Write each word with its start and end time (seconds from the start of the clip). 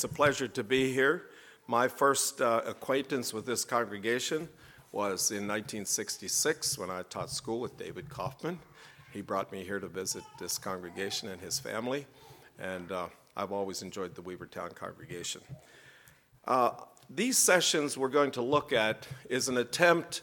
It's 0.00 0.04
a 0.06 0.08
pleasure 0.08 0.48
to 0.48 0.64
be 0.64 0.94
here. 0.94 1.26
My 1.66 1.86
first 1.86 2.40
uh, 2.40 2.62
acquaintance 2.64 3.34
with 3.34 3.44
this 3.44 3.66
congregation 3.66 4.48
was 4.92 5.30
in 5.30 5.46
1966 5.46 6.78
when 6.78 6.88
I 6.88 7.02
taught 7.02 7.28
school 7.28 7.60
with 7.60 7.76
David 7.76 8.08
Kaufman. 8.08 8.58
He 9.12 9.20
brought 9.20 9.52
me 9.52 9.62
here 9.62 9.78
to 9.78 9.88
visit 9.88 10.22
this 10.38 10.56
congregation 10.56 11.28
and 11.28 11.38
his 11.38 11.58
family, 11.58 12.06
and 12.58 12.90
uh, 12.90 13.08
I've 13.36 13.52
always 13.52 13.82
enjoyed 13.82 14.14
the 14.14 14.22
Weavertown 14.22 14.74
congregation. 14.74 15.42
Uh, 16.46 16.70
these 17.10 17.36
sessions 17.36 17.98
we're 17.98 18.08
going 18.08 18.30
to 18.30 18.40
look 18.40 18.72
at 18.72 19.06
is 19.28 19.50
an 19.50 19.58
attempt 19.58 20.22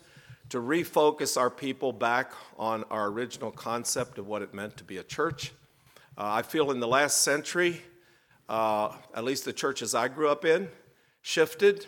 to 0.50 0.58
refocus 0.58 1.38
our 1.40 1.52
people 1.52 1.94
back 1.94 2.32
on 2.58 2.84
our 2.90 3.10
original 3.10 3.52
concept 3.52 4.18
of 4.18 4.26
what 4.26 4.42
it 4.42 4.56
meant 4.56 4.76
to 4.78 4.84
be 4.84 4.98
a 4.98 5.04
church. 5.04 5.52
Uh, 6.18 6.24
I 6.26 6.42
feel 6.42 6.72
in 6.72 6.80
the 6.80 6.88
last 6.88 7.22
century, 7.22 7.84
uh, 8.50 8.94
at 9.14 9.24
least 9.24 9.46
the 9.46 9.54
churches 9.54 9.94
I 9.94 10.08
grew 10.08 10.30
up 10.30 10.46
in, 10.46 10.70
shifted 11.22 11.86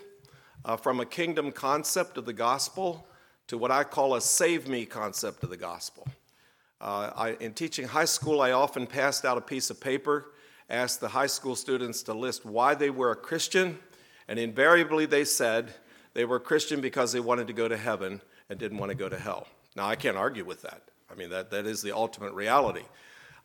uh, 0.65 0.75
from 0.75 0.99
a 0.99 1.05
kingdom 1.05 1.51
concept 1.51 2.17
of 2.17 2.25
the 2.25 2.33
gospel 2.33 3.07
to 3.47 3.57
what 3.57 3.71
I 3.71 3.83
call 3.83 4.15
a 4.15 4.21
save 4.21 4.67
me 4.67 4.85
concept 4.85 5.43
of 5.43 5.49
the 5.49 5.57
gospel. 5.57 6.07
Uh, 6.81 7.11
I, 7.15 7.29
in 7.39 7.53
teaching 7.53 7.87
high 7.87 8.05
school, 8.05 8.41
I 8.41 8.51
often 8.51 8.87
passed 8.87 9.25
out 9.25 9.37
a 9.37 9.41
piece 9.41 9.69
of 9.69 9.81
paper, 9.81 10.33
asked 10.69 11.01
the 11.01 11.09
high 11.09 11.27
school 11.27 11.55
students 11.55 12.03
to 12.03 12.13
list 12.13 12.45
why 12.45 12.75
they 12.75 12.89
were 12.89 13.11
a 13.11 13.15
Christian, 13.15 13.79
and 14.27 14.37
invariably 14.37 15.05
they 15.05 15.25
said 15.25 15.73
they 16.13 16.25
were 16.25 16.37
a 16.37 16.41
Christian 16.41 16.79
because 16.79 17.11
they 17.11 17.19
wanted 17.19 17.47
to 17.47 17.53
go 17.53 17.67
to 17.67 17.77
heaven 17.77 18.21
and 18.49 18.59
didn't 18.59 18.77
want 18.77 18.91
to 18.91 18.97
go 18.97 19.09
to 19.09 19.17
hell. 19.17 19.47
Now, 19.75 19.87
I 19.87 19.95
can't 19.95 20.17
argue 20.17 20.45
with 20.45 20.61
that. 20.61 20.83
I 21.11 21.15
mean, 21.15 21.29
that, 21.29 21.49
that 21.51 21.65
is 21.65 21.81
the 21.81 21.95
ultimate 21.95 22.33
reality. 22.33 22.83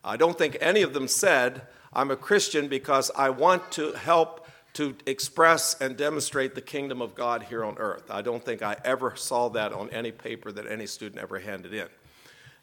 I 0.03 0.17
don't 0.17 0.37
think 0.37 0.57
any 0.61 0.83
of 0.83 0.93
them 0.93 1.07
said, 1.07 1.63
I'm 1.95 2.11
a 2.11 2.17
Christian 2.17 2.67
because 2.67 3.09
I 3.15 3.29
want 3.29 3.71
to 3.73 3.93
help 3.93 4.45
to 4.73 4.93
express 5.05 5.79
and 5.79 5.95
demonstrate 5.95 6.53
the 6.53 6.61
kingdom 6.61 7.01
of 7.01 7.15
God 7.15 7.43
here 7.43 7.63
on 7.63 7.77
earth. 7.77 8.11
I 8.11 8.21
don't 8.21 8.43
think 8.43 8.61
I 8.61 8.75
ever 8.83 9.15
saw 9.15 9.47
that 9.49 9.71
on 9.71 9.89
any 9.91 10.11
paper 10.11 10.51
that 10.51 10.69
any 10.69 10.85
student 10.85 11.21
ever 11.21 11.39
handed 11.39 11.73
in. 11.73 11.87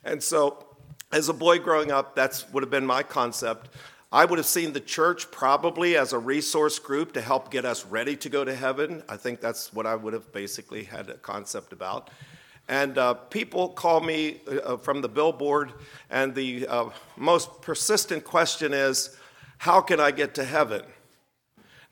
And 0.05 0.23
so, 0.23 0.67
as 1.11 1.31
a 1.31 1.33
boy 1.33 1.59
growing 1.59 1.91
up, 1.91 2.15
that 2.17 2.45
would 2.53 2.63
have 2.63 2.71
been 2.71 2.85
my 2.85 3.03
concept. 3.03 3.71
I 4.13 4.27
would 4.27 4.39
have 4.39 4.47
seen 4.47 4.75
the 4.75 4.81
church 4.81 5.31
probably 5.31 5.97
as 5.97 6.13
a 6.13 6.19
resource 6.19 6.79
group 6.79 7.15
to 7.15 7.23
help 7.23 7.51
get 7.51 7.65
us 7.65 7.87
ready 7.87 8.15
to 8.17 8.29
go 8.29 8.45
to 8.45 8.55
heaven. 8.55 9.03
I 9.09 9.17
think 9.17 9.41
that's 9.41 9.73
what 9.73 9.87
I 9.87 9.95
would 9.95 10.13
have 10.13 10.31
basically 10.33 10.85
had 10.85 11.09
a 11.09 11.15
concept 11.15 11.73
about. 11.73 12.11
And 12.69 12.99
uh, 12.99 13.15
people 13.15 13.71
call 13.71 14.01
me 14.01 14.43
uh, 14.65 14.77
from 14.77 15.01
the 15.01 15.09
billboard, 15.09 15.73
and 16.11 16.35
the 16.35 16.67
uh, 16.67 16.91
most 17.17 17.63
persistent 17.63 18.25
question 18.25 18.75
is, 18.75 19.17
How 19.63 19.81
can 19.81 20.01
I 20.01 20.11
get 20.11 20.35
to 20.35 20.45
heaven? 20.45 20.83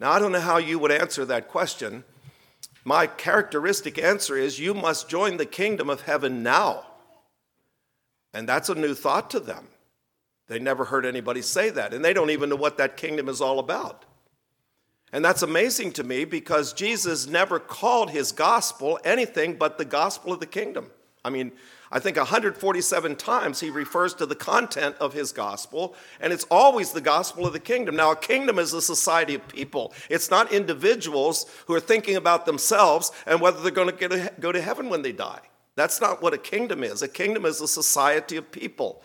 Now, 0.00 0.10
I 0.10 0.18
don't 0.18 0.32
know 0.32 0.40
how 0.40 0.56
you 0.56 0.80
would 0.80 0.90
answer 0.90 1.24
that 1.26 1.46
question. 1.46 2.02
My 2.84 3.06
characteristic 3.06 3.96
answer 3.96 4.36
is, 4.36 4.58
You 4.58 4.74
must 4.74 5.08
join 5.08 5.36
the 5.36 5.46
kingdom 5.46 5.88
of 5.88 6.00
heaven 6.00 6.42
now. 6.42 6.84
And 8.34 8.48
that's 8.48 8.70
a 8.70 8.74
new 8.74 8.92
thought 8.92 9.30
to 9.30 9.38
them. 9.38 9.68
They 10.48 10.58
never 10.58 10.86
heard 10.86 11.06
anybody 11.06 11.42
say 11.42 11.70
that, 11.70 11.94
and 11.94 12.04
they 12.04 12.12
don't 12.12 12.30
even 12.30 12.48
know 12.48 12.56
what 12.56 12.77
that 12.78 12.96
kingdom 12.96 13.28
is 13.28 13.40
all 13.40 13.60
about. 13.60 14.05
And 15.12 15.24
that's 15.24 15.42
amazing 15.42 15.92
to 15.92 16.02
me 16.02 16.24
because 16.24 16.72
Jesus 16.72 17.28
never 17.28 17.60
called 17.60 18.10
his 18.10 18.32
gospel 18.32 18.98
anything 19.05 19.55
but 19.55 19.78
the 19.78 19.84
gospel 19.84 20.32
of 20.32 20.40
the 20.40 20.46
kingdom. 20.46 20.90
I 21.24 21.30
mean, 21.30 21.52
I 21.92 21.98
think 21.98 22.16
147 22.16 23.16
times 23.16 23.60
he 23.60 23.69
refers 23.69 24.14
to 24.14 24.27
the 24.27 24.36
content 24.36 24.94
of 25.00 25.12
his 25.12 25.33
gospel, 25.33 25.96
and 26.20 26.33
it's 26.33 26.46
always 26.50 26.92
the 26.92 27.00
gospel 27.00 27.46
of 27.46 27.52
the 27.52 27.58
kingdom. 27.58 27.96
Now, 27.96 28.12
a 28.12 28.16
kingdom 28.16 28.60
is 28.60 28.72
a 28.72 28.80
society 28.80 29.34
of 29.34 29.48
people, 29.48 29.92
it's 30.08 30.30
not 30.30 30.52
individuals 30.52 31.46
who 31.66 31.74
are 31.74 31.80
thinking 31.80 32.16
about 32.16 32.46
themselves 32.46 33.11
and 33.27 33.41
whether 33.41 33.61
they're 33.61 33.72
going 33.72 33.96
to 33.96 34.33
go 34.38 34.52
to 34.52 34.61
heaven 34.61 34.88
when 34.88 35.02
they 35.02 35.12
die. 35.12 35.41
That's 35.74 36.00
not 36.00 36.22
what 36.22 36.34
a 36.34 36.38
kingdom 36.38 36.84
is. 36.84 37.02
A 37.02 37.08
kingdom 37.08 37.44
is 37.44 37.61
a 37.61 37.68
society 37.68 38.36
of 38.36 38.52
people. 38.52 39.02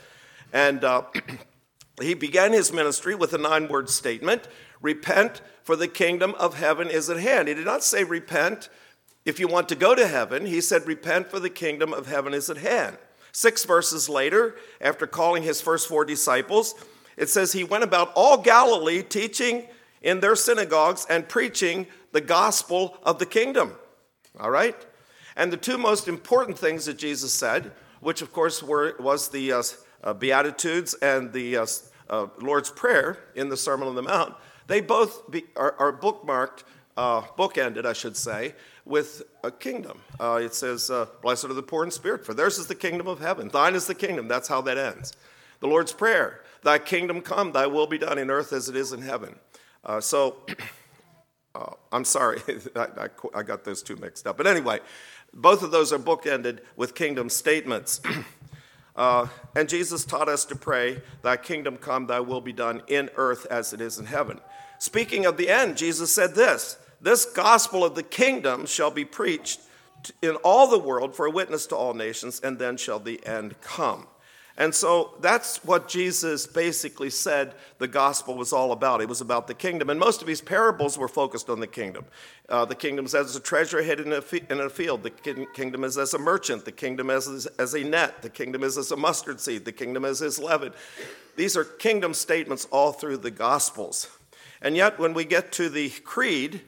And 0.51 0.83
uh, 0.83 1.03
he 2.01 2.13
began 2.13 2.53
his 2.53 2.73
ministry 2.73 3.15
with 3.15 3.33
a 3.33 3.37
nine 3.37 3.67
word 3.67 3.89
statement 3.89 4.47
repent, 4.81 5.41
for 5.63 5.75
the 5.75 5.87
kingdom 5.87 6.35
of 6.37 6.55
heaven 6.55 6.89
is 6.89 7.09
at 7.09 7.17
hand. 7.17 7.47
He 7.47 7.53
did 7.53 7.65
not 7.65 7.83
say 7.83 8.03
repent 8.03 8.69
if 9.25 9.39
you 9.39 9.47
want 9.47 9.67
to 9.69 9.75
go 9.75 9.95
to 9.95 10.07
heaven. 10.07 10.45
He 10.45 10.61
said 10.61 10.87
repent, 10.87 11.29
for 11.29 11.39
the 11.39 11.49
kingdom 11.49 11.93
of 11.93 12.07
heaven 12.07 12.33
is 12.33 12.49
at 12.49 12.57
hand. 12.57 12.97
Six 13.31 13.65
verses 13.65 14.07
later, 14.07 14.55
after 14.79 15.07
calling 15.07 15.43
his 15.43 15.59
first 15.59 15.89
four 15.89 16.05
disciples, 16.05 16.75
it 17.17 17.29
says 17.29 17.51
he 17.51 17.63
went 17.63 17.83
about 17.83 18.13
all 18.15 18.37
Galilee 18.37 19.03
teaching 19.03 19.67
in 20.01 20.19
their 20.19 20.35
synagogues 20.35 21.05
and 21.09 21.27
preaching 21.27 21.87
the 22.11 22.21
gospel 22.21 22.97
of 23.03 23.19
the 23.19 23.25
kingdom. 23.25 23.73
All 24.39 24.51
right? 24.51 24.75
And 25.35 25.51
the 25.51 25.57
two 25.57 25.77
most 25.77 26.07
important 26.07 26.57
things 26.57 26.85
that 26.85 26.97
Jesus 26.97 27.33
said, 27.33 27.71
which 27.99 28.21
of 28.21 28.31
course 28.31 28.63
were, 28.63 28.95
was 28.99 29.29
the 29.29 29.51
uh, 29.51 29.63
uh, 30.03 30.13
Beatitudes 30.13 30.93
and 31.01 31.33
the 31.33 31.57
uh, 31.57 31.65
uh 32.09 32.27
Lord's 32.39 32.69
Prayer 32.69 33.17
in 33.35 33.49
the 33.49 33.57
Sermon 33.57 33.87
on 33.87 33.95
the 33.95 34.03
Mount, 34.03 34.35
they 34.67 34.79
both 34.79 35.29
be, 35.29 35.43
are, 35.55 35.75
are, 35.77 35.91
bookmarked, 35.91 36.63
uh, 36.95 37.21
bookended, 37.37 37.85
I 37.85 37.93
should 37.93 38.15
say, 38.15 38.55
with 38.85 39.23
a 39.43 39.51
kingdom. 39.51 39.99
Uh, 40.19 40.39
it 40.41 40.53
says, 40.53 40.89
uh, 40.89 41.07
Blessed 41.21 41.45
are 41.45 41.53
the 41.53 41.63
poor 41.63 41.83
in 41.83 41.91
spirit, 41.91 42.25
for 42.25 42.33
theirs 42.33 42.57
is 42.57 42.67
the 42.67 42.75
kingdom 42.75 43.07
of 43.07 43.19
heaven. 43.19 43.49
Thine 43.49 43.75
is 43.75 43.87
the 43.87 43.95
kingdom. 43.95 44.27
That's 44.27 44.47
how 44.47 44.61
that 44.61 44.77
ends. 44.77 45.13
The 45.59 45.67
Lord's 45.67 45.91
Prayer, 45.91 46.41
Thy 46.63 46.79
kingdom 46.79 47.21
come, 47.21 47.51
Thy 47.51 47.67
will 47.67 47.87
be 47.87 47.97
done 47.97 48.17
in 48.17 48.29
earth 48.29 48.53
as 48.53 48.69
it 48.69 48.75
is 48.75 48.93
in 48.93 49.01
heaven. 49.01 49.35
Uh, 49.83 49.99
so, 50.01 50.37
uh, 51.55 51.71
I'm 51.91 52.05
sorry, 52.05 52.41
I, 52.75 52.87
I, 52.97 53.07
I 53.33 53.43
got 53.43 53.63
those 53.63 53.81
two 53.81 53.95
mixed 53.95 54.27
up. 54.27 54.37
But 54.37 54.47
anyway, 54.47 54.79
both 55.33 55.63
of 55.63 55.71
those 55.71 55.91
are 55.91 55.99
bookended 55.99 56.59
with 56.75 56.95
kingdom 56.95 57.29
statements. 57.29 58.01
Uh, 58.95 59.27
and 59.57 59.67
Jesus 59.67 60.05
taught 60.05 60.29
us 60.29 60.45
to 60.45 60.55
pray, 60.55 61.01
Thy 61.21 61.35
kingdom 61.35 61.75
come, 61.75 62.07
Thy 62.07 62.21
will 62.21 62.39
be 62.39 62.53
done 62.53 62.81
in 62.87 63.09
earth 63.17 63.45
as 63.49 63.73
it 63.73 63.81
is 63.81 63.99
in 63.99 64.05
heaven. 64.05 64.39
Speaking 64.79 65.25
of 65.25 65.35
the 65.35 65.49
end, 65.49 65.75
Jesus 65.75 66.13
said 66.13 66.33
this 66.33 66.77
This 67.05 67.23
gospel 67.23 67.85
of 67.85 67.93
the 67.93 68.01
kingdom 68.01 68.65
shall 68.65 68.89
be 68.89 69.05
preached 69.05 69.61
in 70.23 70.37
all 70.37 70.67
the 70.67 70.79
world 70.79 71.15
for 71.15 71.27
a 71.27 71.29
witness 71.29 71.67
to 71.67 71.75
all 71.75 71.93
nations, 71.93 72.39
and 72.39 72.57
then 72.57 72.77
shall 72.77 72.97
the 72.97 73.23
end 73.27 73.61
come. 73.61 74.07
And 74.57 74.73
so 74.73 75.13
that's 75.21 75.63
what 75.63 75.87
Jesus 75.87 76.47
basically 76.47 77.11
said 77.11 77.53
the 77.77 77.87
gospel 77.87 78.33
was 78.33 78.51
all 78.51 78.71
about. 78.71 79.01
It 79.01 79.07
was 79.07 79.21
about 79.21 79.45
the 79.45 79.53
kingdom. 79.53 79.91
And 79.91 79.99
most 79.99 80.23
of 80.23 80.27
his 80.27 80.41
parables 80.41 80.97
were 80.97 81.07
focused 81.07 81.47
on 81.47 81.59
the 81.59 81.67
kingdom. 81.67 82.05
Uh, 82.49 82.65
the 82.65 82.73
kingdom 82.73 83.05
is 83.05 83.13
as 83.13 83.35
a 83.35 83.39
treasure 83.39 83.83
hidden 83.83 84.11
in 84.11 84.59
a, 84.59 84.69
field. 84.71 85.03
The 85.03 85.11
kingdom 85.53 85.83
is 85.83 85.99
as 85.99 86.15
a 86.15 86.17
merchant. 86.17 86.65
The 86.65 86.71
kingdom 86.71 87.11
is 87.11 87.45
as 87.59 87.75
a 87.75 87.83
net. 87.83 88.23
The 88.23 88.31
kingdom 88.31 88.63
is 88.63 88.79
as 88.79 88.91
a 88.91 88.97
mustard 88.97 89.39
seed. 89.39 89.65
The 89.65 89.71
kingdom 89.71 90.05
is 90.05 90.23
as 90.23 90.39
leaven. 90.39 90.73
These 91.35 91.55
are 91.55 91.65
kingdom 91.65 92.15
statements 92.15 92.65
all 92.71 92.93
through 92.93 93.17
the 93.17 93.29
gospels. 93.29 94.09
And 94.59 94.75
yet, 94.75 94.97
when 94.97 95.13
we 95.13 95.23
get 95.23 95.51
to 95.51 95.69
the 95.69 95.91
creed 95.91 96.61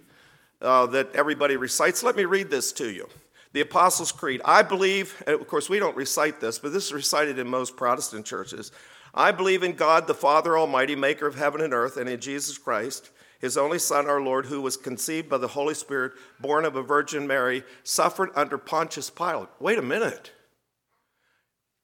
uh, 0.61 0.85
that 0.87 1.15
everybody 1.15 1.57
recites, 1.57 2.03
let 2.03 2.15
me 2.15 2.25
read 2.25 2.49
this 2.49 2.71
to 2.73 2.89
you 2.89 3.07
the 3.53 3.61
Apostles' 3.61 4.11
Creed. 4.11 4.41
I 4.45 4.61
believe, 4.61 5.23
of 5.25 5.47
course, 5.47 5.69
we 5.69 5.79
don't 5.79 5.95
recite 5.95 6.39
this, 6.39 6.59
but 6.59 6.73
this 6.73 6.85
is 6.85 6.93
recited 6.93 7.39
in 7.39 7.47
most 7.47 7.75
Protestant 7.75 8.25
churches. 8.25 8.71
I 9.15 9.31
believe 9.31 9.63
in 9.63 9.73
God, 9.73 10.05
the 10.05 10.13
Father 10.13 10.57
Almighty, 10.57 10.95
maker 10.95 11.25
of 11.25 11.35
heaven 11.35 11.61
and 11.61 11.73
earth, 11.73 11.97
and 11.97 12.07
in 12.07 12.19
Jesus 12.19 12.57
Christ, 12.57 13.09
his 13.39 13.57
only 13.57 13.79
Son, 13.79 14.07
our 14.07 14.21
Lord, 14.21 14.45
who 14.45 14.61
was 14.61 14.77
conceived 14.77 15.29
by 15.29 15.37
the 15.37 15.47
Holy 15.47 15.73
Spirit, 15.73 16.13
born 16.39 16.65
of 16.65 16.75
a 16.75 16.83
Virgin 16.83 17.25
Mary, 17.25 17.63
suffered 17.83 18.29
under 18.35 18.57
Pontius 18.57 19.09
Pilate. 19.09 19.49
Wait 19.59 19.79
a 19.79 19.81
minute. 19.81 20.31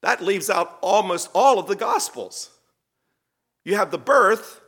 That 0.02 0.22
leaves 0.22 0.50
out 0.50 0.78
almost 0.82 1.30
all 1.34 1.60
of 1.60 1.68
the 1.68 1.76
Gospels. 1.76 2.50
You 3.64 3.78
have 3.78 3.90
the 3.90 3.98
birth, 3.98 4.62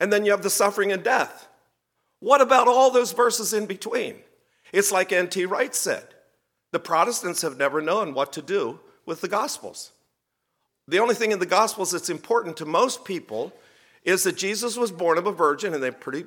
and 0.00 0.12
then 0.12 0.24
you 0.24 0.30
have 0.30 0.42
the 0.42 0.50
suffering 0.50 0.90
and 0.90 1.04
death. 1.04 1.48
What 2.20 2.40
about 2.40 2.68
all 2.68 2.90
those 2.90 3.12
verses 3.12 3.52
in 3.52 3.66
between? 3.66 4.16
It's 4.72 4.92
like 4.92 5.12
N.T. 5.12 5.46
Wright 5.46 5.74
said 5.74 6.06
the 6.70 6.78
Protestants 6.78 7.42
have 7.42 7.56
never 7.56 7.80
known 7.80 8.14
what 8.14 8.32
to 8.34 8.42
do 8.42 8.78
with 9.04 9.20
the 9.20 9.28
Gospels. 9.28 9.90
The 10.86 10.98
only 10.98 11.14
thing 11.14 11.32
in 11.32 11.38
the 11.38 11.46
Gospels 11.46 11.90
that's 11.90 12.10
important 12.10 12.56
to 12.58 12.66
most 12.66 13.04
people 13.04 13.52
is 14.04 14.22
that 14.24 14.36
Jesus 14.36 14.76
was 14.76 14.92
born 14.92 15.18
of 15.18 15.26
a 15.26 15.32
virgin, 15.32 15.74
and 15.74 15.82
they 15.82 15.90
pretty 15.90 16.24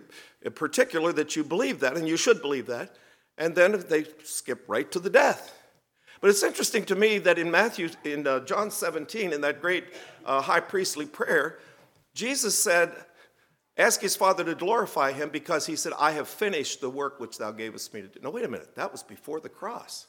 particular 0.56 1.12
that 1.14 1.36
you 1.36 1.44
believe 1.44 1.80
that, 1.80 1.98
and 1.98 2.08
you 2.08 2.18
should 2.18 2.42
believe 2.42 2.68
that, 2.68 2.96
and 3.38 3.56
then 3.56 3.84
they 3.90 4.06
skip 4.24 4.64
right 4.68 4.92
to 4.92 5.00
the 5.00 5.10
death. 5.10 5.54
But 6.22 6.30
it's 6.30 6.44
interesting 6.44 6.86
to 6.86 6.96
me 6.96 7.18
that 7.20 7.38
in 7.38 7.52
Matthew, 7.52 7.90
in 8.06 8.26
uh, 8.28 8.42
John 8.42 8.72
17, 8.72 9.34
in 9.34 9.42
that 9.42 9.62
great 9.62 9.86
uh, 10.26 10.42
high 10.42 10.62
priestly 10.62 11.06
prayer, 11.06 11.60
Jesus 12.14 12.58
said, 12.58 12.94
Ask 13.78 14.02
his 14.02 14.16
Father 14.16 14.44
to 14.44 14.56
glorify 14.56 15.12
him 15.12 15.30
because 15.30 15.66
he 15.66 15.76
said, 15.76 15.94
I 16.00 16.12
have 16.12 16.28
finished 16.28 16.80
the 16.80 16.90
work 16.90 17.20
which 17.20 17.38
thou 17.38 17.52
gavest 17.52 17.94
me 17.94 18.02
to 18.02 18.08
do. 18.08 18.20
No, 18.22 18.30
wait 18.30 18.46
a 18.46 18.48
minute, 18.48 18.76
that 18.76 18.92
was 18.92 19.02
before 19.02 19.40
the 19.40 19.50
cross. 19.50 20.06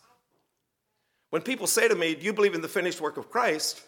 When 1.30 1.42
people 1.42 1.66
say 1.66 1.88
to 1.88 1.94
me, 1.94 2.14
Do 2.14 2.24
you 2.24 2.32
believe 2.32 2.54
in 2.54 2.60
the 2.60 2.68
finished 2.68 3.00
work 3.00 3.16
of 3.16 3.30
Christ? 3.30 3.82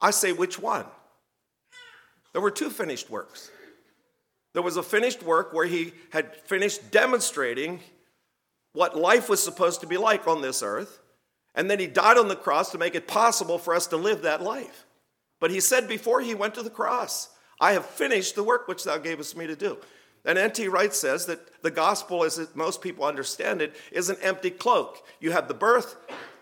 I 0.00 0.10
say, 0.10 0.32
Which 0.32 0.58
one? 0.58 0.86
There 2.32 2.42
were 2.42 2.50
two 2.50 2.70
finished 2.70 3.10
works. 3.10 3.50
There 4.52 4.62
was 4.62 4.76
a 4.76 4.82
finished 4.82 5.22
work 5.22 5.52
where 5.52 5.66
he 5.66 5.92
had 6.10 6.36
finished 6.36 6.90
demonstrating 6.90 7.80
what 8.72 8.96
life 8.96 9.28
was 9.28 9.42
supposed 9.42 9.80
to 9.80 9.86
be 9.86 9.96
like 9.96 10.26
on 10.26 10.42
this 10.42 10.62
earth. 10.62 11.00
And 11.54 11.70
then 11.70 11.78
he 11.78 11.86
died 11.86 12.16
on 12.16 12.28
the 12.28 12.36
cross 12.36 12.70
to 12.70 12.78
make 12.78 12.94
it 12.94 13.08
possible 13.08 13.58
for 13.58 13.74
us 13.74 13.86
to 13.88 13.96
live 13.96 14.22
that 14.22 14.42
life. 14.42 14.86
But 15.40 15.50
he 15.50 15.60
said 15.60 15.88
before 15.88 16.20
he 16.20 16.34
went 16.34 16.54
to 16.54 16.62
the 16.62 16.70
cross, 16.70 17.30
I 17.60 17.72
have 17.72 17.86
finished 17.86 18.34
the 18.34 18.42
work 18.42 18.68
which 18.68 18.84
thou 18.84 18.98
gavest 18.98 19.36
me 19.36 19.46
to 19.46 19.56
do. 19.56 19.78
And 20.24 20.38
N.T. 20.38 20.68
Wright 20.68 20.94
says 20.94 21.26
that 21.26 21.62
the 21.62 21.70
gospel, 21.70 22.24
as 22.24 22.40
most 22.54 22.82
people 22.82 23.04
understand 23.04 23.62
it, 23.62 23.74
is 23.90 24.10
an 24.10 24.16
empty 24.22 24.50
cloak. 24.50 25.06
You 25.18 25.32
have 25.32 25.48
the 25.48 25.54
birth, 25.54 25.96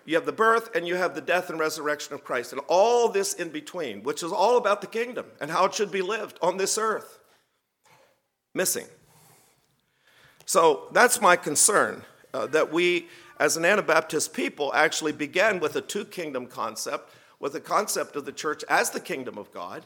you 0.05 0.17
have 0.17 0.27
the 0.27 0.33
birth, 0.33 0.75
and 0.75 0.87
you 0.87 0.97
have 0.97 1.15
the 1.15 1.21
death 1.21 1.51
and 1.51 1.61
resurrection 1.61 2.15
of 2.15 2.25
Christ, 2.25 2.53
and 2.53 2.61
all 2.67 3.09
this 3.09 3.35
in 3.35 3.51
between, 3.51 4.03
which 4.03 4.23
is 4.23 4.33
all 4.33 4.57
about 4.57 4.81
the 4.81 4.87
kingdom 4.87 5.27
and 5.41 5.51
how 5.51 5.67
it 5.67 5.75
should 5.75 5.93
be 5.93 6.03
lived 6.03 6.39
on 6.43 6.57
this 6.57 6.77
earth. 6.77 7.21
Missing. 8.55 8.87
So 10.45 10.89
that's 10.93 11.21
my 11.21 11.37
concern 11.37 12.03
uh, 12.33 12.47
that 12.47 12.73
we, 12.73 13.09
as 13.39 13.57
an 13.57 13.65
Anabaptist 13.65 14.33
people, 14.33 14.73
actually 14.75 15.13
began 15.13 15.61
with 15.61 15.77
a 15.77 15.81
two 15.81 16.05
kingdom 16.05 16.47
concept, 16.47 17.13
with 17.39 17.53
the 17.53 17.61
concept 17.61 18.17
of 18.17 18.25
the 18.25 18.33
church 18.33 18.65
as 18.69 18.91
the 18.91 18.99
kingdom 18.99 19.39
of 19.39 19.53
God. 19.53 19.85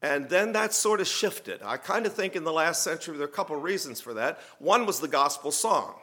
And 0.00 0.28
then 0.28 0.52
that 0.52 0.72
sort 0.72 1.00
of 1.00 1.08
shifted. 1.08 1.60
I 1.62 1.76
kind 1.76 2.06
of 2.06 2.12
think 2.12 2.36
in 2.36 2.44
the 2.44 2.52
last 2.52 2.82
century 2.82 3.16
there 3.16 3.26
are 3.26 3.30
a 3.30 3.32
couple 3.32 3.56
of 3.56 3.62
reasons 3.62 4.00
for 4.00 4.14
that. 4.14 4.38
One 4.58 4.86
was 4.86 5.00
the 5.00 5.08
gospel 5.08 5.50
song. 5.50 5.94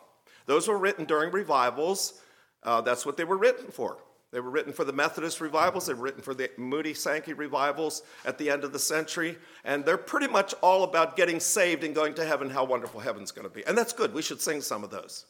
Those 0.45 0.68
were 0.68 0.77
written 0.77 1.06
during 1.06 1.31
revivals. 1.31 2.21
Uh, 2.62 2.81
that's 2.81 3.06
what 3.06 3.15
they 3.15 3.24
were 3.24 3.38
written 3.38 3.71
for. 3.71 3.97
They 4.31 4.42
were 4.42 4.50
written 4.50 4.74
for 4.74 4.83
the 4.83 4.92
Methodist 4.92 5.39
revivals, 5.39 5.86
they 5.86 5.94
were 5.94 6.03
written 6.03 6.21
for 6.21 6.33
the 6.33 6.51
Moody 6.57 6.94
Sankey 6.94 7.31
revivals 7.31 8.01
at 8.25 8.38
the 8.38 8.50
end 8.50 8.65
of 8.65 8.74
the 8.74 8.80
century, 8.80 9.38
and 9.63 9.86
they're 9.86 9.98
pretty 9.98 10.27
much 10.27 10.53
all 10.62 10.83
about 10.83 11.15
getting 11.15 11.39
saved 11.39 11.86
and 11.86 11.95
going 11.95 12.13
to 12.15 12.25
heaven, 12.25 12.50
how 12.50 12.65
wonderful 12.65 13.00
heaven's 13.00 13.31
going 13.31 13.48
to 13.48 13.53
be. 13.53 13.65
And 13.65 13.77
that's 13.77 13.94
good. 13.94 14.13
We 14.13 14.21
should 14.21 14.41
sing 14.41 14.59
some 14.59 14.83
of 14.83 14.89
those. 14.89 15.25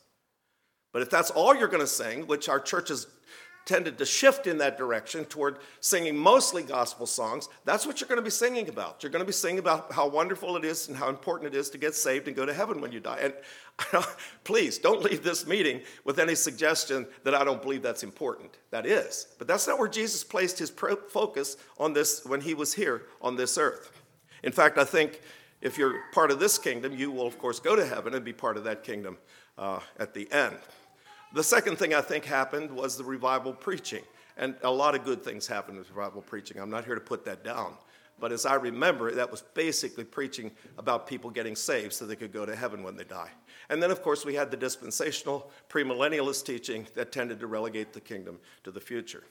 But 0.91 1.03
if 1.03 1.11
that's 1.11 1.29
all 1.29 1.55
you're 1.55 1.67
going 1.67 1.81
to 1.81 1.87
sing, 1.87 2.25
which 2.25 2.49
our 2.49 2.59
churches 2.59 3.05
tended 3.65 3.97
to 3.97 4.05
shift 4.05 4.47
in 4.47 4.59
that 4.59 4.77
direction 4.77 5.25
toward 5.25 5.57
singing 5.79 6.15
mostly 6.15 6.61
gospel 6.61 7.05
songs, 7.05 7.49
that's 7.65 7.85
what 7.85 7.99
you're 7.99 8.07
going 8.07 8.19
to 8.19 8.23
be 8.23 8.29
singing 8.29 8.69
about. 8.69 9.01
You're 9.01 9.11
going 9.11 9.23
to 9.23 9.27
be 9.27 9.33
singing 9.33 9.59
about 9.59 9.91
how 9.91 10.07
wonderful 10.07 10.55
it 10.55 10.63
is 10.63 10.87
and 10.87 10.95
how 10.95 11.09
important 11.09 11.53
it 11.53 11.57
is 11.57 11.69
to 11.71 11.77
get 11.77 11.95
saved 11.95 12.27
and 12.27 12.35
go 12.35 12.45
to 12.45 12.53
heaven 12.53 12.79
when 12.79 12.91
you 12.91 12.99
die. 12.99 13.19
And 13.21 14.03
please 14.43 14.77
don't 14.77 15.01
leave 15.01 15.23
this 15.23 15.47
meeting 15.47 15.81
with 16.03 16.19
any 16.19 16.35
suggestion 16.35 17.07
that 17.23 17.33
I 17.33 17.43
don't 17.43 17.61
believe 17.61 17.81
that's 17.81 18.03
important. 18.03 18.51
That 18.69 18.85
is. 18.85 19.27
But 19.39 19.47
that's 19.47 19.67
not 19.67 19.79
where 19.79 19.89
Jesus 19.89 20.23
placed 20.23 20.59
his 20.59 20.69
focus 20.69 21.57
on 21.79 21.93
this 21.93 22.23
when 22.25 22.41
he 22.41 22.53
was 22.53 22.73
here 22.73 23.03
on 23.21 23.35
this 23.35 23.57
earth. 23.57 23.91
In 24.43 24.51
fact, 24.51 24.77
I 24.77 24.85
think 24.85 25.21
if 25.61 25.77
you're 25.77 26.01
part 26.11 26.29
of 26.29 26.39
this 26.39 26.59
kingdom, 26.59 26.93
you 26.93 27.09
will, 27.09 27.25
of 27.25 27.39
course, 27.39 27.59
go 27.59 27.75
to 27.75 27.85
heaven 27.85 28.13
and 28.13 28.23
be 28.23 28.33
part 28.33 28.57
of 28.57 28.63
that 28.65 28.83
kingdom 28.83 29.17
uh, 29.57 29.79
at 29.97 30.13
the 30.13 30.31
end. 30.31 30.57
The 31.35 31.43
second 31.43 31.75
thing 31.75 31.93
I 31.93 31.99
think 31.99 32.23
happened 32.23 32.71
was 32.71 32.95
the 32.95 33.03
revival 33.03 33.51
preaching. 33.51 34.03
And 34.37 34.55
a 34.63 34.71
lot 34.71 34.95
of 34.95 35.03
good 35.03 35.21
things 35.21 35.45
happened 35.45 35.77
with 35.77 35.89
revival 35.89 36.21
preaching. 36.21 36.59
I'm 36.59 36.69
not 36.69 36.85
here 36.85 36.95
to 36.95 37.01
put 37.01 37.25
that 37.25 37.43
down. 37.43 37.73
But 38.21 38.31
as 38.31 38.45
I 38.45 38.55
remember, 38.55 39.11
that 39.11 39.29
was 39.29 39.41
basically 39.41 40.05
preaching 40.05 40.49
about 40.77 41.07
people 41.07 41.29
getting 41.29 41.57
saved 41.57 41.91
so 41.91 42.05
they 42.05 42.15
could 42.15 42.31
go 42.31 42.45
to 42.45 42.55
heaven 42.55 42.83
when 42.83 42.95
they 42.95 43.03
die. 43.03 43.31
And 43.67 43.83
then, 43.83 43.91
of 43.91 44.01
course, 44.01 44.23
we 44.23 44.33
had 44.33 44.49
the 44.49 44.55
dispensational 44.55 45.51
premillennialist 45.67 46.45
teaching 46.45 46.87
that 46.95 47.11
tended 47.11 47.41
to 47.41 47.47
relegate 47.47 47.91
the 47.91 47.99
kingdom 47.99 48.39
to 48.63 48.71
the 48.71 48.79
future. 48.79 49.25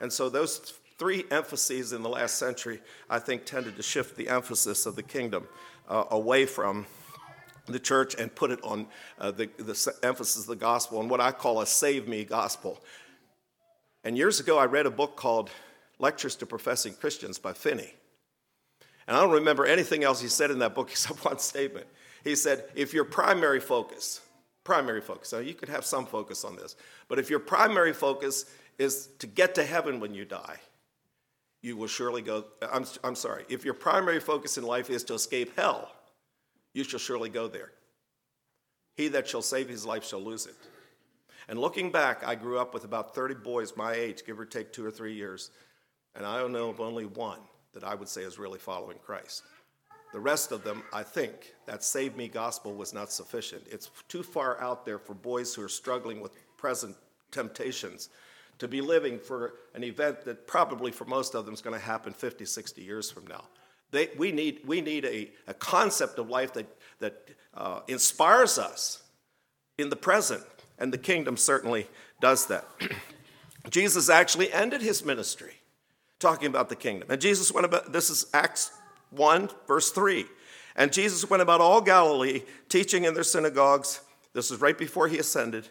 And 0.00 0.10
so 0.10 0.30
those 0.30 0.72
three 0.98 1.24
emphases 1.30 1.92
in 1.92 2.02
the 2.02 2.08
last 2.08 2.38
century, 2.38 2.80
I 3.10 3.18
think, 3.18 3.44
tended 3.44 3.76
to 3.76 3.82
shift 3.82 4.16
the 4.16 4.30
emphasis 4.30 4.86
of 4.86 4.96
the 4.96 5.02
kingdom 5.02 5.46
uh, 5.86 6.04
away 6.10 6.46
from 6.46 6.86
the 7.66 7.78
church 7.78 8.14
and 8.14 8.34
put 8.34 8.50
it 8.50 8.62
on 8.62 8.86
uh, 9.18 9.30
the, 9.30 9.48
the 9.58 9.94
emphasis 10.02 10.42
of 10.42 10.46
the 10.46 10.56
gospel 10.56 11.00
and 11.00 11.10
what 11.10 11.20
I 11.20 11.32
call 11.32 11.60
a 11.60 11.66
save 11.66 12.08
me 12.08 12.24
gospel. 12.24 12.82
And 14.04 14.16
years 14.16 14.38
ago, 14.38 14.58
I 14.58 14.66
read 14.66 14.86
a 14.86 14.90
book 14.90 15.16
called 15.16 15.50
Lectures 15.98 16.36
to 16.36 16.46
Professing 16.46 16.94
Christians 16.94 17.38
by 17.38 17.52
Finney. 17.52 17.92
And 19.06 19.16
I 19.16 19.20
don't 19.20 19.32
remember 19.32 19.66
anything 19.66 20.04
else 20.04 20.20
he 20.20 20.28
said 20.28 20.50
in 20.50 20.58
that 20.60 20.74
book 20.74 20.90
except 20.90 21.24
one 21.24 21.38
statement. 21.38 21.86
He 22.24 22.36
said, 22.36 22.64
if 22.74 22.92
your 22.92 23.04
primary 23.04 23.60
focus, 23.60 24.20
primary 24.64 25.00
focus, 25.00 25.32
now 25.32 25.38
you 25.38 25.54
could 25.54 25.68
have 25.68 25.84
some 25.84 26.06
focus 26.06 26.44
on 26.44 26.56
this, 26.56 26.76
but 27.08 27.18
if 27.18 27.30
your 27.30 27.38
primary 27.38 27.92
focus 27.92 28.46
is 28.78 29.08
to 29.20 29.26
get 29.26 29.54
to 29.54 29.64
heaven 29.64 30.00
when 30.00 30.12
you 30.14 30.24
die, 30.24 30.56
you 31.62 31.76
will 31.76 31.86
surely 31.86 32.22
go. 32.22 32.44
I'm, 32.72 32.84
I'm 33.02 33.14
sorry, 33.14 33.44
if 33.48 33.64
your 33.64 33.74
primary 33.74 34.20
focus 34.20 34.58
in 34.58 34.64
life 34.64 34.90
is 34.90 35.02
to 35.04 35.14
escape 35.14 35.56
hell, 35.56 35.90
you 36.76 36.84
shall 36.84 37.00
surely 37.00 37.30
go 37.30 37.48
there. 37.48 37.72
He 38.96 39.08
that 39.08 39.26
shall 39.26 39.40
save 39.40 39.66
his 39.66 39.86
life 39.86 40.04
shall 40.04 40.20
lose 40.20 40.44
it. 40.44 40.54
And 41.48 41.58
looking 41.58 41.90
back, 41.90 42.22
I 42.26 42.34
grew 42.34 42.58
up 42.58 42.74
with 42.74 42.84
about 42.84 43.14
30 43.14 43.36
boys 43.36 43.76
my 43.76 43.94
age, 43.94 44.26
give 44.26 44.38
or 44.38 44.44
take 44.44 44.72
two 44.72 44.84
or 44.84 44.90
three 44.90 45.14
years, 45.14 45.50
and 46.14 46.26
I 46.26 46.38
don't 46.38 46.52
know 46.52 46.68
of 46.68 46.80
only 46.80 47.06
one 47.06 47.38
that 47.72 47.82
I 47.82 47.94
would 47.94 48.08
say 48.08 48.22
is 48.22 48.38
really 48.38 48.58
following 48.58 48.98
Christ. 48.98 49.42
The 50.12 50.20
rest 50.20 50.52
of 50.52 50.64
them, 50.64 50.82
I 50.92 51.02
think, 51.02 51.54
that 51.64 51.82
save 51.82 52.14
me 52.14 52.28
gospel 52.28 52.74
was 52.74 52.92
not 52.92 53.10
sufficient. 53.10 53.62
It's 53.70 53.90
too 54.08 54.22
far 54.22 54.60
out 54.60 54.84
there 54.84 54.98
for 54.98 55.14
boys 55.14 55.54
who 55.54 55.62
are 55.62 55.68
struggling 55.68 56.20
with 56.20 56.32
present 56.58 56.94
temptations 57.30 58.10
to 58.58 58.68
be 58.68 58.82
living 58.82 59.18
for 59.18 59.54
an 59.74 59.82
event 59.82 60.26
that 60.26 60.46
probably 60.46 60.90
for 60.90 61.06
most 61.06 61.34
of 61.34 61.46
them 61.46 61.54
is 61.54 61.62
going 61.62 61.78
to 61.78 61.84
happen 61.84 62.12
50, 62.12 62.44
60 62.44 62.82
years 62.82 63.10
from 63.10 63.26
now. 63.26 63.44
They, 63.90 64.10
we 64.16 64.32
need, 64.32 64.60
we 64.66 64.80
need 64.80 65.04
a, 65.04 65.30
a 65.46 65.54
concept 65.54 66.18
of 66.18 66.28
life 66.28 66.52
that, 66.54 66.66
that 66.98 67.28
uh, 67.54 67.80
inspires 67.88 68.58
us 68.58 69.02
in 69.78 69.90
the 69.90 69.96
present, 69.96 70.42
and 70.78 70.92
the 70.92 70.98
kingdom 70.98 71.36
certainly 71.36 71.86
does 72.20 72.46
that. 72.46 72.66
Jesus 73.70 74.08
actually 74.08 74.52
ended 74.52 74.82
his 74.82 75.04
ministry 75.04 75.54
talking 76.18 76.46
about 76.46 76.68
the 76.68 76.76
kingdom. 76.76 77.10
And 77.10 77.20
Jesus 77.20 77.52
went 77.52 77.64
about, 77.64 77.92
this 77.92 78.10
is 78.10 78.26
Acts 78.32 78.72
1, 79.10 79.50
verse 79.66 79.90
3. 79.90 80.24
And 80.76 80.92
Jesus 80.92 81.28
went 81.28 81.42
about 81.42 81.60
all 81.60 81.80
Galilee, 81.80 82.42
teaching 82.68 83.04
in 83.04 83.14
their 83.14 83.24
synagogues. 83.24 84.00
This 84.34 84.50
is 84.50 84.60
right 84.60 84.76
before 84.76 85.08
he 85.08 85.18
ascended, 85.18 85.68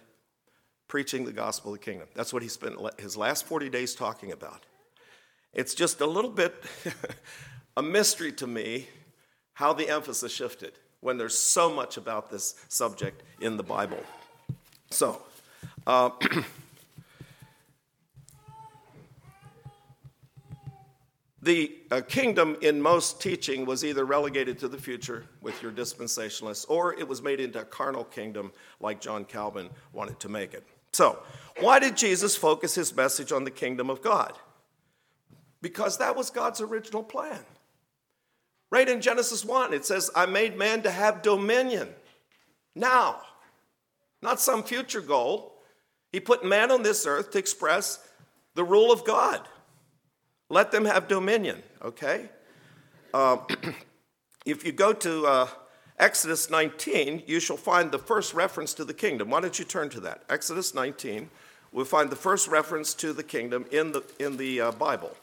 preaching 0.88 1.25
the 1.25 1.31
gospel 1.31 1.73
of 1.73 1.79
the 1.79 1.85
kingdom. 1.85 2.07
That's 2.15 2.33
what 2.33 2.44
he 2.44 2.50
spent 2.50 2.75
his 3.00 3.15
last 3.15 3.45
40 3.45 3.69
days 3.69 3.95
talking 3.95 4.31
about. 4.31 4.65
It's 5.53 5.73
just 5.73 6.01
a 6.01 6.06
little 6.06 6.31
bit 6.31 6.53
a 7.77 7.83
mystery 7.83 8.31
to 8.33 8.48
me 8.48 8.88
how 9.54 9.74
the 9.74 9.89
emphasis 9.89 10.31
shifted 10.31 10.74
when 11.01 11.18
there's 11.18 11.38
so 11.38 11.72
much 11.72 11.98
about 11.98 12.30
this 12.31 12.56
subject 12.68 13.22
in 13.39 13.57
the 13.57 13.63
Bible. 13.63 14.04
So, 14.89 15.22
uh, 15.86 16.10
the 21.41 21.75
uh, 21.91 22.01
kingdom 22.01 22.58
in 22.62 22.82
most 22.82 23.22
teaching 23.22 23.65
was 23.65 23.86
either 23.86 24.03
relegated 24.05 24.58
to 24.60 24.67
the 24.67 24.77
future 24.77 25.25
with 25.41 25.62
your 25.62 25.72
dispensationalists, 25.72 26.65
or 26.70 26.94
it 26.94 27.08
was 27.08 27.22
made 27.22 27.39
into 27.39 27.60
a 27.62 27.65
carnal 27.65 28.03
kingdom 28.03 28.51
like 28.79 29.00
John 29.00 29.25
Calvin 29.25 29.70
wanted 29.94 30.20
to 30.22 30.29
make 30.29 30.53
it. 30.53 30.63
So, 30.91 31.20
why 31.60 31.79
did 31.79 31.96
Jesus 31.98 32.36
focus 32.36 32.74
his 32.74 32.96
message 32.96 33.32
on 33.32 33.44
the 33.44 33.51
kingdom 33.51 33.89
of 33.89 34.01
God? 34.01 34.34
Because 35.62 35.98
that 36.00 36.15
was 36.15 36.29
God's 36.29 36.62
original 36.62 37.03
plan. 37.03 37.39
Right 38.72 38.89
in 38.89 39.01
Genesis 39.01 39.45
1, 39.45 39.74
it 39.74 39.86
says, 39.86 40.10
I 40.15 40.25
made 40.25 40.57
man 40.57 40.81
to 40.84 40.91
have 40.91 41.22
dominion. 41.22 41.89
Now, 42.75 43.22
not 44.22 44.39
some 44.39 44.63
future 44.63 45.01
goal. 45.01 45.53
He 46.12 46.19
put 46.19 46.43
man 46.43 46.72
on 46.72 46.84
this 46.84 47.05
earth 47.05 47.31
to 47.31 47.38
express 47.38 48.00
the 48.55 48.63
rule 48.63 48.91
of 48.91 49.05
God. 49.05 49.41
Let 50.50 50.72
them 50.72 50.86
have 50.86 51.07
dominion, 51.07 51.62
okay? 51.84 52.29
Uh, 53.13 53.38
if 54.45 54.65
you 54.65 54.72
go 54.72 54.93
to 54.93 55.25
uh, 55.25 55.48
Exodus 56.00 56.50
19, 56.50 57.24
you 57.25 57.39
shall 57.39 57.57
find 57.57 57.91
the 57.91 58.00
first 58.00 58.34
reference 58.34 58.74
to 58.74 58.86
the 58.86 58.93
kingdom. 58.93 59.29
Why 59.29 59.41
don't 59.41 59.57
you 59.57 59.65
turn 59.65 59.89
to 59.89 60.00
that? 60.01 60.24
Exodus 60.29 60.74
19, 60.74 61.29
we'll 61.72 61.86
find 61.86 62.10
the 62.10 62.15
first 62.15 62.48
reference 62.48 62.93
to 62.95 63.13
the 63.13 63.24
kingdom 63.24 63.65
in 63.72 63.91
the, 63.91 64.03
in 64.19 64.38
the 64.38 64.62
uh, 64.62 64.72
Bible. 64.72 65.15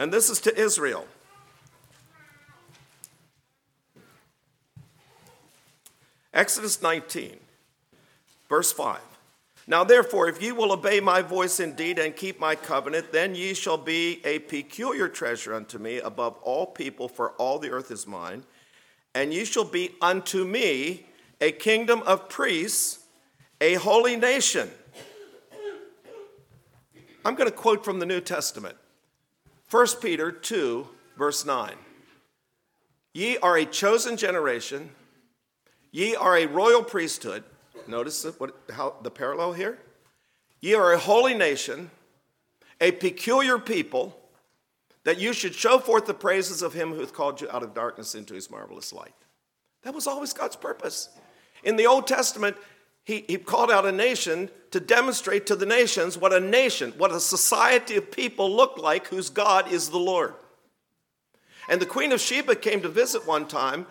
And 0.00 0.10
this 0.10 0.30
is 0.30 0.40
to 0.40 0.58
Israel. 0.58 1.06
Exodus 6.32 6.80
19, 6.80 7.36
verse 8.48 8.72
5. 8.72 8.98
Now, 9.66 9.84
therefore, 9.84 10.26
if 10.30 10.42
ye 10.42 10.52
will 10.52 10.72
obey 10.72 11.00
my 11.00 11.20
voice 11.20 11.60
indeed 11.60 11.98
and 11.98 12.16
keep 12.16 12.40
my 12.40 12.54
covenant, 12.54 13.12
then 13.12 13.34
ye 13.34 13.52
shall 13.52 13.76
be 13.76 14.22
a 14.24 14.38
peculiar 14.38 15.06
treasure 15.06 15.54
unto 15.54 15.76
me 15.76 15.98
above 15.98 16.38
all 16.42 16.64
people, 16.64 17.06
for 17.06 17.32
all 17.32 17.58
the 17.58 17.70
earth 17.70 17.90
is 17.90 18.06
mine. 18.06 18.44
And 19.14 19.34
ye 19.34 19.44
shall 19.44 19.64
be 19.64 19.96
unto 20.00 20.46
me 20.46 21.08
a 21.42 21.52
kingdom 21.52 22.02
of 22.06 22.30
priests, 22.30 23.00
a 23.60 23.74
holy 23.74 24.16
nation. 24.16 24.70
I'm 27.22 27.34
going 27.34 27.50
to 27.50 27.54
quote 27.54 27.84
from 27.84 27.98
the 27.98 28.06
New 28.06 28.22
Testament. 28.22 28.78
1 29.70 29.86
Peter 30.02 30.32
2, 30.32 30.88
verse 31.16 31.46
9. 31.46 31.74
Ye 33.14 33.38
are 33.38 33.56
a 33.56 33.64
chosen 33.64 34.16
generation, 34.16 34.90
ye 35.92 36.14
are 36.16 36.36
a 36.36 36.46
royal 36.46 36.82
priesthood. 36.82 37.44
Notice 37.86 38.24
what, 38.38 38.54
how, 38.72 38.94
the 39.02 39.10
parallel 39.10 39.52
here. 39.52 39.78
Ye 40.60 40.74
are 40.74 40.92
a 40.92 40.98
holy 40.98 41.34
nation, 41.34 41.90
a 42.80 42.92
peculiar 42.92 43.58
people, 43.58 44.16
that 45.04 45.18
you 45.18 45.32
should 45.32 45.54
show 45.54 45.78
forth 45.78 46.06
the 46.06 46.14
praises 46.14 46.62
of 46.62 46.74
him 46.74 46.92
who 46.92 47.00
hath 47.00 47.14
called 47.14 47.40
you 47.40 47.48
out 47.50 47.62
of 47.62 47.72
darkness 47.72 48.14
into 48.14 48.34
his 48.34 48.50
marvelous 48.50 48.92
light. 48.92 49.14
That 49.82 49.94
was 49.94 50.06
always 50.06 50.32
God's 50.32 50.56
purpose. 50.56 51.08
In 51.64 51.76
the 51.76 51.86
Old 51.86 52.06
Testament, 52.06 52.56
he, 53.04 53.24
he 53.26 53.36
called 53.38 53.70
out 53.70 53.86
a 53.86 53.92
nation 53.92 54.50
to 54.70 54.80
demonstrate 54.80 55.46
to 55.46 55.56
the 55.56 55.66
nations 55.66 56.16
what 56.16 56.32
a 56.32 56.40
nation, 56.40 56.92
what 56.96 57.12
a 57.12 57.20
society 57.20 57.96
of 57.96 58.10
people 58.10 58.54
look 58.54 58.78
like 58.78 59.08
whose 59.08 59.30
God 59.30 59.70
is 59.72 59.88
the 59.88 59.98
Lord. 59.98 60.34
And 61.68 61.80
the 61.80 61.86
Queen 61.86 62.12
of 62.12 62.20
Sheba 62.20 62.56
came 62.56 62.82
to 62.82 62.88
visit 62.88 63.26
one 63.26 63.46
time 63.46 63.86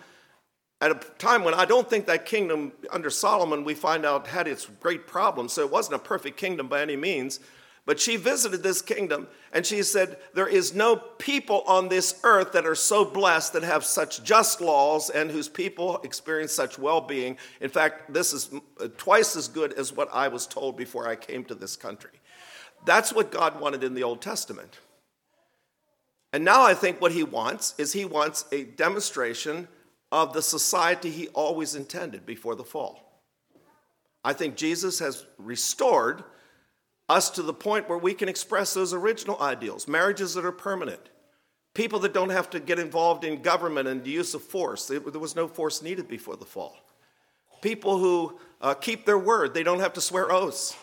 at 0.80 0.90
a 0.90 0.94
time 1.18 1.44
when 1.44 1.52
I 1.52 1.66
don't 1.66 1.88
think 1.88 2.06
that 2.06 2.24
kingdom 2.24 2.72
under 2.90 3.10
Solomon, 3.10 3.64
we 3.64 3.74
find 3.74 4.06
out, 4.06 4.26
had 4.26 4.48
its 4.48 4.66
great 4.80 5.06
problems. 5.06 5.52
So 5.52 5.62
it 5.62 5.70
wasn't 5.70 5.96
a 5.96 5.98
perfect 5.98 6.38
kingdom 6.38 6.68
by 6.68 6.80
any 6.80 6.96
means. 6.96 7.40
But 7.86 7.98
she 7.98 8.16
visited 8.16 8.62
this 8.62 8.82
kingdom 8.82 9.26
and 9.52 9.64
she 9.64 9.82
said, 9.82 10.18
There 10.34 10.46
is 10.46 10.74
no 10.74 10.96
people 10.96 11.62
on 11.66 11.88
this 11.88 12.20
earth 12.22 12.52
that 12.52 12.66
are 12.66 12.74
so 12.74 13.04
blessed 13.04 13.54
that 13.54 13.62
have 13.62 13.84
such 13.84 14.22
just 14.22 14.60
laws 14.60 15.10
and 15.10 15.30
whose 15.30 15.48
people 15.48 15.98
experience 16.04 16.52
such 16.52 16.78
well 16.78 17.00
being. 17.00 17.36
In 17.60 17.70
fact, 17.70 18.12
this 18.12 18.32
is 18.32 18.50
uh, 18.80 18.88
twice 18.96 19.34
as 19.34 19.48
good 19.48 19.72
as 19.72 19.92
what 19.92 20.08
I 20.12 20.28
was 20.28 20.46
told 20.46 20.76
before 20.76 21.08
I 21.08 21.16
came 21.16 21.44
to 21.46 21.54
this 21.54 21.74
country. 21.74 22.12
That's 22.84 23.12
what 23.12 23.30
God 23.30 23.60
wanted 23.60 23.82
in 23.82 23.94
the 23.94 24.02
Old 24.02 24.20
Testament. 24.20 24.78
And 26.32 26.44
now 26.44 26.62
I 26.62 26.74
think 26.74 27.00
what 27.00 27.12
he 27.12 27.24
wants 27.24 27.74
is 27.76 27.92
he 27.92 28.04
wants 28.04 28.44
a 28.52 28.64
demonstration 28.64 29.68
of 30.12 30.32
the 30.32 30.42
society 30.42 31.10
he 31.10 31.28
always 31.28 31.74
intended 31.74 32.24
before 32.24 32.54
the 32.54 32.64
fall. 32.64 33.22
I 34.24 34.32
think 34.32 34.56
Jesus 34.56 34.98
has 34.98 35.24
restored 35.38 36.24
us 37.10 37.28
to 37.30 37.42
the 37.42 37.52
point 37.52 37.88
where 37.88 37.98
we 37.98 38.14
can 38.14 38.28
express 38.28 38.72
those 38.72 38.94
original 38.94 39.40
ideals 39.42 39.88
marriages 39.88 40.34
that 40.34 40.44
are 40.44 40.52
permanent, 40.52 41.00
people 41.74 41.98
that 41.98 42.14
don't 42.14 42.30
have 42.30 42.48
to 42.50 42.60
get 42.60 42.78
involved 42.78 43.24
in 43.24 43.42
government 43.42 43.88
and 43.88 44.04
the 44.04 44.10
use 44.10 44.32
of 44.32 44.42
force. 44.42 44.86
There 44.86 45.00
was 45.00 45.34
no 45.34 45.48
force 45.48 45.82
needed 45.82 46.08
before 46.08 46.36
the 46.36 46.44
fall. 46.44 46.76
People 47.62 47.98
who 47.98 48.38
uh, 48.60 48.74
keep 48.74 49.04
their 49.04 49.18
word, 49.18 49.52
they 49.52 49.64
don't 49.64 49.80
have 49.80 49.92
to 49.94 50.00
swear 50.00 50.32
oaths. 50.32 50.76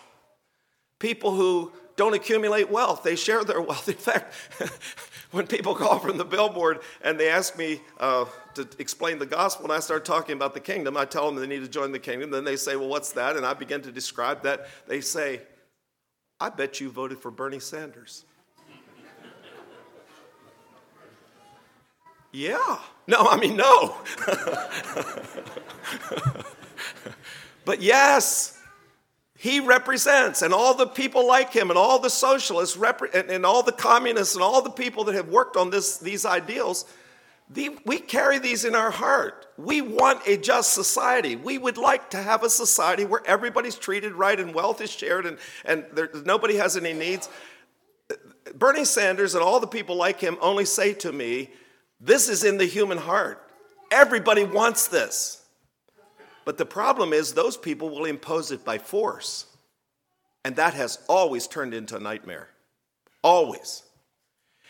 People 0.99 1.33
who 1.33 1.71
don't 1.95 2.13
accumulate 2.13 2.69
wealth, 2.69 3.03
they 3.03 3.15
share 3.15 3.43
their 3.43 3.61
wealth. 3.61 3.87
In 3.87 3.95
fact, 3.95 4.33
when 5.31 5.47
people 5.47 5.75
call 5.75 5.97
from 5.97 6.17
the 6.17 6.25
billboard 6.25 6.81
and 7.03 7.17
they 7.19 7.29
ask 7.29 7.57
me 7.57 7.81
uh, 7.99 8.25
to 8.55 8.67
explain 8.79 9.17
the 9.17 9.25
gospel, 9.25 9.65
and 9.65 9.73
I 9.73 9.79
start 9.79 10.03
talking 10.03 10.33
about 10.33 10.53
the 10.53 10.59
kingdom, 10.59 10.97
I 10.97 11.05
tell 11.05 11.25
them 11.25 11.35
they 11.39 11.47
need 11.47 11.63
to 11.63 11.69
join 11.69 11.91
the 11.91 11.99
kingdom. 11.99 12.31
Then 12.31 12.43
they 12.43 12.57
say, 12.57 12.75
Well, 12.75 12.89
what's 12.89 13.13
that? 13.13 13.37
And 13.37 13.45
I 13.45 13.53
begin 13.53 13.81
to 13.83 13.91
describe 13.91 14.43
that. 14.43 14.67
They 14.87 15.01
say, 15.01 15.41
I 16.39 16.49
bet 16.49 16.79
you 16.79 16.91
voted 16.91 17.19
for 17.19 17.31
Bernie 17.31 17.59
Sanders. 17.59 18.25
yeah. 22.31 22.79
No, 23.07 23.17
I 23.19 23.37
mean, 23.37 23.55
no. 23.55 23.95
but 27.65 27.81
yes, 27.81 28.59
he 29.37 29.59
represents, 29.59 30.41
and 30.41 30.53
all 30.53 30.73
the 30.73 30.87
people 30.87 31.25
like 31.25 31.53
him, 31.53 31.69
and 31.69 31.77
all 31.77 31.99
the 31.99 32.09
socialists, 32.09 32.77
and, 33.13 33.29
and 33.29 33.45
all 33.45 33.63
the 33.63 33.71
communists, 33.71 34.35
and 34.35 34.43
all 34.43 34.61
the 34.61 34.69
people 34.69 35.05
that 35.05 35.15
have 35.15 35.29
worked 35.29 35.55
on 35.55 35.69
this, 35.69 35.97
these 35.97 36.25
ideals, 36.25 36.85
we 37.53 37.99
carry 37.99 38.39
these 38.39 38.65
in 38.65 38.75
our 38.75 38.91
heart. 38.91 39.47
We 39.57 39.81
want 39.81 40.27
a 40.27 40.37
just 40.37 40.73
society. 40.73 41.35
We 41.35 41.57
would 41.57 41.77
like 41.77 42.09
to 42.11 42.17
have 42.17 42.43
a 42.43 42.49
society 42.49 43.05
where 43.05 43.21
everybody's 43.25 43.75
treated 43.75 44.13
right 44.13 44.39
and 44.39 44.53
wealth 44.53 44.81
is 44.81 44.91
shared 44.91 45.25
and, 45.25 45.37
and 45.63 45.85
there, 45.93 46.09
nobody 46.25 46.57
has 46.57 46.75
any 46.75 46.93
needs. 46.93 47.29
Bernie 48.53 48.85
Sanders 48.85 49.33
and 49.33 49.43
all 49.43 49.59
the 49.59 49.67
people 49.67 49.95
like 49.95 50.19
him 50.19 50.37
only 50.41 50.65
say 50.65 50.93
to 50.95 51.11
me, 51.11 51.49
This 51.99 52.27
is 52.29 52.43
in 52.43 52.57
the 52.57 52.65
human 52.65 52.97
heart. 52.97 53.41
Everybody 53.91 54.43
wants 54.43 54.87
this. 54.87 55.43
But 56.45 56.57
the 56.57 56.65
problem 56.65 57.11
is, 57.11 57.33
those 57.33 57.57
people 57.57 57.89
will 57.89 58.05
impose 58.05 58.51
it 58.51 58.63
by 58.63 58.77
force. 58.77 59.45
And 60.45 60.55
that 60.55 60.73
has 60.75 60.99
always 61.09 61.47
turned 61.47 61.73
into 61.73 61.97
a 61.97 61.99
nightmare. 61.99 62.49
Always. 63.21 63.83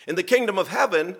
In 0.07 0.15
the 0.15 0.23
kingdom 0.23 0.57
of 0.57 0.69
heaven, 0.69 1.15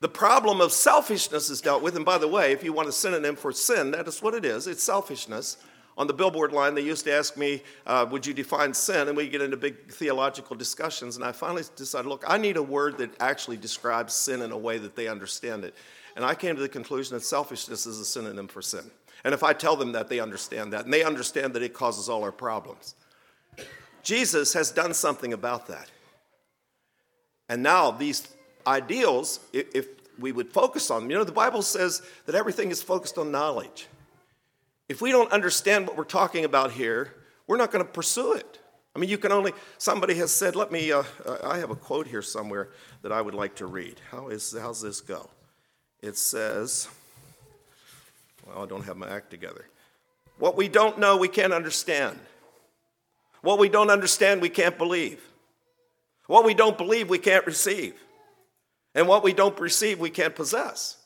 the 0.00 0.08
problem 0.08 0.60
of 0.60 0.72
selfishness 0.72 1.48
is 1.48 1.60
dealt 1.60 1.82
with. 1.82 1.96
And 1.96 2.04
by 2.04 2.18
the 2.18 2.28
way, 2.28 2.52
if 2.52 2.62
you 2.62 2.72
want 2.72 2.88
a 2.88 2.92
synonym 2.92 3.34
for 3.34 3.52
sin, 3.52 3.90
that 3.92 4.06
is 4.06 4.22
what 4.22 4.34
it 4.34 4.44
is 4.44 4.66
it's 4.66 4.82
selfishness. 4.82 5.56
On 5.98 6.06
the 6.06 6.12
billboard 6.12 6.52
line, 6.52 6.74
they 6.74 6.82
used 6.82 7.06
to 7.06 7.12
ask 7.12 7.38
me, 7.38 7.62
uh, 7.86 8.06
Would 8.10 8.26
you 8.26 8.34
define 8.34 8.74
sin? 8.74 9.08
And 9.08 9.16
we 9.16 9.28
get 9.28 9.40
into 9.40 9.56
big 9.56 9.90
theological 9.90 10.54
discussions. 10.54 11.16
And 11.16 11.24
I 11.24 11.32
finally 11.32 11.62
decided, 11.74 12.06
Look, 12.06 12.24
I 12.26 12.36
need 12.36 12.58
a 12.58 12.62
word 12.62 12.98
that 12.98 13.10
actually 13.18 13.56
describes 13.56 14.12
sin 14.12 14.42
in 14.42 14.52
a 14.52 14.58
way 14.58 14.76
that 14.76 14.94
they 14.94 15.08
understand 15.08 15.64
it. 15.64 15.74
And 16.14 16.24
I 16.24 16.34
came 16.34 16.54
to 16.54 16.60
the 16.60 16.68
conclusion 16.68 17.14
that 17.14 17.24
selfishness 17.24 17.86
is 17.86 17.98
a 17.98 18.04
synonym 18.04 18.48
for 18.48 18.60
sin. 18.60 18.90
And 19.24 19.32
if 19.32 19.42
I 19.42 19.54
tell 19.54 19.76
them 19.76 19.92
that, 19.92 20.08
they 20.08 20.20
understand 20.20 20.72
that. 20.74 20.84
And 20.84 20.92
they 20.92 21.02
understand 21.02 21.54
that 21.54 21.62
it 21.62 21.72
causes 21.72 22.10
all 22.10 22.22
our 22.22 22.32
problems. 22.32 22.94
Jesus 24.02 24.52
has 24.52 24.70
done 24.70 24.92
something 24.92 25.32
about 25.32 25.66
that. 25.68 25.90
And 27.48 27.62
now, 27.62 27.90
these 27.90 28.28
ideals, 28.66 29.40
if 29.52 29.88
we 30.18 30.32
would 30.32 30.50
focus 30.52 30.90
on 30.90 31.02
them, 31.02 31.10
you 31.10 31.16
know, 31.16 31.24
the 31.24 31.32
Bible 31.32 31.62
says 31.62 32.02
that 32.26 32.34
everything 32.34 32.70
is 32.70 32.82
focused 32.82 33.18
on 33.18 33.30
knowledge. 33.30 33.86
If 34.88 35.00
we 35.00 35.10
don't 35.10 35.30
understand 35.32 35.86
what 35.86 35.96
we're 35.96 36.04
talking 36.04 36.44
about 36.44 36.72
here, 36.72 37.12
we're 37.46 37.56
not 37.56 37.70
going 37.70 37.84
to 37.84 37.90
pursue 37.90 38.32
it. 38.34 38.60
I 38.94 38.98
mean, 38.98 39.10
you 39.10 39.18
can 39.18 39.30
only, 39.30 39.52
somebody 39.76 40.14
has 40.14 40.30
said, 40.30 40.56
let 40.56 40.72
me, 40.72 40.90
uh, 40.90 41.02
I 41.44 41.58
have 41.58 41.70
a 41.70 41.76
quote 41.76 42.06
here 42.06 42.22
somewhere 42.22 42.70
that 43.02 43.12
I 43.12 43.20
would 43.20 43.34
like 43.34 43.56
to 43.56 43.66
read. 43.66 44.00
How 44.10 44.28
is, 44.28 44.56
how's 44.58 44.80
this 44.80 45.02
go? 45.02 45.28
It 46.00 46.16
says, 46.16 46.88
well, 48.46 48.62
I 48.62 48.66
don't 48.66 48.84
have 48.84 48.96
my 48.96 49.08
act 49.10 49.30
together. 49.30 49.66
What 50.38 50.56
we 50.56 50.68
don't 50.68 50.98
know, 50.98 51.16
we 51.16 51.28
can't 51.28 51.52
understand. 51.52 52.18
What 53.42 53.58
we 53.58 53.68
don't 53.68 53.90
understand, 53.90 54.40
we 54.40 54.48
can't 54.48 54.78
believe. 54.78 55.20
What 56.26 56.44
we 56.44 56.54
don't 56.54 56.78
believe, 56.78 57.10
we 57.10 57.18
can't 57.18 57.46
receive. 57.46 57.94
And 58.96 59.06
what 59.06 59.22
we 59.22 59.32
don't 59.32 59.60
receive, 59.60 60.00
we 60.00 60.10
can't 60.10 60.34
possess. 60.34 60.96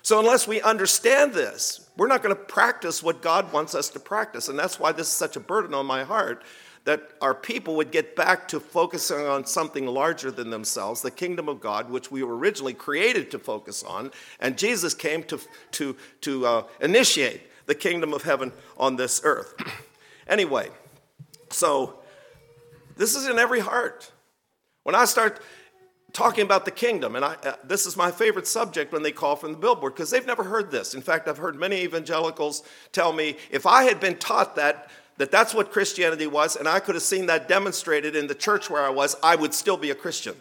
So, 0.00 0.20
unless 0.20 0.46
we 0.46 0.62
understand 0.62 1.34
this, 1.34 1.90
we're 1.96 2.06
not 2.06 2.22
going 2.22 2.34
to 2.34 2.40
practice 2.40 3.02
what 3.02 3.20
God 3.20 3.52
wants 3.52 3.74
us 3.74 3.88
to 3.90 4.00
practice. 4.00 4.48
And 4.48 4.56
that's 4.56 4.78
why 4.78 4.92
this 4.92 5.08
is 5.08 5.12
such 5.12 5.34
a 5.34 5.40
burden 5.40 5.74
on 5.74 5.84
my 5.84 6.04
heart 6.04 6.44
that 6.84 7.10
our 7.20 7.34
people 7.34 7.74
would 7.74 7.90
get 7.90 8.14
back 8.14 8.46
to 8.46 8.60
focusing 8.60 9.26
on 9.26 9.44
something 9.44 9.86
larger 9.86 10.30
than 10.30 10.50
themselves, 10.50 11.02
the 11.02 11.10
kingdom 11.10 11.48
of 11.48 11.60
God, 11.60 11.90
which 11.90 12.12
we 12.12 12.22
were 12.22 12.36
originally 12.36 12.74
created 12.74 13.28
to 13.32 13.40
focus 13.40 13.82
on. 13.82 14.12
And 14.38 14.56
Jesus 14.56 14.94
came 14.94 15.24
to, 15.24 15.40
to, 15.72 15.96
to 16.20 16.46
uh, 16.46 16.62
initiate 16.80 17.40
the 17.66 17.74
kingdom 17.74 18.14
of 18.14 18.22
heaven 18.22 18.52
on 18.76 18.94
this 18.94 19.20
earth. 19.24 19.52
anyway, 20.28 20.68
so 21.50 21.98
this 22.96 23.16
is 23.16 23.26
in 23.26 23.36
every 23.36 23.58
heart. 23.58 24.12
When 24.84 24.94
I 24.94 25.06
start 25.06 25.42
talking 26.12 26.44
about 26.44 26.64
the 26.64 26.70
kingdom, 26.70 27.16
and 27.16 27.24
I, 27.24 27.34
uh, 27.44 27.54
this 27.64 27.86
is 27.86 27.96
my 27.96 28.10
favorite 28.10 28.46
subject 28.46 28.92
when 28.92 29.02
they 29.02 29.12
call 29.12 29.36
from 29.36 29.52
the 29.52 29.58
billboard 29.58 29.94
because 29.94 30.10
they've 30.10 30.26
never 30.26 30.44
heard 30.44 30.70
this. 30.70 30.94
In 30.94 31.02
fact, 31.02 31.28
I've 31.28 31.38
heard 31.38 31.56
many 31.56 31.82
evangelicals 31.82 32.62
tell 32.92 33.12
me 33.12 33.36
if 33.50 33.66
I 33.66 33.84
had 33.84 34.00
been 34.00 34.16
taught 34.16 34.56
that 34.56 34.90
that 35.18 35.30
that's 35.30 35.54
what 35.54 35.72
Christianity 35.72 36.26
was, 36.26 36.56
and 36.56 36.68
I 36.68 36.80
could 36.80 36.94
have 36.94 37.02
seen 37.02 37.26
that 37.26 37.48
demonstrated 37.48 38.14
in 38.14 38.26
the 38.26 38.34
church 38.34 38.68
where 38.68 38.82
I 38.82 38.90
was, 38.90 39.16
I 39.22 39.34
would 39.34 39.54
still 39.54 39.76
be 39.76 39.90
a 39.90 39.94
Christian. 39.94 40.36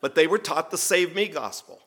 But 0.00 0.14
they 0.14 0.26
were 0.26 0.38
taught 0.38 0.70
the 0.70 0.76
save 0.76 1.14
me 1.14 1.28
gospel, 1.28 1.80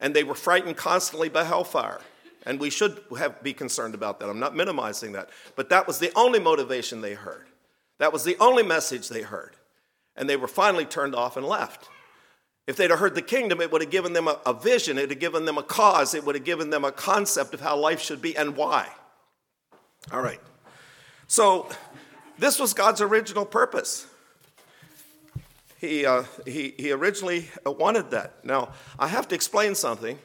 and 0.00 0.14
they 0.14 0.24
were 0.24 0.34
frightened 0.34 0.76
constantly 0.76 1.28
by 1.28 1.44
hellfire. 1.44 2.00
And 2.44 2.58
we 2.58 2.70
should 2.70 3.00
have, 3.16 3.40
be 3.44 3.52
concerned 3.52 3.94
about 3.94 4.18
that. 4.18 4.28
I'm 4.28 4.40
not 4.40 4.56
minimizing 4.56 5.12
that. 5.12 5.30
But 5.54 5.68
that 5.68 5.86
was 5.86 6.00
the 6.00 6.10
only 6.16 6.40
motivation 6.40 7.00
they 7.00 7.14
heard. 7.14 7.46
That 7.98 8.12
was 8.12 8.24
the 8.24 8.36
only 8.40 8.64
message 8.64 9.08
they 9.08 9.22
heard. 9.22 9.54
And 10.16 10.28
they 10.28 10.36
were 10.36 10.48
finally 10.48 10.84
turned 10.84 11.14
off 11.14 11.36
and 11.36 11.46
left. 11.46 11.88
If 12.66 12.76
they'd 12.76 12.90
have 12.90 13.00
heard 13.00 13.14
the 13.14 13.22
kingdom, 13.22 13.60
it 13.60 13.72
would 13.72 13.82
have 13.82 13.90
given 13.90 14.12
them 14.12 14.28
a, 14.28 14.38
a 14.46 14.54
vision, 14.54 14.96
it 14.98 15.02
would 15.02 15.10
have 15.10 15.18
given 15.18 15.44
them 15.44 15.58
a 15.58 15.62
cause, 15.62 16.14
it 16.14 16.24
would 16.24 16.34
have 16.34 16.44
given 16.44 16.70
them 16.70 16.84
a 16.84 16.92
concept 16.92 17.54
of 17.54 17.60
how 17.60 17.76
life 17.76 18.00
should 18.00 18.22
be 18.22 18.36
and 18.36 18.56
why. 18.56 18.88
All 20.12 20.20
right. 20.20 20.40
So, 21.26 21.68
this 22.38 22.58
was 22.58 22.74
God's 22.74 23.00
original 23.00 23.44
purpose. 23.44 24.06
He, 25.78 26.06
uh, 26.06 26.24
he, 26.46 26.74
he 26.78 26.92
originally 26.92 27.48
wanted 27.66 28.12
that. 28.12 28.44
Now, 28.44 28.72
I 28.98 29.08
have 29.08 29.26
to 29.28 29.34
explain 29.34 29.74
something. 29.74 30.18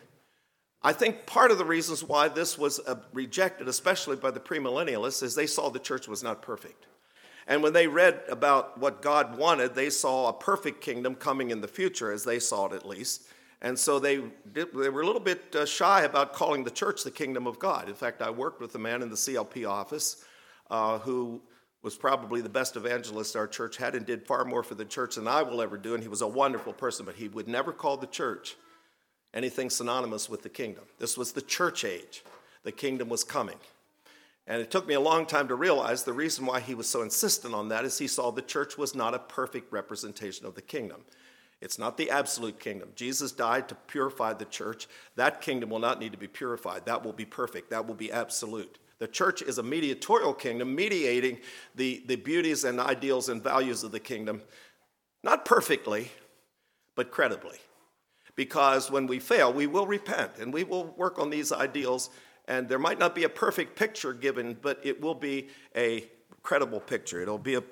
I 0.83 0.93
think 0.93 1.25
part 1.25 1.49
of 1.49 1.57
the 1.57 1.65
reasons 1.65 2.03
why 2.03 2.27
this 2.27 2.57
was 2.57 2.79
uh, 2.79 2.95
rejected, 3.11 3.67
especially 3.67 4.15
by 4.15 4.31
the 4.31 4.39
premillennialists, 4.39 5.23
is 5.23 5.33
they 5.33 5.47
saw 5.47 5.69
the 5.69 5.79
church 5.79 6.07
was 6.07 6.23
not 6.23 6.43
perfect. 6.43 6.85
And 7.47 7.63
when 7.63 7.73
they 7.73 7.87
read 7.87 8.21
about 8.29 8.77
what 8.77 9.01
God 9.01 9.37
wanted, 9.37 9.73
they 9.73 9.89
saw 9.89 10.27
a 10.27 10.33
perfect 10.33 10.81
kingdom 10.81 11.15
coming 11.15 11.49
in 11.49 11.61
the 11.61 11.67
future, 11.67 12.11
as 12.11 12.25
they 12.25 12.39
saw 12.39 12.67
it 12.67 12.73
at 12.73 12.85
least. 12.85 13.23
And 13.61 13.79
so 13.79 13.99
they, 13.99 14.17
did, 14.51 14.73
they 14.73 14.89
were 14.89 15.01
a 15.01 15.05
little 15.05 15.21
bit 15.21 15.55
uh, 15.55 15.65
shy 15.65 16.01
about 16.01 16.33
calling 16.33 16.63
the 16.63 16.71
church 16.71 17.03
the 17.03 17.11
kingdom 17.11 17.47
of 17.47 17.57
God. 17.57 17.87
In 17.87 17.95
fact, 17.95 18.21
I 18.21 18.29
worked 18.29 18.61
with 18.61 18.75
a 18.75 18.79
man 18.79 19.01
in 19.01 19.09
the 19.09 19.15
CLP 19.15 19.67
office 19.67 20.23
uh, 20.69 20.99
who 20.99 21.41
was 21.81 21.95
probably 21.95 22.41
the 22.41 22.49
best 22.49 22.75
evangelist 22.75 23.35
our 23.35 23.47
church 23.47 23.77
had 23.77 23.95
and 23.95 24.05
did 24.05 24.27
far 24.27 24.43
more 24.43 24.61
for 24.61 24.75
the 24.75 24.85
church 24.85 25.15
than 25.15 25.27
I 25.27 25.41
will 25.41 25.61
ever 25.61 25.77
do. 25.77 25.93
And 25.93 26.03
he 26.03 26.09
was 26.09 26.21
a 26.21 26.27
wonderful 26.27 26.73
person, 26.73 27.05
but 27.05 27.15
he 27.15 27.29
would 27.29 27.47
never 27.47 27.71
call 27.71 27.97
the 27.97 28.07
church 28.07 28.57
anything 29.33 29.69
synonymous 29.69 30.29
with 30.29 30.43
the 30.43 30.49
kingdom. 30.49 30.83
This 30.99 31.17
was 31.17 31.31
the 31.31 31.41
church 31.41 31.85
age, 31.85 32.23
the 32.63 32.71
kingdom 32.71 33.07
was 33.09 33.23
coming. 33.23 33.57
And 34.47 34.61
it 34.61 34.71
took 34.71 34.87
me 34.87 34.93
a 34.93 34.99
long 34.99 35.25
time 35.25 35.49
to 35.49 35.55
realize 35.55 36.03
the 36.03 36.13
reason 36.13 36.45
why 36.45 36.61
he 36.61 36.73
was 36.73 36.87
so 36.87 37.01
insistent 37.01 37.53
on 37.53 37.67
that 37.67 37.83
is 37.83 37.97
he 37.97 38.07
saw 38.07 38.31
the 38.31 38.41
church 38.41 38.77
was 38.77 38.95
not 38.95 39.13
a 39.13 39.19
perfect 39.19 39.73
representation 39.73 40.45
of 40.45 40.55
the 40.55 40.61
kingdom. 40.61 41.03
It's 41.59 41.77
not 41.77 41.97
the 41.97 42.09
absolute 42.09 42.59
kingdom. 42.59 42.89
Jesus 42.95 43.31
died 43.31 43.67
to 43.69 43.75
purify 43.75 44.33
the 44.33 44.45
church. 44.45 44.87
That 45.15 45.41
kingdom 45.41 45.69
will 45.69 45.79
not 45.79 45.99
need 45.99 46.13
to 46.13 46.17
be 46.17 46.27
purified. 46.27 46.85
That 46.85 47.03
will 47.03 47.13
be 47.13 47.25
perfect. 47.25 47.71
That 47.71 47.87
will 47.87 47.95
be 47.95 48.11
absolute. 48.11 48.77
The 48.99 49.07
church 49.07 49.41
is 49.41 49.57
a 49.57 49.63
mediatorial 49.63 50.33
kingdom, 50.33 50.73
mediating 50.73 51.39
the, 51.75 52.03
the 52.07 52.15
beauties 52.15 52.63
and 52.63 52.79
ideals 52.79 53.29
and 53.29 53.43
values 53.43 53.83
of 53.83 53.91
the 53.91 53.99
kingdom, 53.99 54.41
not 55.23 55.45
perfectly, 55.45 56.11
but 56.95 57.11
credibly. 57.11 57.57
Because 58.35 58.89
when 58.89 59.07
we 59.07 59.19
fail, 59.19 59.51
we 59.51 59.67
will 59.67 59.87
repent 59.87 60.33
and 60.39 60.53
we 60.53 60.63
will 60.63 60.85
work 60.95 61.19
on 61.19 61.29
these 61.29 61.51
ideals, 61.51 62.11
and 62.47 62.67
there 62.69 62.79
might 62.79 62.99
not 62.99 63.13
be 63.13 63.23
a 63.23 63.29
perfect 63.29 63.75
picture 63.75 64.13
given, 64.13 64.57
but 64.61 64.79
it 64.83 65.01
will 65.01 65.15
be 65.15 65.49
a 65.75 66.05
credible 66.43 66.79
picture. 66.79 67.21
It'll 67.21 67.37
be 67.37 67.55
a 67.55 67.63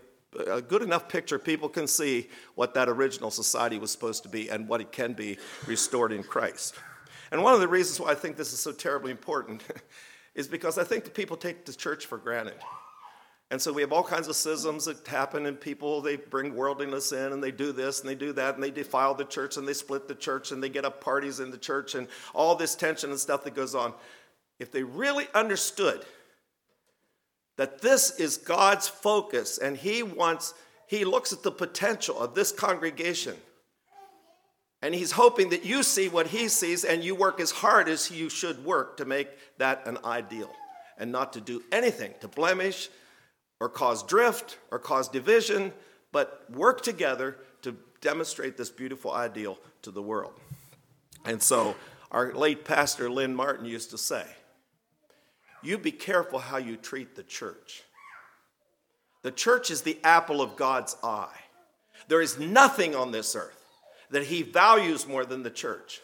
a 0.47 0.61
good 0.61 0.81
enough 0.81 1.07
picture 1.07 1.39
people 1.39 1.69
can 1.69 1.87
see 1.87 2.29
what 2.55 2.73
that 2.73 2.89
original 2.89 3.31
society 3.31 3.79
was 3.79 3.91
supposed 3.91 4.23
to 4.23 4.29
be 4.29 4.49
and 4.49 4.67
what 4.67 4.81
it 4.81 4.91
can 4.91 5.13
be 5.13 5.37
restored 5.65 6.11
in 6.11 6.23
Christ. 6.23 6.75
And 7.31 7.43
one 7.43 7.53
of 7.53 7.59
the 7.59 7.67
reasons 7.67 7.99
why 7.99 8.11
I 8.11 8.15
think 8.15 8.37
this 8.37 8.53
is 8.53 8.59
so 8.59 8.71
terribly 8.71 9.11
important 9.11 9.63
is 10.35 10.47
because 10.47 10.77
I 10.77 10.83
think 10.83 11.03
the 11.03 11.09
people 11.09 11.37
take 11.37 11.65
the 11.65 11.73
church 11.73 12.05
for 12.05 12.17
granted. 12.17 12.57
And 13.51 13.61
so 13.61 13.71
we 13.71 13.81
have 13.81 13.93
all 13.93 14.03
kinds 14.03 14.27
of 14.27 14.35
schisms 14.35 14.85
that 14.85 15.07
happen, 15.07 15.45
and 15.45 15.59
people 15.59 16.01
they 16.01 16.15
bring 16.15 16.55
worldliness 16.55 17.11
in, 17.11 17.31
and 17.31 17.43
they 17.43 17.51
do 17.51 17.71
this 17.71 17.99
and 17.99 18.09
they 18.09 18.15
do 18.15 18.33
that, 18.33 18.55
and 18.55 18.63
they 18.63 18.71
defile 18.71 19.13
the 19.13 19.23
church, 19.23 19.57
and 19.57 19.67
they 19.67 19.73
split 19.73 20.07
the 20.07 20.15
church, 20.15 20.51
and 20.51 20.63
they 20.63 20.69
get 20.69 20.83
up 20.83 20.99
parties 20.99 21.39
in 21.39 21.51
the 21.51 21.57
church, 21.57 21.93
and 21.93 22.07
all 22.33 22.55
this 22.55 22.73
tension 22.73 23.11
and 23.11 23.19
stuff 23.19 23.43
that 23.43 23.53
goes 23.53 23.75
on. 23.75 23.93
If 24.59 24.71
they 24.71 24.83
really 24.83 25.27
understood 25.33 26.05
that 27.57 27.81
this 27.81 28.19
is 28.19 28.37
God's 28.37 28.87
focus 28.87 29.57
and 29.57 29.77
he 29.77 30.03
wants 30.03 30.53
he 30.87 31.03
looks 31.03 31.33
at 31.33 31.41
the 31.41 31.51
potential 31.51 32.19
of 32.19 32.35
this 32.35 32.51
congregation 32.51 33.35
and 34.81 34.93
he's 34.93 35.11
hoping 35.11 35.49
that 35.49 35.65
you 35.65 35.81
see 35.81 36.09
what 36.09 36.27
he 36.27 36.47
sees 36.47 36.83
and 36.83 37.03
you 37.03 37.15
work 37.15 37.39
as 37.39 37.49
hard 37.49 37.89
as 37.89 38.11
you 38.11 38.29
should 38.29 38.63
work 38.63 38.97
to 38.97 39.05
make 39.05 39.29
that 39.57 39.87
an 39.87 39.97
ideal 40.05 40.51
and 40.97 41.11
not 41.11 41.33
to 41.33 41.41
do 41.41 41.63
anything 41.71 42.13
to 42.21 42.27
blemish 42.27 42.89
or 43.59 43.67
cause 43.67 44.03
drift 44.03 44.59
or 44.69 44.77
cause 44.77 45.09
division 45.09 45.73
but 46.11 46.45
work 46.51 46.81
together 46.81 47.37
to 47.61 47.75
demonstrate 47.99 48.57
this 48.57 48.69
beautiful 48.69 49.11
ideal 49.11 49.57
to 49.81 49.91
the 49.91 50.01
world. 50.01 50.33
And 51.25 51.41
so 51.41 51.75
our 52.11 52.31
late 52.33 52.63
pastor 52.63 53.09
lynn 53.09 53.33
martin 53.33 53.65
used 53.65 53.89
to 53.89 53.97
say 53.97 54.25
you 55.65 55.77
be 55.77 55.91
careful 55.91 56.39
how 56.39 56.57
you 56.57 56.77
treat 56.77 57.15
the 57.15 57.23
church. 57.23 57.83
The 59.23 59.31
church 59.31 59.71
is 59.71 59.81
the 59.81 59.97
apple 60.03 60.41
of 60.41 60.55
God's 60.55 60.95
eye. 61.03 61.39
There 62.07 62.21
is 62.21 62.37
nothing 62.37 62.95
on 62.95 63.11
this 63.11 63.35
earth 63.35 63.65
that 64.11 64.23
he 64.23 64.43
values 64.43 65.07
more 65.07 65.25
than 65.25 65.43
the 65.43 65.49
church. 65.49 66.01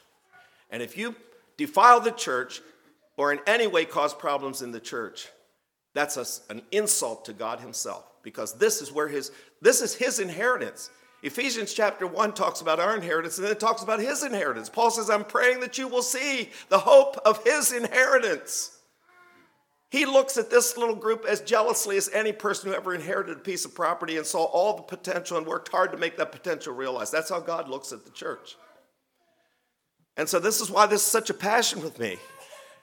And 0.72 0.82
if 0.82 0.98
you 0.98 1.16
defile 1.58 2.00
the 2.00 2.12
church 2.12 2.62
or 3.18 3.32
in 3.32 3.40
any 3.46 3.68
way 3.68 3.86
cause 3.86 4.14
problems 4.14 4.62
in 4.62 4.72
the 4.72 4.80
church, 4.80 5.28
that's 5.94 6.18
a, 6.18 6.26
an 6.52 6.62
insult 6.72 7.26
to 7.26 7.34
God 7.34 7.60
himself 7.60 8.06
because 8.24 8.54
this 8.54 8.82
is 8.82 8.92
where 8.92 9.08
his 9.08 9.32
this 9.62 9.82
is 9.82 9.94
his 9.94 10.20
inheritance. 10.20 10.90
Ephesians 11.24 11.74
chapter 11.76 12.08
1 12.08 12.34
talks 12.34 12.62
about 12.62 12.80
our 12.80 12.96
inheritance 12.96 13.38
and 13.38 13.46
then 13.46 13.52
it 13.52 13.60
talks 13.60 13.84
about 13.84 14.00
his 14.00 14.24
inheritance. 14.24 14.70
Paul 14.70 14.90
says, 14.90 15.10
I'm 15.10 15.24
praying 15.24 15.60
that 15.60 15.78
you 15.78 15.88
will 15.88 16.02
see 16.02 16.50
the 16.70 16.80
hope 16.80 17.18
of 17.24 17.44
his 17.44 17.72
inheritance. 17.72 18.80
He 19.92 20.06
looks 20.06 20.38
at 20.38 20.50
this 20.50 20.78
little 20.78 20.96
group 20.96 21.26
as 21.28 21.42
jealously 21.42 21.98
as 21.98 22.10
any 22.14 22.32
person 22.32 22.70
who 22.70 22.76
ever 22.76 22.96
inherited 22.96 23.36
a 23.36 23.42
piece 23.42 23.66
of 23.66 23.76
property 23.76 24.16
and 24.16 24.26
saw 24.26 24.46
all 24.46 24.78
the 24.78 24.84
potential 24.84 25.38
and 25.38 25.46
worked 25.46 25.68
hard 25.68 25.92
to 25.92 25.98
make 25.98 26.16
that 26.16 26.32
potential 26.32 26.74
realized. 26.74 27.12
That's 27.12 27.30
how 27.30 27.42
God 27.42 27.68
looks 27.68 27.92
at 27.92 28.06
the 28.06 28.12
church. 28.12 28.56
And 30.16 30.30
so, 30.30 30.40
this 30.40 30.62
is 30.62 30.72
why 30.72 30.86
this 30.86 31.02
is 31.02 31.08
such 31.08 31.30
a 31.30 31.34
passion 31.34 31.84
with 31.84 32.00
me. 32.00 32.18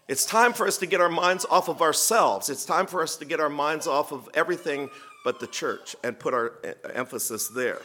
It's 0.06 0.26
time 0.26 0.52
for 0.52 0.66
us 0.66 0.76
to 0.78 0.86
get 0.86 1.00
our 1.00 1.08
minds 1.08 1.46
off 1.48 1.68
of 1.68 1.80
ourselves. 1.80 2.50
It's 2.50 2.66
time 2.66 2.86
for 2.86 3.02
us 3.02 3.16
to 3.16 3.24
get 3.24 3.40
our 3.40 3.48
minds 3.48 3.86
off 3.86 4.12
of 4.12 4.28
everything 4.34 4.90
but 5.24 5.40
the 5.40 5.46
church 5.46 5.96
and 6.04 6.18
put 6.18 6.34
our 6.34 6.58
emphasis 6.92 7.48
there. 7.48 7.80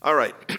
All 0.00 0.14
right. 0.14 0.34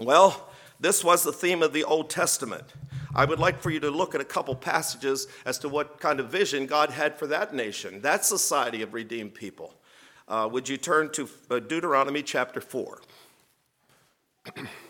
Well, 0.00 0.48
this 0.78 1.02
was 1.02 1.24
the 1.24 1.32
theme 1.32 1.60
of 1.60 1.72
the 1.72 1.82
Old 1.82 2.08
Testament. 2.08 2.72
I 3.14 3.24
would 3.24 3.38
like 3.38 3.60
for 3.60 3.70
you 3.70 3.80
to 3.80 3.90
look 3.90 4.14
at 4.14 4.20
a 4.20 4.24
couple 4.24 4.54
passages 4.54 5.28
as 5.44 5.58
to 5.60 5.68
what 5.68 6.00
kind 6.00 6.20
of 6.20 6.28
vision 6.28 6.66
God 6.66 6.90
had 6.90 7.18
for 7.18 7.26
that 7.28 7.54
nation, 7.54 8.00
that 8.02 8.24
society 8.24 8.82
of 8.82 8.94
redeemed 8.94 9.34
people. 9.34 9.74
Uh, 10.26 10.48
would 10.50 10.68
you 10.68 10.76
turn 10.76 11.10
to 11.12 11.28
uh, 11.50 11.58
Deuteronomy 11.58 12.22
chapter 12.22 12.60
4? 12.60 13.00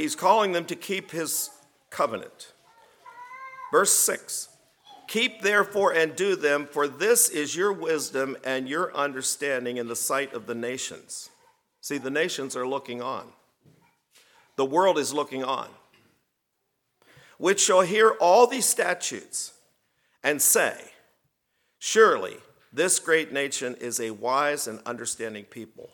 He's 0.00 0.16
calling 0.16 0.52
them 0.52 0.64
to 0.66 0.76
keep 0.76 1.10
his 1.10 1.50
covenant. 1.90 2.52
Verse 3.72 3.92
6 3.92 4.48
Keep 5.08 5.42
therefore 5.42 5.92
and 5.92 6.14
do 6.14 6.36
them, 6.36 6.66
for 6.70 6.86
this 6.86 7.28
is 7.28 7.56
your 7.56 7.72
wisdom 7.72 8.36
and 8.44 8.68
your 8.68 8.94
understanding 8.94 9.78
in 9.78 9.88
the 9.88 9.96
sight 9.96 10.34
of 10.34 10.46
the 10.46 10.54
nations. 10.54 11.30
See, 11.80 11.98
the 11.98 12.10
nations 12.10 12.54
are 12.56 12.66
looking 12.66 13.02
on, 13.02 13.26
the 14.56 14.64
world 14.64 14.98
is 14.98 15.12
looking 15.12 15.42
on, 15.42 15.68
which 17.38 17.60
shall 17.60 17.80
hear 17.80 18.10
all 18.20 18.46
these 18.46 18.66
statutes 18.66 19.52
and 20.22 20.40
say, 20.40 20.76
Surely 21.78 22.36
this 22.72 22.98
great 22.98 23.32
nation 23.32 23.74
is 23.80 23.98
a 23.98 24.10
wise 24.10 24.66
and 24.66 24.80
understanding 24.84 25.44
people. 25.44 25.90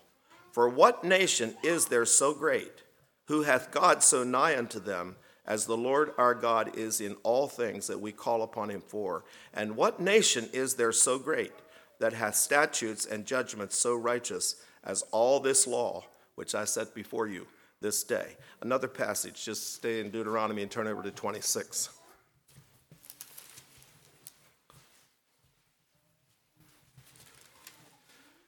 For 0.53 0.69
what 0.69 1.05
nation 1.05 1.55
is 1.63 1.87
there 1.87 2.07
so 2.07 2.33
great? 2.33 2.84
Who 3.27 3.43
hath 3.43 3.71
God 3.71 4.03
so 4.03 4.23
nigh 4.25 4.57
unto 4.57 4.79
them, 4.79 5.17
as 5.47 5.67
the 5.67 5.77
Lord 5.77 6.13
our 6.17 6.35
God 6.35 6.77
is 6.77 7.01
in 7.01 7.17
all 7.23 7.49
things 7.49 7.87
that 7.87 8.01
we 8.01 8.13
call 8.13 8.43
upon 8.43 8.71
him 8.71 8.83
for? 8.87 9.25
And 9.53 9.77
what 9.77 10.01
nation 10.01 10.49
is 10.53 10.75
there 10.75 10.93
so 10.93 11.19
great 11.19 11.53
that 11.99 12.13
hath 12.13 12.35
statutes 12.35 13.07
and 13.07 13.27
judgments 13.27 13.77
so 13.77 13.95
righteous 13.95 14.57
as 14.83 15.03
all 15.11 15.41
this 15.41 15.67
law 15.67 16.05
which 16.35 16.55
I 16.55 16.65
set 16.65 16.95
before 16.95 17.27
you 17.27 17.47
this 17.81 18.03
day? 18.03 18.37
Another 18.61 18.89
passage, 18.89 19.45
just 19.45 19.75
stay 19.75 20.01
in 20.01 20.11
Deuteronomy 20.11 20.63
and 20.63 20.71
turn 20.71 20.87
over 20.87 21.03
to 21.03 21.11
26. 21.11 21.91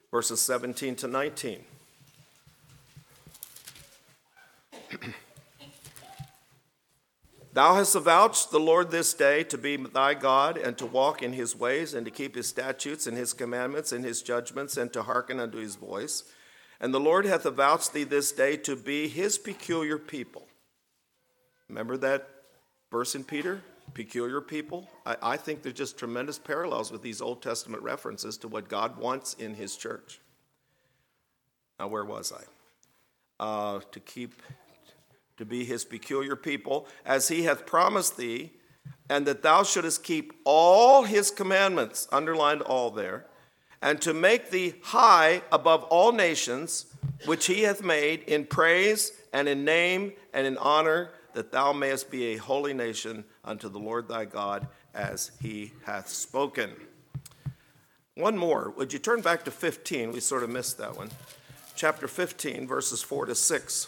Verses 0.09 0.41
17 0.41 0.95
to 0.95 1.07
19. 1.07 1.63
Thou 7.53 7.75
hast 7.75 7.95
avouched 7.95 8.51
the 8.51 8.59
Lord 8.59 8.91
this 8.91 9.13
day 9.13 9.43
to 9.45 9.57
be 9.57 9.77
thy 9.77 10.13
God, 10.13 10.57
and 10.57 10.77
to 10.77 10.85
walk 10.85 11.23
in 11.23 11.33
his 11.33 11.55
ways, 11.55 11.93
and 11.93 12.05
to 12.05 12.11
keep 12.11 12.35
his 12.35 12.47
statutes, 12.47 13.07
and 13.07 13.17
his 13.17 13.33
commandments, 13.33 13.91
and 13.91 14.05
his 14.05 14.21
judgments, 14.21 14.77
and 14.77 14.93
to 14.93 15.03
hearken 15.03 15.39
unto 15.39 15.57
his 15.57 15.75
voice. 15.75 16.23
And 16.79 16.93
the 16.93 16.99
Lord 16.99 17.25
hath 17.25 17.45
avouched 17.45 17.93
thee 17.93 18.03
this 18.03 18.31
day 18.31 18.57
to 18.57 18.75
be 18.75 19.07
his 19.07 19.37
peculiar 19.37 19.97
people. 19.97 20.47
Remember 21.69 21.97
that 21.97 22.29
verse 22.91 23.15
in 23.15 23.23
Peter? 23.23 23.61
Peculiar 23.93 24.41
people? 24.41 24.87
I, 25.05 25.15
I 25.21 25.37
think 25.37 25.63
there's 25.63 25.75
just 25.75 25.97
tremendous 25.97 26.37
parallels 26.37 26.91
with 26.91 27.01
these 27.01 27.21
Old 27.21 27.41
Testament 27.41 27.81
references 27.81 28.37
to 28.37 28.47
what 28.47 28.69
God 28.69 28.97
wants 28.97 29.33
in 29.33 29.55
his 29.55 29.75
church. 29.75 30.19
Now, 31.79 31.87
where 31.87 32.05
was 32.05 32.31
I? 32.31 33.43
Uh, 33.43 33.79
to 33.91 33.99
keep 33.99 34.41
to 35.37 35.45
be 35.45 35.63
his 35.63 35.85
peculiar 35.85 36.35
people, 36.35 36.87
as 37.05 37.27
he 37.27 37.43
hath 37.43 37.65
promised 37.65 38.17
thee, 38.17 38.51
and 39.09 39.25
that 39.25 39.41
thou 39.41 39.63
shouldest 39.63 40.03
keep 40.03 40.33
all 40.43 41.03
his 41.03 41.31
commandments, 41.31 42.07
underlined 42.11 42.61
all 42.61 42.91
there, 42.91 43.25
and 43.81 44.01
to 44.01 44.13
make 44.13 44.49
thee 44.49 44.75
high 44.81 45.41
above 45.51 45.83
all 45.85 46.11
nations, 46.11 46.87
which 47.25 47.45
he 47.45 47.61
hath 47.61 47.83
made 47.83 48.21
in 48.23 48.45
praise 48.45 49.11
and 49.31 49.47
in 49.47 49.63
name 49.63 50.11
and 50.33 50.47
in 50.47 50.57
honor, 50.57 51.11
that 51.33 51.51
thou 51.51 51.71
mayest 51.71 52.09
be 52.09 52.33
a 52.33 52.37
holy 52.37 52.73
nation 52.73 53.23
unto 53.45 53.69
the 53.69 53.79
Lord 53.79 54.07
thy 54.07 54.25
God, 54.25 54.67
as 54.93 55.31
he 55.39 55.71
hath 55.85 56.09
spoken. 56.09 56.71
One 58.15 58.35
more. 58.35 58.73
Would 58.75 58.93
you 58.93 58.99
turn 58.99 59.21
back 59.21 59.45
to 59.45 59.51
15? 59.51 60.11
We 60.11 60.19
sort 60.19 60.41
of 60.41 60.49
missed 60.49 60.79
that 60.79 60.97
one. 60.97 61.11
Chapter 61.75 62.07
15, 62.07 62.65
verses 62.65 63.03
4 63.03 63.27
to 63.27 63.35
6. 63.35 63.87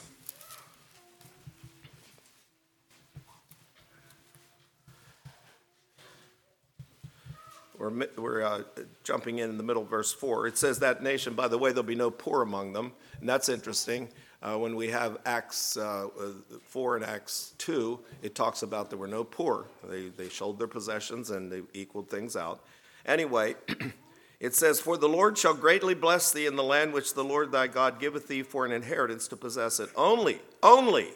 We're, 7.79 8.07
we're 8.17 8.41
uh, 8.41 8.63
jumping 9.05 9.39
in 9.39 9.49
in 9.49 9.57
the 9.57 9.63
middle 9.63 9.83
of 9.83 9.89
verse 9.89 10.11
4. 10.11 10.47
It 10.47 10.57
says, 10.57 10.79
That 10.79 11.01
nation, 11.01 11.33
by 11.33 11.47
the 11.47 11.57
way, 11.57 11.71
there'll 11.71 11.83
be 11.83 11.95
no 11.95 12.11
poor 12.11 12.41
among 12.41 12.73
them. 12.73 12.91
And 13.21 13.29
that's 13.29 13.47
interesting. 13.47 14.09
Uh, 14.41 14.57
when 14.57 14.75
we 14.75 14.89
have 14.89 15.17
Acts 15.25 15.77
uh, 15.77 16.07
uh 16.19 16.57
4 16.65 16.97
and 16.97 17.05
Acts 17.05 17.53
2, 17.57 17.97
it 18.21 18.35
talks 18.35 18.63
about 18.63 18.89
there 18.89 18.99
were 18.99 19.07
no 19.07 19.23
poor. 19.23 19.65
They, 19.85 20.09
they 20.09 20.27
showed 20.27 20.59
their 20.59 20.67
possessions 20.67 21.29
and 21.29 21.49
they 21.49 21.61
equaled 21.73 22.09
things 22.09 22.35
out. 22.35 22.65
Anyway, 23.05 23.55
it 24.41 24.55
says, 24.55 24.81
For 24.81 24.97
the 24.97 25.09
Lord 25.09 25.37
shall 25.37 25.53
greatly 25.53 25.93
bless 25.93 26.33
thee 26.33 26.47
in 26.47 26.57
the 26.57 26.63
land 26.63 26.91
which 26.91 27.13
the 27.13 27.23
Lord 27.23 27.51
thy 27.53 27.67
God 27.67 27.97
giveth 27.97 28.27
thee 28.27 28.43
for 28.43 28.65
an 28.65 28.73
inheritance 28.73 29.29
to 29.29 29.37
possess 29.37 29.79
it. 29.79 29.89
Only, 29.95 30.41
only 30.61 31.11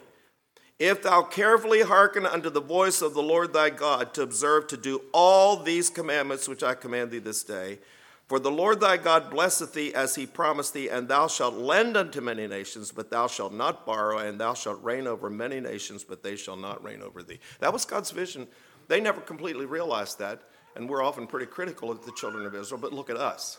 if 0.78 1.02
thou 1.02 1.22
carefully 1.22 1.82
hearken 1.82 2.26
unto 2.26 2.50
the 2.50 2.60
voice 2.60 3.00
of 3.00 3.14
the 3.14 3.22
Lord 3.22 3.52
thy 3.52 3.70
God 3.70 4.12
to 4.14 4.22
observe 4.22 4.66
to 4.68 4.76
do 4.76 5.02
all 5.12 5.56
these 5.56 5.88
commandments 5.88 6.48
which 6.48 6.62
I 6.62 6.74
command 6.74 7.10
thee 7.10 7.18
this 7.18 7.44
day. 7.44 7.78
For 8.26 8.38
the 8.38 8.50
Lord 8.50 8.80
thy 8.80 8.96
God 8.96 9.30
blesseth 9.30 9.74
thee 9.74 9.94
as 9.94 10.14
he 10.14 10.26
promised 10.26 10.72
thee, 10.72 10.88
and 10.88 11.06
thou 11.06 11.28
shalt 11.28 11.54
lend 11.54 11.96
unto 11.96 12.22
many 12.22 12.46
nations, 12.46 12.90
but 12.90 13.10
thou 13.10 13.26
shalt 13.26 13.52
not 13.52 13.84
borrow, 13.84 14.18
and 14.18 14.40
thou 14.40 14.54
shalt 14.54 14.82
reign 14.82 15.06
over 15.06 15.28
many 15.28 15.60
nations, 15.60 16.02
but 16.02 16.22
they 16.22 16.34
shall 16.34 16.56
not 16.56 16.82
reign 16.82 17.02
over 17.02 17.22
thee. 17.22 17.38
That 17.60 17.72
was 17.72 17.84
God's 17.84 18.10
vision. 18.10 18.48
They 18.88 19.00
never 19.00 19.20
completely 19.20 19.66
realized 19.66 20.18
that, 20.20 20.42
and 20.74 20.88
we're 20.88 21.02
often 21.02 21.26
pretty 21.26 21.46
critical 21.46 21.90
of 21.90 22.04
the 22.06 22.12
children 22.12 22.46
of 22.46 22.54
Israel, 22.54 22.80
but 22.80 22.94
look 22.94 23.10
at 23.10 23.18
us. 23.18 23.58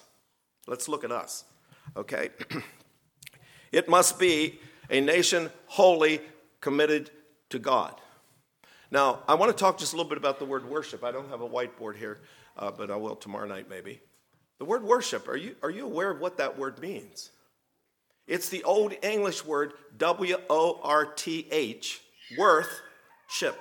Let's 0.68 0.90
look 0.90 1.04
at 1.04 1.12
us, 1.12 1.44
okay? 1.96 2.30
it 3.72 3.88
must 3.88 4.18
be 4.18 4.60
a 4.90 5.00
nation 5.00 5.52
holy 5.68 6.22
committed 6.66 7.12
to 7.52 7.60
God. 7.60 7.94
Now, 8.90 9.20
I 9.28 9.36
want 9.36 9.56
to 9.56 9.64
talk 9.64 9.78
just 9.78 9.94
a 9.94 9.96
little 9.96 10.10
bit 10.10 10.18
about 10.18 10.40
the 10.40 10.46
word 10.46 10.68
worship. 10.68 11.04
I 11.04 11.12
don't 11.12 11.30
have 11.30 11.42
a 11.42 11.48
whiteboard 11.48 11.96
here, 11.96 12.22
uh, 12.58 12.72
but 12.72 12.90
I 12.90 12.96
will 12.96 13.16
tomorrow 13.16 13.48
night 13.48 13.70
maybe. 13.70 14.02
The 14.58 14.66
word 14.66 14.84
worship, 14.84 15.28
are 15.28 15.38
you, 15.38 15.56
are 15.62 15.70
you 15.70 15.86
aware 15.86 16.10
of 16.10 16.20
what 16.20 16.38
that 16.38 16.58
word 16.58 16.82
means? 16.82 17.30
It's 18.26 18.50
the 18.50 18.64
old 18.64 18.96
English 19.04 19.46
word 19.46 19.74
W 20.00 20.38
O 20.50 20.80
R 20.82 21.06
T 21.06 21.48
H, 21.52 22.02
worth, 22.36 22.82
ship. 23.28 23.60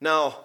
Now, 0.00 0.44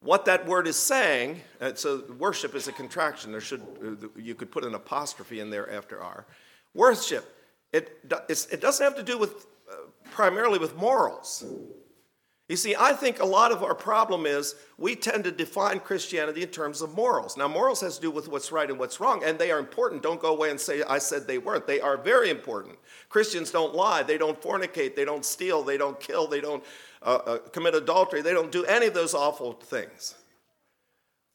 what 0.00 0.26
that 0.26 0.46
word 0.46 0.66
is 0.66 0.76
saying, 0.76 1.40
uh, 1.58 1.72
so 1.72 2.04
worship 2.18 2.54
is 2.54 2.68
a 2.68 2.72
contraction. 2.72 3.32
There 3.32 3.40
should, 3.40 3.62
uh, 3.82 4.08
you 4.14 4.34
could 4.34 4.50
put 4.50 4.64
an 4.64 4.74
apostrophe 4.74 5.40
in 5.40 5.48
there 5.48 5.72
after 5.72 5.98
R. 6.02 6.26
Worship 6.74 7.24
it, 7.72 7.98
it 8.28 8.60
doesn't 8.60 8.84
have 8.84 8.96
to 8.96 9.02
do 9.02 9.18
with 9.18 9.46
uh, 9.70 9.74
primarily 10.10 10.58
with 10.58 10.76
morals. 10.76 11.44
You 12.48 12.56
see, 12.56 12.74
I 12.74 12.94
think 12.94 13.20
a 13.20 13.26
lot 13.26 13.52
of 13.52 13.62
our 13.62 13.74
problem 13.74 14.24
is 14.24 14.54
we 14.78 14.96
tend 14.96 15.24
to 15.24 15.30
define 15.30 15.80
Christianity 15.80 16.42
in 16.42 16.48
terms 16.48 16.80
of 16.80 16.94
morals. 16.94 17.36
Now, 17.36 17.46
morals 17.46 17.82
has 17.82 17.96
to 17.96 18.00
do 18.00 18.10
with 18.10 18.26
what's 18.28 18.50
right 18.50 18.70
and 18.70 18.78
what's 18.78 19.00
wrong, 19.00 19.22
and 19.22 19.38
they 19.38 19.50
are 19.50 19.58
important. 19.58 20.02
Don't 20.02 20.20
go 20.20 20.32
away 20.32 20.50
and 20.50 20.58
say, 20.58 20.82
I 20.82 20.96
said 20.96 21.26
they 21.26 21.36
weren't. 21.36 21.66
They 21.66 21.78
are 21.78 21.98
very 21.98 22.30
important. 22.30 22.78
Christians 23.10 23.50
don't 23.50 23.74
lie, 23.74 24.02
they 24.02 24.16
don't 24.16 24.40
fornicate, 24.40 24.96
they 24.96 25.04
don't 25.04 25.26
steal, 25.26 25.62
they 25.62 25.76
don't 25.76 26.00
kill, 26.00 26.26
they 26.26 26.40
don't 26.40 26.64
uh, 27.02 27.18
uh, 27.26 27.38
commit 27.52 27.74
adultery, 27.74 28.22
they 28.22 28.32
don't 28.32 28.50
do 28.50 28.64
any 28.64 28.86
of 28.86 28.94
those 28.94 29.12
awful 29.12 29.52
things. 29.52 30.14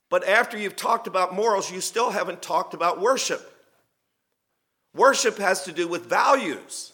But 0.10 0.28
after 0.28 0.58
you've 0.58 0.76
talked 0.76 1.06
about 1.06 1.36
morals, 1.36 1.72
you 1.72 1.80
still 1.80 2.10
haven't 2.10 2.42
talked 2.42 2.74
about 2.74 3.00
worship. 3.00 3.53
Worship 4.96 5.38
has 5.38 5.64
to 5.64 5.72
do 5.72 5.88
with 5.88 6.06
values. 6.06 6.94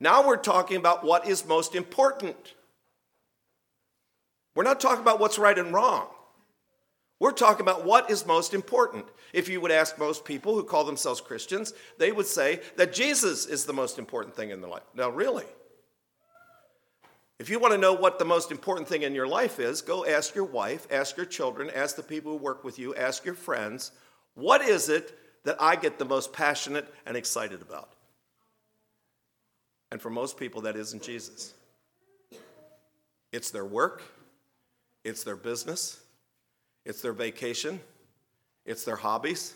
Now 0.00 0.26
we're 0.26 0.36
talking 0.36 0.76
about 0.76 1.04
what 1.04 1.26
is 1.26 1.46
most 1.46 1.74
important. 1.74 2.54
We're 4.54 4.64
not 4.64 4.80
talking 4.80 5.02
about 5.02 5.20
what's 5.20 5.38
right 5.38 5.58
and 5.58 5.72
wrong. 5.72 6.08
We're 7.20 7.32
talking 7.32 7.62
about 7.62 7.84
what 7.84 8.10
is 8.10 8.26
most 8.26 8.54
important. 8.54 9.04
If 9.32 9.48
you 9.48 9.60
would 9.60 9.72
ask 9.72 9.98
most 9.98 10.24
people 10.24 10.54
who 10.54 10.62
call 10.62 10.84
themselves 10.84 11.20
Christians, 11.20 11.72
they 11.98 12.12
would 12.12 12.26
say 12.26 12.60
that 12.76 12.92
Jesus 12.92 13.46
is 13.46 13.64
the 13.64 13.72
most 13.72 13.98
important 13.98 14.36
thing 14.36 14.50
in 14.50 14.60
their 14.60 14.70
life. 14.70 14.84
Now, 14.94 15.10
really? 15.10 15.44
If 17.38 17.48
you 17.48 17.58
want 17.58 17.72
to 17.72 17.78
know 17.78 17.92
what 17.92 18.18
the 18.18 18.24
most 18.24 18.50
important 18.50 18.88
thing 18.88 19.02
in 19.02 19.14
your 19.14 19.28
life 19.28 19.60
is, 19.60 19.80
go 19.80 20.04
ask 20.04 20.34
your 20.34 20.44
wife, 20.44 20.86
ask 20.90 21.16
your 21.16 21.26
children, 21.26 21.70
ask 21.74 21.94
the 21.96 22.02
people 22.02 22.32
who 22.32 22.38
work 22.38 22.64
with 22.64 22.78
you, 22.78 22.94
ask 22.94 23.24
your 23.24 23.34
friends, 23.34 23.92
what 24.34 24.60
is 24.60 24.88
it 24.88 25.16
that 25.44 25.56
I 25.60 25.76
get 25.76 25.98
the 25.98 26.04
most 26.04 26.32
passionate 26.32 26.92
and 27.06 27.16
excited 27.16 27.62
about. 27.62 27.90
And 29.90 30.00
for 30.00 30.10
most 30.10 30.36
people, 30.36 30.62
that 30.62 30.76
isn't 30.76 31.02
Jesus. 31.02 31.54
It's 33.32 33.50
their 33.50 33.64
work, 33.64 34.02
it's 35.04 35.24
their 35.24 35.36
business, 35.36 36.00
it's 36.84 37.02
their 37.02 37.12
vacation, 37.12 37.80
it's 38.64 38.84
their 38.84 38.96
hobbies, 38.96 39.54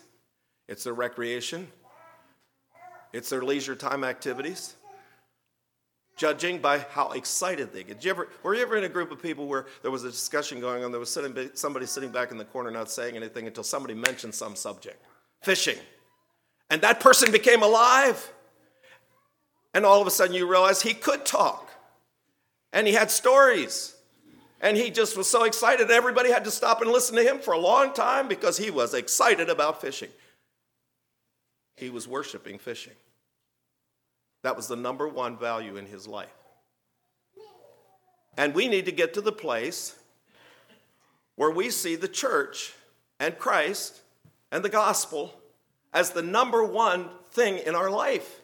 it's 0.67 0.83
their 0.83 0.93
recreation, 0.93 1.67
it's 3.11 3.29
their 3.29 3.41
leisure 3.41 3.75
time 3.75 4.03
activities. 4.03 4.75
Judging 6.15 6.59
by 6.59 6.77
how 6.77 7.09
excited 7.13 7.73
they 7.73 7.83
get. 7.83 7.95
Did 7.95 8.05
you 8.05 8.11
ever, 8.11 8.29
were 8.43 8.53
you 8.53 8.61
ever 8.61 8.77
in 8.77 8.83
a 8.83 8.89
group 8.89 9.11
of 9.11 9.19
people 9.19 9.47
where 9.47 9.65
there 9.81 9.89
was 9.89 10.03
a 10.03 10.11
discussion 10.11 10.59
going 10.59 10.83
on? 10.83 10.91
There 10.91 10.99
was 10.99 11.09
sitting, 11.09 11.49
somebody 11.55 11.87
sitting 11.87 12.11
back 12.11 12.29
in 12.29 12.37
the 12.37 12.45
corner 12.45 12.69
not 12.69 12.91
saying 12.91 13.15
anything 13.15 13.47
until 13.47 13.63
somebody 13.63 13.95
mentioned 13.95 14.35
some 14.35 14.55
subject 14.55 15.03
fishing. 15.43 15.77
And 16.69 16.81
that 16.81 16.99
person 16.99 17.31
became 17.31 17.61
alive. 17.61 18.31
And 19.73 19.85
all 19.85 20.01
of 20.01 20.07
a 20.07 20.11
sudden 20.11 20.35
you 20.35 20.49
realize 20.49 20.81
he 20.81 20.93
could 20.93 21.25
talk. 21.25 21.69
And 22.71 22.87
he 22.87 22.93
had 22.93 23.11
stories. 23.11 23.95
And 24.59 24.77
he 24.77 24.89
just 24.89 25.17
was 25.17 25.29
so 25.29 25.43
excited, 25.43 25.91
everybody 25.91 26.31
had 26.31 26.45
to 26.45 26.51
stop 26.51 26.81
and 26.81 26.89
listen 26.89 27.17
to 27.17 27.23
him 27.23 27.39
for 27.39 27.53
a 27.53 27.59
long 27.59 27.93
time 27.93 28.29
because 28.29 28.57
he 28.57 28.71
was 28.71 28.93
excited 28.93 29.49
about 29.49 29.81
fishing. 29.81 30.09
He 31.75 31.89
was 31.89 32.07
worshiping 32.07 32.59
fishing. 32.59 32.93
That 34.43 34.55
was 34.55 34.67
the 34.67 34.77
number 34.77 35.07
one 35.07 35.37
value 35.37 35.75
in 35.75 35.85
his 35.85 36.07
life. 36.07 36.29
And 38.37 38.53
we 38.53 38.67
need 38.67 38.85
to 38.85 38.91
get 38.91 39.13
to 39.15 39.21
the 39.21 39.31
place 39.31 39.95
where 41.35 41.51
we 41.51 41.69
see 41.69 41.95
the 41.95 42.07
church 42.07 42.73
and 43.19 43.37
Christ 43.37 44.02
and 44.53 44.63
the 44.63 44.69
gospel 44.69 45.33
as 45.93 46.11
the 46.11 46.21
number 46.21 46.63
one 46.63 47.09
thing 47.31 47.57
in 47.57 47.73
our 47.73 47.89
life. 47.89 48.41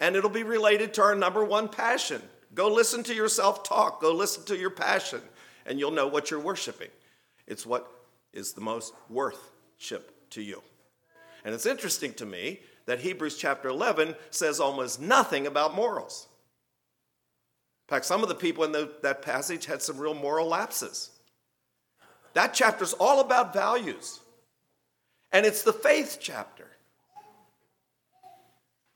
And 0.00 0.16
it'll 0.16 0.30
be 0.30 0.42
related 0.42 0.92
to 0.94 1.02
our 1.02 1.14
number 1.14 1.44
one 1.44 1.68
passion. 1.68 2.20
Go 2.54 2.68
listen 2.68 3.04
to 3.04 3.14
yourself 3.14 3.62
talk, 3.62 4.00
go 4.00 4.12
listen 4.12 4.44
to 4.46 4.56
your 4.56 4.70
passion, 4.70 5.20
and 5.64 5.78
you'll 5.78 5.92
know 5.92 6.08
what 6.08 6.30
you're 6.30 6.40
worshiping. 6.40 6.88
It's 7.46 7.64
what 7.64 7.88
is 8.32 8.52
the 8.52 8.60
most 8.60 8.92
worthship 9.08 10.30
to 10.30 10.42
you. 10.42 10.60
And 11.44 11.54
it's 11.54 11.66
interesting 11.66 12.14
to 12.14 12.26
me 12.26 12.58
that 12.86 12.98
Hebrews 12.98 13.38
chapter 13.38 13.68
11 13.68 14.16
says 14.30 14.58
almost 14.58 15.00
nothing 15.00 15.46
about 15.46 15.74
morals. 15.74 16.26
In 17.86 17.94
fact, 17.94 18.06
some 18.06 18.24
of 18.24 18.28
the 18.28 18.34
people 18.34 18.64
in 18.64 18.72
the, 18.72 18.90
that 19.02 19.22
passage 19.22 19.66
had 19.66 19.82
some 19.82 19.98
real 19.98 20.14
moral 20.14 20.48
lapses. 20.48 21.10
That 22.34 22.54
chapter 22.54 22.82
is 22.82 22.92
all 22.94 23.20
about 23.20 23.54
values. 23.54 24.20
And 25.32 25.44
it's 25.44 25.62
the 25.62 25.72
faith 25.72 26.18
chapter. 26.20 26.66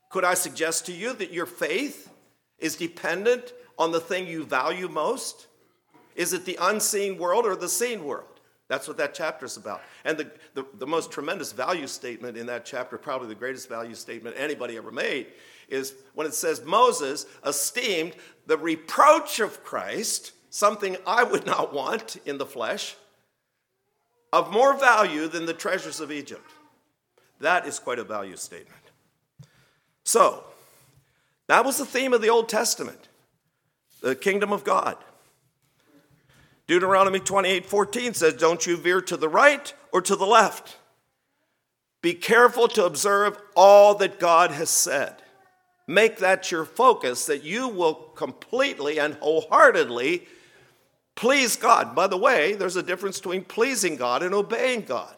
Could 0.09 0.25
I 0.25 0.35
suggest 0.35 0.87
to 0.87 0.93
you 0.93 1.13
that 1.15 1.33
your 1.33 1.47
faith 1.47 2.11
is 2.59 2.77
dependent 2.77 3.53
on 3.79 3.93
the 3.93 4.01
thing 4.01 4.27
you 4.27 4.45
value 4.45 4.89
most? 4.89 5.47
Is 6.15 6.33
it 6.33 6.45
the 6.45 6.59
unseen 6.61 7.19
world 7.19 7.47
or 7.47 7.57
the 7.57 7.69
seen 7.69 8.05
world? 8.05 8.27
That's 8.69 8.89
what 8.89 8.97
that 8.99 9.15
chapter 9.15 9.45
is 9.45 9.57
about. 9.57 9.83
And 10.05 10.17
the, 10.17 10.31
the, 10.55 10.65
the, 10.79 10.87
most 10.87 11.11
tremendous 11.11 11.53
value 11.53 11.87
statement 11.87 12.39
in 12.39 12.47
that 12.47 12.65
chapter, 12.65 12.97
probably 12.97 13.29
the 13.29 13.35
greatest 13.35 13.69
value 13.69 13.95
statement 13.95 14.37
anybody 14.39 14.77
ever 14.77 14.91
made, 14.91 15.27
is 15.69 15.95
when 16.15 16.27
it 16.27 16.35
says 16.35 16.65
Moses 16.65 17.27
esteemed 17.45 18.15
the 18.47 18.57
reproach 18.57 19.41
of 19.41 19.63
Christ, 19.63 20.33
something 20.49 20.97
I 21.07 21.23
would 21.25 21.45
not 21.45 21.75
want 21.75 22.17
in 22.25 22.39
the 22.39 22.47
flesh, 22.47 22.97
of 24.33 24.53
more 24.53 24.79
value 24.79 25.29
than 25.29 25.47
the 25.47 25.55
treasures 25.55 26.01
of 26.01 26.11
Egypt. 26.11 26.51
That 27.41 27.67
is 27.67 27.79
quite 27.79 27.99
a 27.99 28.05
value 28.05 28.37
statement. 28.37 28.81
So, 30.05 30.45
that 31.49 31.65
was 31.65 31.79
the 31.79 31.87
theme 31.87 32.13
of 32.13 32.23
the 32.23 32.31
Old 32.31 32.49
Testament 32.49 33.09
the 34.01 34.17
kingdom 34.17 34.53
of 34.53 34.65
God. 34.65 34.97
Deuteronomy 36.67 37.21
28 37.21 37.67
14 37.67 38.15
says, 38.15 38.35
Don't 38.35 38.67
you 38.67 38.77
veer 38.77 39.01
to 39.03 39.17
the 39.17 39.29
right 39.29 39.73
or 39.93 40.03
to 40.03 40.17
the 40.17 40.27
left. 40.27 40.77
Be 42.01 42.15
careful 42.15 42.67
to 42.69 42.85
observe 42.85 43.39
all 43.55 43.95
that 43.97 44.19
God 44.19 44.51
has 44.51 44.71
said. 44.71 45.15
Make 45.87 46.19
that 46.19 46.51
your 46.51 46.65
focus, 46.65 47.27
that 47.27 47.45
you 47.45 47.69
will 47.69 47.95
completely 47.95 48.99
and 48.99 49.15
wholeheartedly 49.15 50.27
please 51.15 51.57
God. 51.57 51.95
By 51.95 52.07
the 52.07 52.17
way, 52.17 52.55
there's 52.55 52.77
a 52.77 52.83
difference 52.83 53.19
between 53.19 53.45
pleasing 53.45 53.97
God 53.97 54.23
and 54.23 54.35
obeying 54.35 54.83
God. 54.83 55.17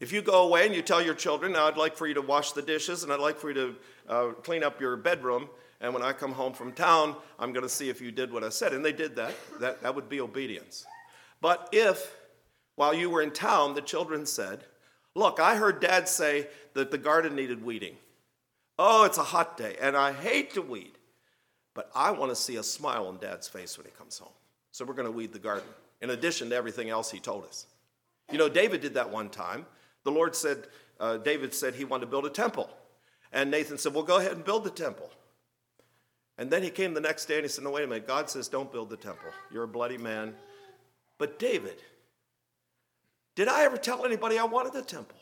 If 0.00 0.12
you 0.12 0.22
go 0.22 0.46
away 0.46 0.64
and 0.64 0.74
you 0.74 0.82
tell 0.82 1.02
your 1.02 1.14
children, 1.14 1.56
I'd 1.56 1.76
like 1.76 1.96
for 1.96 2.06
you 2.06 2.14
to 2.14 2.22
wash 2.22 2.52
the 2.52 2.62
dishes 2.62 3.02
and 3.02 3.12
I'd 3.12 3.18
like 3.18 3.38
for 3.38 3.48
you 3.48 3.54
to 3.54 3.76
uh, 4.08 4.28
clean 4.42 4.62
up 4.62 4.80
your 4.80 4.96
bedroom, 4.96 5.48
and 5.80 5.92
when 5.92 6.02
I 6.02 6.12
come 6.12 6.32
home 6.32 6.52
from 6.52 6.72
town, 6.72 7.14
I'm 7.38 7.52
going 7.52 7.62
to 7.62 7.68
see 7.68 7.88
if 7.88 8.00
you 8.00 8.10
did 8.10 8.32
what 8.32 8.42
I 8.42 8.48
said. 8.48 8.72
And 8.72 8.84
they 8.84 8.92
did 8.92 9.16
that. 9.16 9.34
That, 9.60 9.82
that 9.82 9.94
would 9.94 10.08
be 10.08 10.20
obedience. 10.20 10.86
But 11.40 11.68
if, 11.72 12.16
while 12.74 12.94
you 12.94 13.10
were 13.10 13.22
in 13.22 13.30
town, 13.30 13.74
the 13.74 13.80
children 13.80 14.26
said, 14.26 14.64
Look, 15.14 15.40
I 15.40 15.56
heard 15.56 15.80
dad 15.80 16.08
say 16.08 16.48
that 16.74 16.90
the 16.90 16.98
garden 16.98 17.34
needed 17.34 17.64
weeding. 17.64 17.96
Oh, 18.78 19.04
it's 19.04 19.18
a 19.18 19.24
hot 19.24 19.56
day, 19.56 19.76
and 19.80 19.96
I 19.96 20.12
hate 20.12 20.54
to 20.54 20.62
weed, 20.62 20.97
but 21.78 21.92
I 21.94 22.10
want 22.10 22.32
to 22.32 22.34
see 22.34 22.56
a 22.56 22.62
smile 22.64 23.06
on 23.06 23.18
dad's 23.18 23.46
face 23.46 23.78
when 23.78 23.86
he 23.86 23.92
comes 23.92 24.18
home. 24.18 24.32
So 24.72 24.84
we're 24.84 24.94
going 24.94 25.06
to 25.06 25.12
weed 25.12 25.32
the 25.32 25.38
garden, 25.38 25.68
in 26.00 26.10
addition 26.10 26.50
to 26.50 26.56
everything 26.56 26.90
else 26.90 27.08
he 27.08 27.20
told 27.20 27.44
us. 27.44 27.66
You 28.32 28.36
know, 28.36 28.48
David 28.48 28.80
did 28.80 28.94
that 28.94 29.08
one 29.08 29.28
time. 29.28 29.64
The 30.02 30.10
Lord 30.10 30.34
said, 30.34 30.66
uh, 30.98 31.18
David 31.18 31.54
said 31.54 31.76
he 31.76 31.84
wanted 31.84 32.06
to 32.06 32.10
build 32.10 32.26
a 32.26 32.30
temple. 32.30 32.68
And 33.32 33.48
Nathan 33.48 33.78
said, 33.78 33.94
Well, 33.94 34.02
go 34.02 34.16
ahead 34.16 34.32
and 34.32 34.44
build 34.44 34.64
the 34.64 34.70
temple. 34.70 35.08
And 36.36 36.50
then 36.50 36.64
he 36.64 36.70
came 36.70 36.94
the 36.94 37.00
next 37.00 37.26
day 37.26 37.36
and 37.36 37.44
he 37.44 37.48
said, 37.48 37.62
No, 37.62 37.70
wait 37.70 37.84
a 37.84 37.86
minute. 37.86 38.08
God 38.08 38.28
says, 38.28 38.48
Don't 38.48 38.72
build 38.72 38.90
the 38.90 38.96
temple. 38.96 39.30
You're 39.52 39.62
a 39.62 39.68
bloody 39.68 39.98
man. 39.98 40.34
But 41.16 41.38
David, 41.38 41.80
did 43.36 43.46
I 43.46 43.62
ever 43.62 43.76
tell 43.76 44.04
anybody 44.04 44.36
I 44.36 44.46
wanted 44.46 44.72
the 44.72 44.82
temple? 44.82 45.17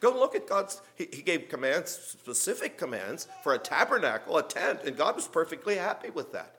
Go 0.00 0.10
look 0.10 0.34
at 0.34 0.46
God's, 0.46 0.80
he, 0.94 1.08
he 1.12 1.22
gave 1.22 1.48
commands, 1.48 1.90
specific 1.90 2.78
commands 2.78 3.28
for 3.42 3.54
a 3.54 3.58
tabernacle, 3.58 4.38
a 4.38 4.42
tent, 4.42 4.80
and 4.84 4.96
God 4.96 5.16
was 5.16 5.26
perfectly 5.26 5.76
happy 5.76 6.10
with 6.10 6.32
that. 6.32 6.56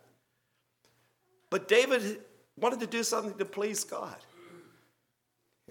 But 1.49 1.67
David 1.67 2.21
wanted 2.57 2.79
to 2.81 2.87
do 2.87 3.03
something 3.03 3.37
to 3.37 3.45
please 3.45 3.83
God. 3.83 4.15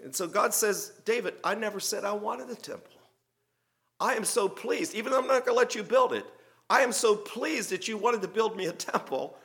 And 0.03 0.15
so 0.15 0.27
God 0.27 0.53
says, 0.53 0.93
David, 1.05 1.35
I 1.43 1.55
never 1.55 1.79
said 1.79 2.05
I 2.05 2.13
wanted 2.13 2.49
a 2.49 2.55
temple. 2.55 2.91
I 3.99 4.13
am 4.13 4.23
so 4.23 4.47
pleased, 4.47 4.95
even 4.95 5.11
though 5.11 5.19
I'm 5.19 5.27
not 5.27 5.45
going 5.45 5.55
to 5.55 5.59
let 5.59 5.75
you 5.75 5.83
build 5.83 6.13
it, 6.13 6.25
I 6.69 6.81
am 6.81 6.91
so 6.91 7.15
pleased 7.15 7.69
that 7.71 7.87
you 7.87 7.97
wanted 7.97 8.21
to 8.21 8.27
build 8.27 8.55
me 8.55 8.67
a 8.67 8.71
temple 8.71 9.35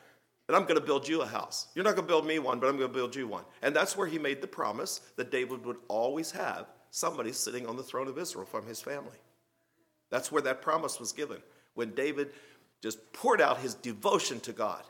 that 0.46 0.54
I'm 0.54 0.62
going 0.62 0.78
to 0.78 0.84
build 0.84 1.08
you 1.08 1.22
a 1.22 1.26
house. 1.26 1.68
You're 1.74 1.84
not 1.84 1.96
going 1.96 2.06
to 2.06 2.12
build 2.12 2.26
me 2.26 2.38
one, 2.38 2.60
but 2.60 2.68
I'm 2.68 2.76
going 2.76 2.88
to 2.88 2.94
build 2.94 3.16
you 3.16 3.26
one. 3.26 3.44
And 3.62 3.74
that's 3.74 3.96
where 3.96 4.06
he 4.06 4.18
made 4.18 4.40
the 4.40 4.46
promise 4.46 5.00
that 5.16 5.30
David 5.30 5.64
would 5.64 5.78
always 5.88 6.30
have 6.32 6.66
somebody 6.94 7.32
sitting 7.32 7.66
on 7.66 7.76
the 7.76 7.82
throne 7.82 8.06
of 8.06 8.16
Israel 8.18 8.46
from 8.46 8.64
his 8.66 8.80
family. 8.80 9.18
That's 10.10 10.30
where 10.30 10.42
that 10.42 10.62
promise 10.62 11.00
was 11.00 11.10
given, 11.10 11.38
when 11.74 11.90
David 11.90 12.30
just 12.80 13.12
poured 13.12 13.40
out 13.40 13.58
his 13.58 13.74
devotion 13.74 14.38
to 14.40 14.52
God 14.52 14.84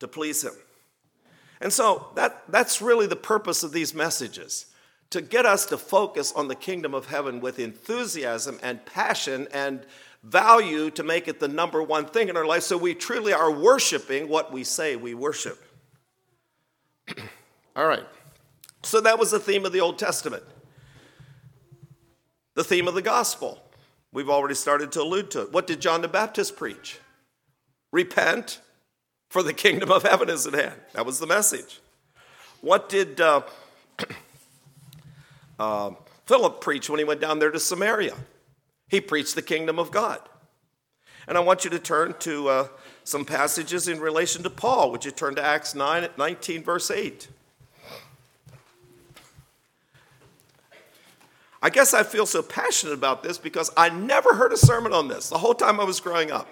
to 0.00 0.08
please 0.08 0.42
him. 0.42 0.54
And 1.60 1.72
so 1.72 2.08
that, 2.16 2.42
that's 2.48 2.82
really 2.82 3.06
the 3.06 3.14
purpose 3.14 3.62
of 3.62 3.70
these 3.70 3.94
messages 3.94 4.66
to 5.10 5.20
get 5.20 5.46
us 5.46 5.64
to 5.66 5.78
focus 5.78 6.32
on 6.32 6.48
the 6.48 6.56
kingdom 6.56 6.92
of 6.92 7.06
heaven 7.06 7.38
with 7.38 7.60
enthusiasm 7.60 8.58
and 8.60 8.84
passion 8.84 9.46
and 9.52 9.86
value 10.24 10.90
to 10.90 11.04
make 11.04 11.28
it 11.28 11.38
the 11.38 11.46
number 11.46 11.80
one 11.80 12.04
thing 12.04 12.28
in 12.28 12.36
our 12.36 12.46
life 12.46 12.64
so 12.64 12.76
we 12.76 12.94
truly 12.94 13.32
are 13.32 13.52
worshiping 13.52 14.28
what 14.28 14.52
we 14.52 14.64
say 14.64 14.96
we 14.96 15.14
worship. 15.14 15.62
All 17.76 17.86
right. 17.86 18.04
So 18.82 19.00
that 19.02 19.20
was 19.20 19.30
the 19.30 19.38
theme 19.38 19.64
of 19.64 19.70
the 19.70 19.80
Old 19.80 19.98
Testament. 19.98 20.42
The 22.58 22.64
theme 22.64 22.88
of 22.88 22.94
the 22.94 23.02
gospel. 23.02 23.62
We've 24.10 24.28
already 24.28 24.56
started 24.56 24.90
to 24.90 25.02
allude 25.02 25.30
to 25.30 25.42
it. 25.42 25.52
What 25.52 25.68
did 25.68 25.80
John 25.80 26.02
the 26.02 26.08
Baptist 26.08 26.56
preach? 26.56 26.98
Repent, 27.92 28.60
for 29.30 29.44
the 29.44 29.52
kingdom 29.52 29.92
of 29.92 30.02
heaven 30.02 30.28
is 30.28 30.44
at 30.44 30.54
hand. 30.54 30.74
That 30.92 31.06
was 31.06 31.20
the 31.20 31.26
message. 31.28 31.78
What 32.60 32.88
did 32.88 33.20
uh, 33.20 33.42
uh, 35.60 35.90
Philip 36.26 36.60
preach 36.60 36.90
when 36.90 36.98
he 36.98 37.04
went 37.04 37.20
down 37.20 37.38
there 37.38 37.52
to 37.52 37.60
Samaria? 37.60 38.16
He 38.88 39.00
preached 39.00 39.36
the 39.36 39.42
kingdom 39.42 39.78
of 39.78 39.92
God. 39.92 40.20
And 41.28 41.38
I 41.38 41.40
want 41.42 41.62
you 41.62 41.70
to 41.70 41.78
turn 41.78 42.14
to 42.18 42.48
uh, 42.48 42.68
some 43.04 43.24
passages 43.24 43.86
in 43.86 44.00
relation 44.00 44.42
to 44.42 44.50
Paul. 44.50 44.90
Would 44.90 45.04
you 45.04 45.12
turn 45.12 45.36
to 45.36 45.44
Acts 45.44 45.76
9, 45.76 46.08
19, 46.18 46.64
verse 46.64 46.90
8? 46.90 47.28
I 51.60 51.70
guess 51.70 51.92
I 51.92 52.04
feel 52.04 52.26
so 52.26 52.42
passionate 52.42 52.92
about 52.92 53.22
this 53.22 53.36
because 53.36 53.70
I 53.76 53.88
never 53.88 54.34
heard 54.34 54.52
a 54.52 54.56
sermon 54.56 54.92
on 54.92 55.08
this 55.08 55.28
the 55.28 55.38
whole 55.38 55.54
time 55.54 55.80
I 55.80 55.84
was 55.84 55.98
growing 56.00 56.30
up. 56.30 56.48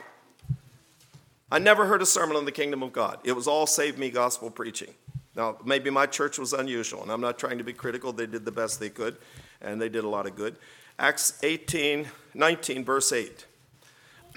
I 1.50 1.60
never 1.60 1.86
heard 1.86 2.02
a 2.02 2.06
sermon 2.06 2.36
on 2.36 2.44
the 2.44 2.52
kingdom 2.52 2.82
of 2.82 2.92
God. 2.92 3.20
It 3.22 3.32
was 3.32 3.46
all 3.46 3.66
save 3.68 3.98
me 3.98 4.10
gospel 4.10 4.50
preaching. 4.50 4.92
Now, 5.36 5.58
maybe 5.64 5.90
my 5.90 6.06
church 6.06 6.38
was 6.38 6.52
unusual, 6.52 7.02
and 7.02 7.12
I'm 7.12 7.20
not 7.20 7.38
trying 7.38 7.58
to 7.58 7.64
be 7.64 7.72
critical. 7.72 8.12
They 8.12 8.26
did 8.26 8.44
the 8.44 8.50
best 8.50 8.80
they 8.80 8.88
could, 8.88 9.16
and 9.60 9.80
they 9.80 9.88
did 9.88 10.02
a 10.02 10.08
lot 10.08 10.26
of 10.26 10.34
good. 10.34 10.56
Acts 10.98 11.38
18, 11.42 12.08
19, 12.34 12.84
verse 12.84 13.12
8. 13.12 13.46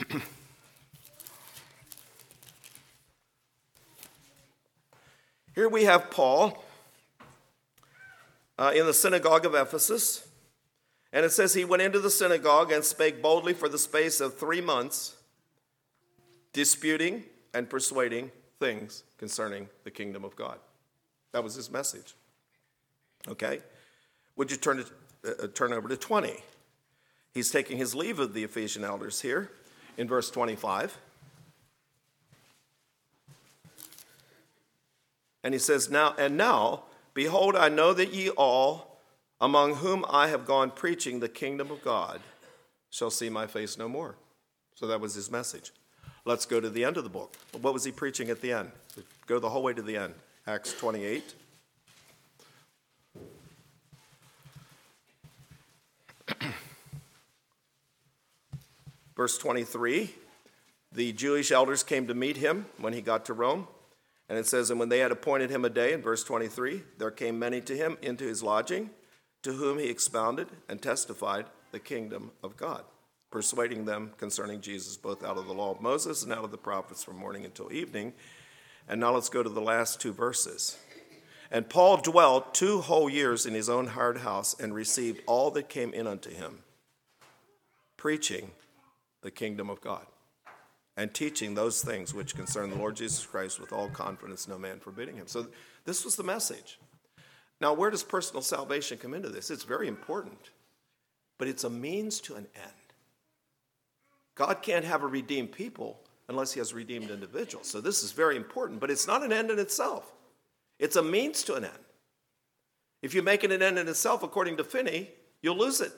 Here 5.55 5.69
we 5.69 5.85
have 5.85 6.11
Paul 6.11 6.63
uh, 8.57 8.71
in 8.75 8.85
the 8.85 8.93
synagogue 8.93 9.45
of 9.45 9.55
Ephesus. 9.55 10.27
And 11.11 11.25
it 11.25 11.31
says 11.31 11.53
he 11.53 11.65
went 11.65 11.81
into 11.81 11.99
the 11.99 12.11
synagogue 12.11 12.71
and 12.71 12.83
spake 12.83 13.21
boldly 13.21 13.53
for 13.53 13.67
the 13.67 13.79
space 13.79 14.21
of 14.21 14.37
three 14.37 14.61
months, 14.61 15.15
disputing 16.53 17.23
and 17.53 17.69
persuading 17.69 18.31
things 18.59 19.03
concerning 19.17 19.69
the 19.83 19.91
kingdom 19.91 20.23
of 20.23 20.35
God. 20.35 20.59
That 21.31 21.43
was 21.43 21.55
his 21.55 21.71
message. 21.71 22.15
Okay? 23.27 23.59
Would 24.35 24.51
you 24.51 24.57
turn 24.57 24.77
to 24.77 24.85
uh, 25.27 25.47
turn 25.53 25.73
over 25.73 25.89
to 25.89 25.97
20. 25.97 26.33
He's 27.33 27.51
taking 27.51 27.77
his 27.77 27.93
leave 27.93 28.19
of 28.19 28.33
the 28.33 28.43
Ephesian 28.43 28.83
elders 28.83 29.21
here 29.21 29.51
in 29.97 30.07
verse 30.07 30.31
25. 30.31 30.97
And 35.43 35.53
he 35.53 35.59
says, 35.59 35.89
Now, 35.89 36.15
and 36.17 36.37
now, 36.37 36.83
behold, 37.13 37.55
I 37.55 37.69
know 37.69 37.93
that 37.93 38.13
ye 38.13 38.29
all, 38.29 38.88
among 39.41 39.75
whom 39.75 40.05
I 40.09 40.27
have 40.27 40.45
gone 40.45 40.71
preaching 40.71 41.19
the 41.19 41.29
kingdom 41.29 41.71
of 41.71 41.83
God, 41.83 42.19
shall 42.89 43.11
see 43.11 43.29
my 43.29 43.47
face 43.47 43.77
no 43.77 43.87
more. 43.87 44.15
So 44.75 44.87
that 44.87 44.99
was 44.99 45.13
his 45.13 45.29
message. 45.31 45.71
Let's 46.25 46.45
go 46.45 46.59
to 46.59 46.69
the 46.69 46.83
end 46.83 46.97
of 46.97 47.03
the 47.03 47.09
book. 47.09 47.35
What 47.61 47.73
was 47.73 47.83
he 47.83 47.91
preaching 47.91 48.29
at 48.29 48.41
the 48.41 48.51
end? 48.51 48.71
Go 49.25 49.39
the 49.39 49.49
whole 49.49 49.63
way 49.63 49.73
to 49.73 49.81
the 49.81 49.97
end. 49.97 50.13
Acts 50.47 50.73
28. 50.73 51.33
Verse 59.15 59.37
23 59.37 60.13
the 60.91 61.11
Jewish 61.13 61.51
elders 61.51 61.83
came 61.83 62.07
to 62.07 62.13
meet 62.13 62.37
him 62.37 62.65
when 62.79 62.93
he 62.93 63.01
got 63.01 63.25
to 63.25 63.33
Rome. 63.33 63.67
And 64.27 64.37
it 64.37 64.47
says, 64.47 64.69
And 64.69 64.79
when 64.79 64.89
they 64.89 64.99
had 64.99 65.11
appointed 65.11 65.49
him 65.49 65.65
a 65.65 65.69
day, 65.69 65.93
in 65.93 66.01
verse 66.01 66.23
23, 66.23 66.81
there 66.97 67.11
came 67.11 67.37
many 67.37 67.61
to 67.61 67.75
him 67.75 67.97
into 68.01 68.25
his 68.25 68.43
lodging, 68.43 68.89
to 69.43 69.53
whom 69.53 69.79
he 69.79 69.89
expounded 69.89 70.47
and 70.67 70.81
testified 70.81 71.45
the 71.71 71.79
kingdom 71.79 72.31
of 72.43 72.57
God, 72.57 72.83
persuading 73.31 73.85
them 73.85 74.11
concerning 74.17 74.61
Jesus, 74.61 74.97
both 74.97 75.23
out 75.23 75.37
of 75.37 75.47
the 75.47 75.53
law 75.53 75.71
of 75.71 75.81
Moses 75.81 76.23
and 76.23 76.33
out 76.33 76.43
of 76.43 76.51
the 76.51 76.57
prophets 76.57 77.03
from 77.03 77.17
morning 77.17 77.45
until 77.45 77.71
evening. 77.71 78.13
And 78.87 78.99
now 78.99 79.13
let's 79.13 79.29
go 79.29 79.43
to 79.43 79.49
the 79.49 79.61
last 79.61 80.01
two 80.01 80.13
verses. 80.13 80.77
And 81.51 81.69
Paul 81.69 81.97
dwelt 81.97 82.53
two 82.53 82.81
whole 82.81 83.09
years 83.09 83.45
in 83.45 83.53
his 83.53 83.69
own 83.69 83.87
hard 83.87 84.17
house 84.19 84.59
and 84.59 84.73
received 84.73 85.21
all 85.25 85.51
that 85.51 85.69
came 85.69 85.93
in 85.93 86.05
unto 86.05 86.29
him, 86.29 86.59
preaching 87.97 88.51
the 89.21 89.31
kingdom 89.31 89.69
of 89.69 89.81
God 89.81 90.05
and 90.99 91.13
teaching 91.13 91.55
those 91.55 91.81
things 91.81 92.13
which 92.13 92.35
concern 92.35 92.69
the 92.69 92.75
Lord 92.75 92.97
Jesus 92.97 93.25
Christ 93.25 93.59
with 93.59 93.71
all 93.71 93.89
confidence, 93.89 94.49
no 94.49 94.57
man 94.57 94.79
forbidding 94.79 95.15
him. 95.15 95.27
So, 95.27 95.47
this 95.85 96.03
was 96.03 96.17
the 96.17 96.23
message. 96.23 96.77
Now, 97.61 97.73
where 97.73 97.89
does 97.89 98.03
personal 98.03 98.41
salvation 98.41 98.97
come 98.97 99.13
into 99.13 99.29
this? 99.29 99.49
It's 99.51 99.63
very 99.63 99.87
important, 99.87 100.51
but 101.37 101.47
it's 101.47 101.63
a 101.63 101.69
means 101.69 102.21
to 102.21 102.35
an 102.35 102.47
end. 102.55 102.73
God 104.35 104.61
can't 104.61 104.85
have 104.85 105.03
a 105.03 105.07
redeemed 105.07 105.51
people 105.51 105.99
unless 106.29 106.53
he 106.53 106.59
has 106.59 106.73
redeemed 106.73 107.09
individuals. 107.09 107.67
So, 107.67 107.81
this 107.81 108.03
is 108.03 108.11
very 108.13 108.37
important, 108.37 108.79
but 108.79 108.89
it's 108.89 109.07
not 109.07 109.23
an 109.23 109.33
end 109.33 109.51
in 109.51 109.59
itself, 109.59 110.11
it's 110.77 110.95
a 110.95 111.03
means 111.03 111.43
to 111.43 111.55
an 111.55 111.65
end. 111.65 111.73
If 113.01 113.13
you 113.13 113.21
make 113.21 113.43
it 113.43 113.51
an 113.51 113.61
end 113.61 113.77
in 113.79 113.87
itself, 113.87 114.23
according 114.23 114.57
to 114.57 114.63
Finney, 114.63 115.09
you'll 115.41 115.57
lose 115.57 115.81
it. 115.81 115.93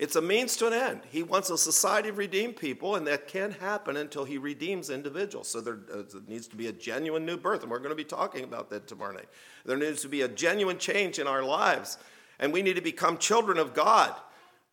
It's 0.00 0.16
a 0.16 0.22
means 0.22 0.56
to 0.56 0.66
an 0.66 0.72
end. 0.72 1.02
He 1.10 1.22
wants 1.22 1.50
a 1.50 1.58
society 1.58 2.08
of 2.08 2.16
redeemed 2.16 2.56
people, 2.56 2.96
and 2.96 3.06
that 3.06 3.28
can't 3.28 3.52
happen 3.52 3.98
until 3.98 4.24
he 4.24 4.38
redeems 4.38 4.88
individuals. 4.88 5.46
So 5.46 5.60
there, 5.60 5.80
uh, 5.92 6.04
needs 6.26 6.48
to 6.48 6.56
be 6.56 6.68
a 6.68 6.72
genuine 6.72 7.26
new 7.26 7.36
birth, 7.36 7.60
and 7.60 7.70
we're 7.70 7.80
going 7.80 7.90
to 7.90 7.94
be 7.94 8.02
talking 8.02 8.42
about 8.42 8.70
that 8.70 8.88
tomorrow 8.88 9.12
night. 9.12 9.28
There 9.66 9.76
needs 9.76 10.00
to 10.00 10.08
be 10.08 10.22
a 10.22 10.28
genuine 10.28 10.78
change 10.78 11.18
in 11.18 11.26
our 11.26 11.42
lives, 11.42 11.98
and 12.38 12.50
we 12.50 12.62
need 12.62 12.76
to 12.76 12.80
become 12.80 13.18
children 13.18 13.58
of 13.58 13.74
God 13.74 14.14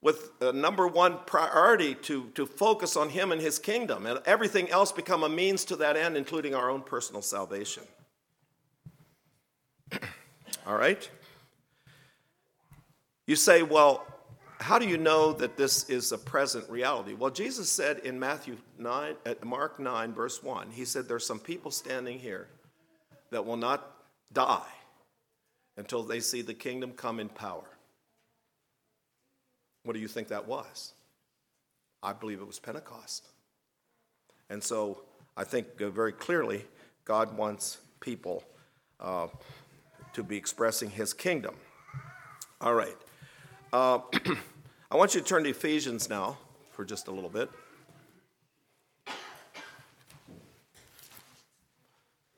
with 0.01 0.31
a 0.39 0.53
number 0.53 0.87
one 0.87 1.17
priority 1.25 1.95
to, 1.95 2.29
to 2.35 2.45
focus 2.45 2.95
on 2.95 3.09
him 3.09 3.33
and 3.33 3.41
his 3.41 3.59
kingdom, 3.59 4.05
and 4.05 4.21
everything 4.25 4.69
else 4.69 4.93
become 4.93 5.23
a 5.23 5.29
means 5.29 5.65
to 5.65 5.75
that 5.75 5.97
end, 5.97 6.15
including 6.15 6.55
our 6.55 6.69
own 6.69 6.81
personal 6.81 7.21
salvation. 7.21 7.83
All 10.65 10.77
right? 10.77 11.09
You 13.25 13.35
say, 13.35 13.61
well, 13.61 14.07
how 14.59 14.79
do 14.79 14.87
you 14.87 14.97
know 14.97 15.33
that 15.33 15.55
this 15.55 15.89
is 15.89 16.11
a 16.11 16.17
present 16.17 16.67
reality? 16.69 17.13
Well, 17.13 17.29
Jesus 17.29 17.69
said 17.69 17.99
in 17.99 18.19
Matthew 18.19 18.57
9, 18.79 19.15
at 19.25 19.43
Mark 19.43 19.79
9, 19.79 20.13
verse 20.13 20.41
1, 20.41 20.71
he 20.71 20.83
said, 20.83 21.07
There's 21.07 21.25
some 21.25 21.39
people 21.39 21.69
standing 21.69 22.17
here 22.17 22.47
that 23.29 23.45
will 23.45 23.57
not 23.57 23.95
die 24.33 24.65
until 25.77 26.03
they 26.03 26.19
see 26.19 26.41
the 26.41 26.53
kingdom 26.53 26.91
come 26.91 27.19
in 27.19 27.29
power. 27.29 27.69
What 29.83 29.93
do 29.93 29.99
you 29.99 30.07
think 30.07 30.29
that 30.29 30.47
was? 30.47 30.93
I 32.01 32.13
believe 32.13 32.41
it 32.41 32.47
was 32.47 32.59
Pentecost. 32.59 33.25
And 34.49 34.63
so 34.63 35.01
I 35.35 35.43
think 35.43 35.81
uh, 35.81 35.89
very 35.89 36.11
clearly 36.11 36.65
God 37.05 37.37
wants 37.37 37.77
people 37.99 38.43
uh, 38.99 39.27
to 40.13 40.23
be 40.23 40.35
expressing 40.35 40.89
his 40.89 41.13
kingdom. 41.13 41.55
All 42.59 42.73
right. 42.73 42.97
Uh, 43.73 43.99
I 44.91 44.95
want 44.95 45.13
you 45.13 45.21
to 45.21 45.25
turn 45.25 45.43
to 45.43 45.49
Ephesians 45.49 46.09
now 46.09 46.37
for 46.71 46.85
just 46.85 47.07
a 47.07 47.11
little 47.11 47.29
bit. 47.29 47.49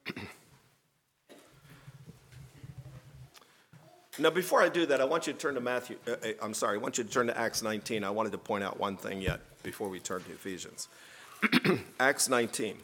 Now, 4.17 4.29
before 4.29 4.61
I 4.61 4.67
do 4.67 4.85
that, 4.87 4.99
I 4.99 5.05
want 5.05 5.27
you 5.27 5.33
to 5.33 5.39
turn 5.39 5.55
to 5.55 5.61
Matthew. 5.61 5.95
Uh, 6.05 6.11
uh, 6.11 6.31
I'm 6.41 6.53
sorry, 6.53 6.77
I 6.77 6.81
want 6.81 6.97
you 6.97 7.05
to 7.05 7.09
turn 7.09 7.27
to 7.27 7.37
Acts 7.37 7.61
19. 7.61 8.03
I 8.03 8.09
wanted 8.09 8.33
to 8.33 8.37
point 8.37 8.65
out 8.65 8.77
one 8.77 8.97
thing 8.97 9.21
yet 9.21 9.39
before 9.63 9.87
we 9.87 10.01
turn 10.01 10.21
to 10.23 10.31
Ephesians. 10.31 10.89
Acts 12.01 12.27
19. 12.27 12.75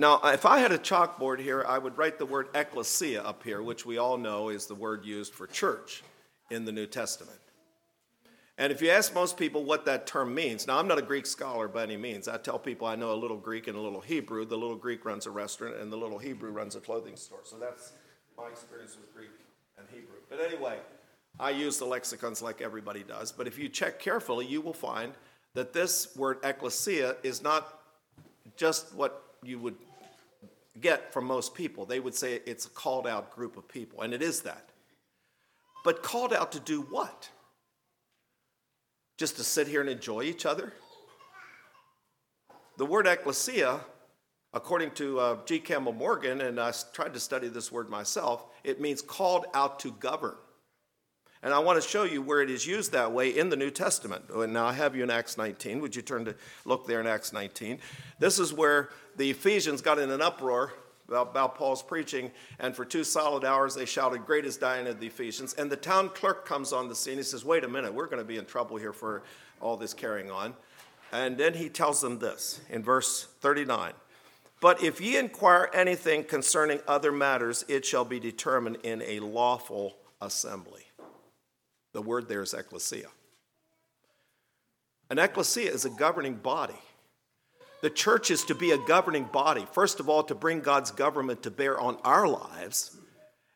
Now, 0.00 0.18
uh, 0.24 0.30
if 0.32 0.46
I 0.46 0.60
had 0.60 0.72
a 0.72 0.78
chalkboard 0.78 1.40
here, 1.40 1.62
I 1.68 1.76
would 1.76 1.98
write 1.98 2.16
the 2.16 2.24
word 2.24 2.48
ecclesia 2.54 3.22
up 3.22 3.44
here, 3.44 3.62
which 3.62 3.84
we 3.84 3.98
all 3.98 4.16
know 4.16 4.48
is 4.48 4.64
the 4.64 4.74
word 4.74 5.04
used 5.04 5.34
for 5.34 5.46
church 5.46 6.02
in 6.50 6.64
the 6.64 6.72
New 6.72 6.86
Testament. 6.86 7.36
And 8.56 8.72
if 8.72 8.80
you 8.80 8.88
ask 8.88 9.14
most 9.14 9.36
people 9.36 9.62
what 9.62 9.84
that 9.84 10.06
term 10.06 10.34
means, 10.34 10.66
now 10.66 10.78
I'm 10.78 10.88
not 10.88 10.96
a 10.96 11.02
Greek 11.02 11.26
scholar 11.26 11.68
by 11.68 11.82
any 11.82 11.98
means. 11.98 12.28
I 12.28 12.38
tell 12.38 12.58
people 12.58 12.86
I 12.86 12.96
know 12.96 13.12
a 13.12 13.14
little 13.14 13.36
Greek 13.36 13.68
and 13.68 13.76
a 13.76 13.80
little 13.80 14.00
Hebrew. 14.00 14.46
The 14.46 14.56
little 14.56 14.74
Greek 14.74 15.04
runs 15.04 15.26
a 15.26 15.30
restaurant, 15.30 15.76
and 15.76 15.92
the 15.92 15.98
little 15.98 16.18
Hebrew 16.18 16.50
runs 16.50 16.76
a 16.76 16.80
clothing 16.80 17.16
store. 17.16 17.40
So 17.44 17.58
that's 17.58 17.92
my 18.38 18.48
experience 18.48 18.96
with 18.98 19.14
Greek 19.14 19.28
and 19.76 19.86
Hebrew. 19.90 20.16
But 20.30 20.40
anyway, 20.40 20.78
I 21.38 21.50
use 21.50 21.76
the 21.76 21.84
lexicons 21.84 22.40
like 22.40 22.62
everybody 22.62 23.02
does. 23.02 23.32
But 23.32 23.46
if 23.46 23.58
you 23.58 23.68
check 23.68 23.98
carefully, 23.98 24.46
you 24.46 24.62
will 24.62 24.72
find 24.72 25.12
that 25.52 25.74
this 25.74 26.16
word 26.16 26.38
ecclesia 26.42 27.16
is 27.22 27.42
not 27.42 27.82
just 28.56 28.94
what 28.94 29.26
you 29.42 29.58
would 29.58 29.76
get 30.78 31.12
from 31.12 31.24
most 31.24 31.54
people. 31.54 31.84
They 31.84 32.00
would 32.00 32.14
say 32.14 32.40
it's 32.46 32.66
a 32.66 32.70
called 32.70 33.06
out 33.06 33.34
group 33.34 33.56
of 33.56 33.66
people, 33.68 34.02
and 34.02 34.14
it 34.14 34.22
is 34.22 34.42
that. 34.42 34.70
But 35.84 36.02
called 36.02 36.32
out 36.32 36.52
to 36.52 36.60
do 36.60 36.82
what? 36.82 37.30
Just 39.18 39.36
to 39.36 39.44
sit 39.44 39.66
here 39.66 39.80
and 39.80 39.90
enjoy 39.90 40.22
each 40.22 40.46
other? 40.46 40.72
The 42.76 42.86
word 42.86 43.06
ecclesia, 43.06 43.80
according 44.52 44.92
to 44.92 45.20
uh, 45.20 45.36
G. 45.44 45.58
Campbell 45.58 45.92
Morgan, 45.92 46.40
and 46.42 46.60
I 46.60 46.72
tried 46.92 47.14
to 47.14 47.20
study 47.20 47.48
this 47.48 47.70
word 47.72 47.90
myself, 47.90 48.46
it 48.64 48.80
means 48.80 49.02
called 49.02 49.46
out 49.54 49.80
to 49.80 49.92
govern. 49.92 50.36
And 51.42 51.54
I 51.54 51.58
want 51.58 51.82
to 51.82 51.88
show 51.88 52.02
you 52.02 52.20
where 52.20 52.42
it 52.42 52.50
is 52.50 52.66
used 52.66 52.92
that 52.92 53.12
way 53.12 53.30
in 53.30 53.48
the 53.48 53.56
New 53.56 53.70
Testament. 53.70 54.24
Oh, 54.32 54.42
and 54.42 54.52
now 54.52 54.66
I 54.66 54.72
have 54.74 54.94
you 54.94 55.02
in 55.02 55.10
Acts 55.10 55.38
19. 55.38 55.80
Would 55.80 55.96
you 55.96 56.02
turn 56.02 56.26
to 56.26 56.34
look 56.66 56.86
there 56.86 57.00
in 57.00 57.06
Acts 57.06 57.32
19? 57.32 57.78
This 58.18 58.38
is 58.38 58.52
where 58.52 58.90
the 59.16 59.30
Ephesians 59.30 59.80
got 59.80 59.98
in 59.98 60.10
an 60.10 60.20
uproar 60.20 60.74
about, 61.08 61.30
about, 61.30 61.56
Paul's 61.56 61.82
preaching, 61.82 62.30
and 62.60 62.76
for 62.76 62.84
two 62.84 63.02
solid 63.02 63.44
hours 63.44 63.74
they 63.74 63.86
shouted, 63.86 64.26
Great 64.26 64.44
is 64.44 64.56
Diana 64.56 64.90
of 64.90 65.00
the 65.00 65.06
Ephesians. 65.06 65.54
And 65.54 65.70
the 65.70 65.76
town 65.76 66.10
clerk 66.10 66.46
comes 66.46 66.72
on 66.72 66.88
the 66.88 66.94
scene. 66.94 67.16
He 67.16 67.22
says, 67.22 67.44
Wait 67.44 67.64
a 67.64 67.68
minute, 67.68 67.92
we're 67.92 68.06
going 68.06 68.22
to 68.22 68.28
be 68.28 68.36
in 68.36 68.44
trouble 68.44 68.76
here 68.76 68.92
for 68.92 69.22
all 69.60 69.76
this 69.76 69.94
carrying 69.94 70.30
on. 70.30 70.54
And 71.12 71.36
then 71.36 71.54
he 71.54 71.68
tells 71.68 72.00
them 72.00 72.18
this 72.18 72.60
in 72.70 72.82
verse 72.82 73.26
39 73.40 73.92
But 74.60 74.82
if 74.84 75.00
ye 75.00 75.16
inquire 75.16 75.70
anything 75.72 76.22
concerning 76.22 76.80
other 76.86 77.10
matters, 77.10 77.64
it 77.66 77.84
shall 77.84 78.04
be 78.04 78.20
determined 78.20 78.76
in 78.82 79.02
a 79.02 79.20
lawful 79.20 79.96
assembly. 80.20 80.89
The 81.92 82.02
word 82.02 82.28
there 82.28 82.42
is 82.42 82.54
ecclesia. 82.54 83.08
An 85.10 85.18
ecclesia 85.18 85.70
is 85.70 85.84
a 85.84 85.90
governing 85.90 86.36
body. 86.36 86.78
The 87.82 87.90
church 87.90 88.30
is 88.30 88.44
to 88.44 88.54
be 88.54 88.70
a 88.72 88.78
governing 88.78 89.24
body, 89.24 89.66
first 89.72 90.00
of 90.00 90.08
all, 90.08 90.22
to 90.24 90.34
bring 90.34 90.60
God's 90.60 90.90
government 90.90 91.42
to 91.42 91.50
bear 91.50 91.80
on 91.80 91.96
our 92.04 92.28
lives, 92.28 92.96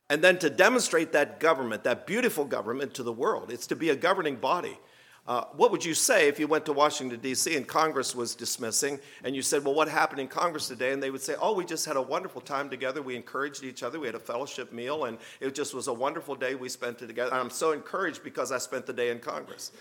and 0.09 0.23
then 0.23 0.39
to 0.39 0.51
demonstrate 0.51 1.13
that 1.13 1.41
government, 1.41 1.85
that 1.85 2.07
beautiful 2.07 2.45
government, 2.45 2.95
to 2.95 3.03
the 3.03 3.13
world. 3.13 3.51
It's 3.51 3.67
to 3.69 3.77
be 3.77 3.91
a 3.91 3.97
governing 3.97 4.37
body. 4.37 4.79
Uh, 5.27 5.45
what 5.57 5.71
would 5.71 5.83
you 5.83 5.95
say 5.95 6.29
if 6.29 6.39
you 6.39 6.47
went 6.47 6.67
to 6.67 6.73
Washington, 6.73 7.19
D.C., 7.19 7.57
and 7.57 7.67
Congress 7.67 8.15
was 8.15 8.35
dismissing, 8.35 9.01
and 9.23 9.35
you 9.35 9.41
said, 9.41 9.65
Well, 9.65 9.73
what 9.73 9.89
happened 9.89 10.21
in 10.21 10.29
Congress 10.29 10.69
today? 10.69 10.93
And 10.93 11.03
they 11.03 11.11
would 11.11 11.23
say, 11.23 11.35
Oh, 11.41 11.55
we 11.55 11.65
just 11.65 11.87
had 11.87 11.97
a 11.97 12.03
wonderful 12.03 12.43
time 12.43 12.69
together. 12.69 13.01
We 13.01 13.17
encouraged 13.17 13.65
each 13.65 13.83
other. 13.83 13.99
We 13.99 14.07
had 14.07 14.15
a 14.15 14.21
fellowship 14.21 14.71
meal, 14.71 15.07
and 15.07 15.17
it 15.41 15.55
just 15.55 15.73
was 15.73 15.89
a 15.89 15.95
wonderful 15.95 16.35
day 16.35 16.55
we 16.55 16.69
spent 16.69 17.01
it 17.01 17.07
together. 17.07 17.31
And 17.31 17.41
I'm 17.41 17.51
so 17.51 17.73
encouraged 17.73 18.23
because 18.23 18.53
I 18.53 18.59
spent 18.59 18.85
the 18.85 18.93
day 18.93 19.11
in 19.11 19.19
Congress. 19.19 19.73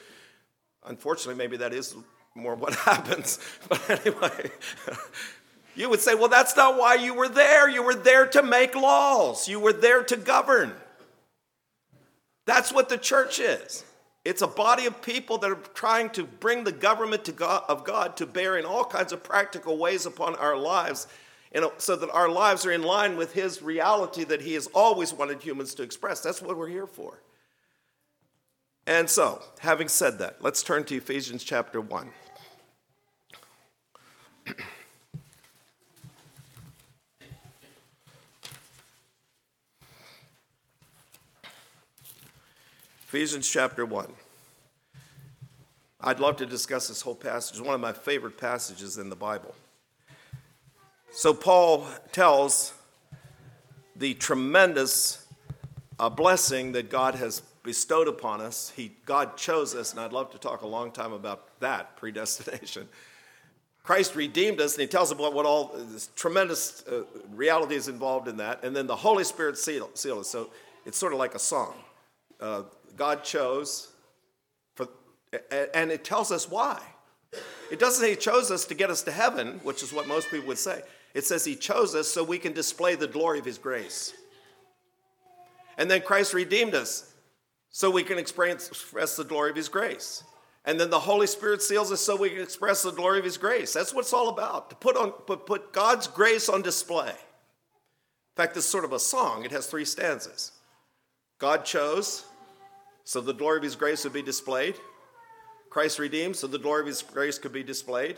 Unfortunately, 0.85 1.35
maybe 1.35 1.57
that 1.57 1.73
is 1.73 1.93
more 2.35 2.55
what 2.55 2.73
happens. 2.75 3.37
But 3.67 3.89
anyway, 3.89 4.49
you 5.75 5.89
would 5.89 5.99
say, 5.99 6.15
Well, 6.15 6.29
that's 6.29 6.55
not 6.55 6.77
why 6.77 6.95
you 6.95 7.13
were 7.13 7.29
there. 7.29 7.67
You 7.67 7.83
were 7.83 7.95
there 7.95 8.27
to 8.27 8.43
make 8.43 8.75
laws, 8.75 9.49
you 9.49 9.59
were 9.59 9.73
there 9.73 10.03
to 10.05 10.15
govern. 10.15 10.71
That's 12.45 12.71
what 12.71 12.87
the 12.87 12.97
church 12.97 13.39
is. 13.39 13.83
It's 14.25 14.41
a 14.41 14.47
body 14.47 14.85
of 14.85 15.01
people 15.01 15.37
that 15.39 15.51
are 15.51 15.59
trying 15.73 16.09
to 16.11 16.23
bring 16.23 16.63
the 16.63 16.71
government 16.71 17.29
God, 17.35 17.63
of 17.67 17.83
God 17.83 18.15
to 18.17 18.25
bear 18.25 18.57
in 18.57 18.65
all 18.65 18.85
kinds 18.85 19.11
of 19.11 19.21
practical 19.23 19.77
ways 19.77 20.05
upon 20.05 20.35
our 20.35 20.57
lives 20.57 21.07
so 21.77 21.95
that 21.95 22.09
our 22.09 22.29
lives 22.29 22.65
are 22.65 22.71
in 22.71 22.83
line 22.83 23.15
with 23.17 23.33
His 23.33 23.61
reality 23.61 24.23
that 24.23 24.41
He 24.41 24.53
has 24.53 24.67
always 24.67 25.13
wanted 25.13 25.41
humans 25.41 25.75
to 25.75 25.83
express. 25.83 26.21
That's 26.21 26.41
what 26.41 26.57
we're 26.57 26.69
here 26.69 26.87
for. 26.87 27.21
And 28.87 29.09
so, 29.09 29.41
having 29.59 29.87
said 29.87 30.19
that, 30.19 30.37
let's 30.41 30.63
turn 30.63 30.83
to 30.85 30.95
Ephesians 30.95 31.43
chapter 31.43 31.79
1. 31.79 32.09
Ephesians 43.13 43.47
chapter 43.47 43.85
1. 43.85 44.07
I'd 46.01 46.19
love 46.19 46.37
to 46.37 46.47
discuss 46.47 46.87
this 46.87 47.03
whole 47.03 47.13
passage. 47.13 47.59
It's 47.59 47.63
one 47.63 47.75
of 47.75 47.79
my 47.79 47.93
favorite 47.93 48.39
passages 48.39 48.97
in 48.97 49.11
the 49.11 49.15
Bible. 49.15 49.53
So, 51.11 51.31
Paul 51.31 51.85
tells 52.11 52.73
the 53.95 54.15
tremendous 54.15 55.27
uh, 55.99 56.09
blessing 56.09 56.71
that 56.71 56.89
God 56.89 57.13
has 57.13 57.43
bestowed 57.61 58.07
upon 58.07 58.41
us. 58.41 58.73
He, 58.75 58.93
God 59.05 59.37
chose 59.37 59.75
us, 59.75 59.91
and 59.91 59.99
I'd 59.99 60.11
love 60.11 60.31
to 60.31 60.39
talk 60.39 60.63
a 60.63 60.67
long 60.67 60.89
time 60.89 61.13
about 61.13 61.59
that 61.59 61.95
predestination. 61.97 62.89
Christ 63.83 64.15
redeemed 64.15 64.59
us, 64.59 64.73
and 64.73 64.81
he 64.81 64.87
tells 64.87 65.11
about 65.11 65.35
what 65.35 65.45
all 65.45 65.75
this 65.91 66.09
tremendous 66.15 66.83
uh, 66.87 67.03
is 67.69 67.87
involved 67.87 68.27
in 68.27 68.37
that. 68.37 68.63
And 68.63 68.75
then 68.75 68.87
the 68.87 68.95
Holy 68.95 69.23
Spirit 69.23 69.59
sealed, 69.59 69.99
sealed 69.99 70.21
us. 70.21 70.29
So 70.29 70.49
it's 70.83 70.97
sort 70.97 71.13
of 71.13 71.19
like 71.19 71.35
a 71.35 71.39
song. 71.39 71.75
Uh, 72.39 72.63
God 72.95 73.23
chose, 73.23 73.91
for, 74.75 74.87
and 75.73 75.91
it 75.91 76.03
tells 76.03 76.31
us 76.31 76.49
why. 76.49 76.81
It 77.71 77.79
doesn't 77.79 78.01
say 78.01 78.11
He 78.11 78.15
chose 78.15 78.51
us 78.51 78.65
to 78.65 78.75
get 78.75 78.89
us 78.89 79.01
to 79.03 79.11
heaven, 79.11 79.59
which 79.63 79.81
is 79.81 79.91
what 79.91 80.07
most 80.07 80.29
people 80.29 80.47
would 80.47 80.57
say. 80.57 80.81
It 81.13 81.25
says 81.25 81.45
He 81.45 81.55
chose 81.55 81.95
us 81.95 82.07
so 82.07 82.23
we 82.23 82.37
can 82.37 82.53
display 82.53 82.95
the 82.95 83.07
glory 83.07 83.39
of 83.39 83.45
His 83.45 83.57
grace. 83.57 84.13
And 85.77 85.89
then 85.89 86.01
Christ 86.01 86.33
redeemed 86.33 86.75
us 86.75 87.11
so 87.69 87.89
we 87.89 88.03
can 88.03 88.19
express 88.19 89.15
the 89.15 89.23
glory 89.23 89.49
of 89.49 89.55
His 89.55 89.69
grace. 89.69 90.23
And 90.65 90.79
then 90.79 90.89
the 90.89 90.99
Holy 90.99 91.27
Spirit 91.27 91.61
seals 91.61 91.91
us 91.91 91.99
so 91.99 92.15
we 92.15 92.29
can 92.29 92.41
express 92.41 92.83
the 92.83 92.91
glory 92.91 93.19
of 93.19 93.25
His 93.25 93.37
grace. 93.37 93.73
That's 93.73 93.93
what 93.93 94.01
it's 94.01 94.13
all 94.13 94.29
about, 94.29 94.69
to 94.69 94.75
put, 94.75 94.95
on, 94.95 95.11
put, 95.11 95.45
put 95.45 95.73
God's 95.73 96.07
grace 96.07 96.47
on 96.47 96.61
display. 96.61 97.09
In 97.09 98.35
fact, 98.35 98.55
it's 98.55 98.65
sort 98.65 98.85
of 98.85 98.93
a 98.93 98.99
song, 98.99 99.45
it 99.45 99.51
has 99.51 99.67
three 99.67 99.85
stanzas 99.85 100.51
God 101.43 101.65
chose, 101.65 102.23
so 103.03 103.19
the 103.19 103.33
glory 103.33 103.57
of 103.57 103.63
his 103.63 103.75
grace 103.75 104.05
would 104.05 104.13
be 104.13 104.21
displayed. 104.21 104.75
Christ 105.69 105.99
redeemed, 105.99 106.37
so 106.37 106.47
the 106.47 106.57
glory 106.57 106.79
of 106.79 106.87
his 106.87 107.01
grace 107.01 107.37
could 107.37 107.51
be 107.51 107.63
displayed. 107.63 108.15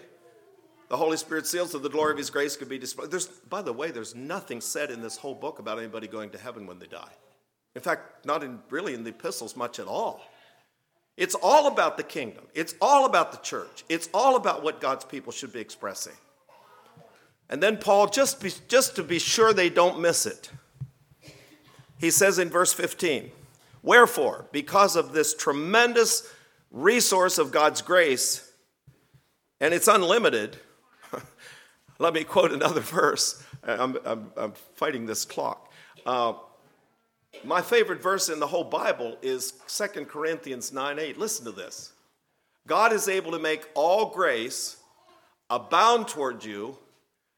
The 0.89 0.97
Holy 0.97 1.17
Spirit 1.17 1.47
sealed, 1.47 1.71
so 1.71 1.79
the 1.79 1.89
glory 1.89 2.11
of 2.11 2.19
his 2.19 2.29
grace 2.29 2.55
could 2.55 2.69
be 2.69 2.77
displayed. 2.77 3.09
There's, 3.09 3.25
by 3.25 3.63
the 3.63 3.73
way, 3.73 3.89
there's 3.89 4.13
nothing 4.13 4.61
said 4.61 4.91
in 4.91 5.01
this 5.01 5.17
whole 5.17 5.33
book 5.33 5.57
about 5.57 5.79
anybody 5.79 6.05
going 6.05 6.29
to 6.29 6.37
heaven 6.37 6.67
when 6.67 6.77
they 6.77 6.85
die. 6.85 7.09
In 7.73 7.81
fact, 7.81 8.27
not 8.27 8.43
in, 8.43 8.59
really 8.69 8.93
in 8.93 9.03
the 9.03 9.09
epistles 9.09 9.55
much 9.55 9.79
at 9.79 9.87
all. 9.87 10.21
It's 11.17 11.35
all 11.41 11.65
about 11.65 11.97
the 11.97 12.03
kingdom. 12.03 12.43
It's 12.53 12.75
all 12.79 13.07
about 13.07 13.31
the 13.31 13.39
church. 13.39 13.85
It's 13.89 14.07
all 14.13 14.35
about 14.35 14.61
what 14.61 14.79
God's 14.79 15.03
people 15.03 15.31
should 15.31 15.51
be 15.51 15.61
expressing. 15.61 16.13
And 17.49 17.63
then 17.63 17.77
Paul, 17.77 18.05
just, 18.05 18.39
be, 18.39 18.51
just 18.67 18.95
to 18.97 19.03
be 19.03 19.17
sure 19.17 19.51
they 19.51 19.71
don't 19.71 19.99
miss 19.99 20.27
it, 20.27 20.51
he 21.99 22.11
says 22.11 22.39
in 22.39 22.49
verse 22.49 22.73
15, 22.73 23.31
Wherefore, 23.81 24.47
because 24.51 24.95
of 24.95 25.13
this 25.13 25.33
tremendous 25.33 26.31
resource 26.71 27.37
of 27.37 27.51
God's 27.51 27.81
grace, 27.81 28.51
and 29.61 29.73
it's 29.73 29.87
unlimited, 29.87 30.57
let 31.99 32.13
me 32.13 32.23
quote 32.23 32.51
another 32.51 32.81
verse. 32.81 33.43
I'm, 33.63 33.97
I'm, 34.05 34.31
I'm 34.35 34.53
fighting 34.75 35.05
this 35.05 35.25
clock. 35.25 35.71
Uh, 36.05 36.33
my 37.43 37.61
favorite 37.61 38.01
verse 38.01 38.29
in 38.29 38.39
the 38.39 38.47
whole 38.47 38.63
Bible 38.63 39.17
is 39.21 39.53
2 39.67 40.05
Corinthians 40.05 40.71
9 40.71 40.99
8. 40.99 41.17
Listen 41.17 41.45
to 41.45 41.51
this. 41.51 41.93
God 42.67 42.93
is 42.93 43.07
able 43.07 43.31
to 43.31 43.39
make 43.39 43.67
all 43.75 44.09
grace 44.09 44.77
abound 45.49 46.07
toward 46.07 46.43
you, 46.43 46.77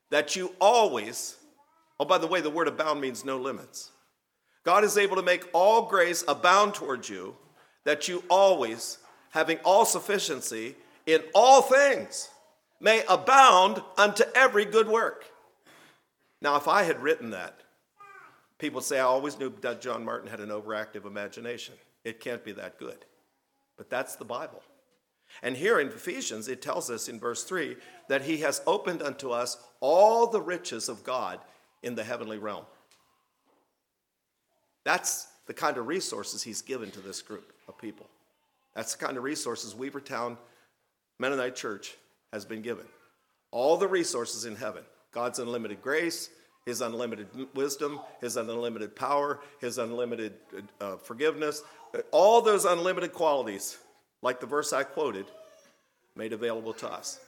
that 0.09 0.35
you 0.35 0.53
always, 0.61 1.35
oh, 1.99 2.05
by 2.05 2.17
the 2.17 2.27
way, 2.27 2.39
the 2.39 2.49
word 2.49 2.67
abound 2.67 3.01
means 3.01 3.25
no 3.25 3.37
limits. 3.37 3.91
God 4.67 4.83
is 4.83 4.97
able 4.97 5.15
to 5.15 5.23
make 5.23 5.47
all 5.53 5.83
grace 5.83 6.25
abound 6.27 6.73
toward 6.73 7.07
you, 7.07 7.37
that 7.85 8.09
you 8.09 8.21
always, 8.29 8.97
having 9.29 9.59
all 9.59 9.85
sufficiency 9.85 10.75
in 11.05 11.21
all 11.33 11.61
things, 11.61 12.27
may 12.81 13.01
abound 13.07 13.81
unto 13.97 14.25
every 14.35 14.65
good 14.65 14.89
work. 14.89 15.23
Now, 16.41 16.57
if 16.57 16.67
I 16.67 16.83
had 16.83 17.01
written 17.01 17.29
that, 17.29 17.61
people 18.57 18.81
say 18.81 18.99
I 18.99 19.03
always 19.03 19.39
knew 19.39 19.53
that 19.61 19.79
John 19.79 20.03
Martin 20.03 20.29
had 20.29 20.41
an 20.41 20.49
overactive 20.49 21.05
imagination. 21.05 21.75
It 22.03 22.19
can't 22.19 22.43
be 22.43 22.51
that 22.51 22.77
good. 22.77 23.05
But 23.77 23.89
that's 23.89 24.17
the 24.17 24.25
Bible. 24.25 24.61
And 25.41 25.55
here 25.55 25.79
in 25.79 25.87
Ephesians, 25.87 26.49
it 26.49 26.61
tells 26.61 26.89
us 26.89 27.07
in 27.07 27.21
verse 27.21 27.45
3 27.45 27.77
that 28.09 28.23
he 28.23 28.39
has 28.39 28.61
opened 28.67 29.01
unto 29.01 29.29
us 29.29 29.55
all 29.79 30.27
the 30.27 30.41
riches 30.41 30.89
of 30.89 31.05
God 31.05 31.39
in 31.83 31.95
the 31.95 32.03
heavenly 32.03 32.37
realm. 32.37 32.65
That's 34.87 35.27
the 35.47 35.53
kind 35.53 35.77
of 35.77 35.85
resources 35.85 36.41
he's 36.41 36.61
given 36.61 36.91
to 36.91 37.01
this 37.01 37.21
group 37.21 37.51
of 37.67 37.77
people. 37.77 38.07
That's 38.73 38.95
the 38.95 39.05
kind 39.05 39.17
of 39.17 39.23
resources 39.23 39.73
Weavertown 39.73 40.37
Mennonite 41.19 41.57
Church 41.57 41.95
has 42.31 42.45
been 42.45 42.61
given. 42.61 42.85
All 43.51 43.75
the 43.75 43.87
resources 43.89 44.45
in 44.45 44.55
heaven 44.55 44.85
God's 45.11 45.39
unlimited 45.39 45.81
grace, 45.81 46.29
His 46.65 46.79
unlimited 46.79 47.27
wisdom, 47.53 47.99
His 48.21 48.37
unlimited 48.37 48.95
power, 48.95 49.41
His 49.59 49.77
unlimited 49.77 50.35
uh, 50.79 50.95
forgiveness, 50.95 51.63
all 52.11 52.41
those 52.41 52.63
unlimited 52.63 53.11
qualities, 53.11 53.77
like 54.21 54.39
the 54.39 54.45
verse 54.45 54.71
I 54.71 54.83
quoted, 54.83 55.25
made 56.15 56.31
available 56.31 56.71
to 56.75 56.89
us. 56.89 57.19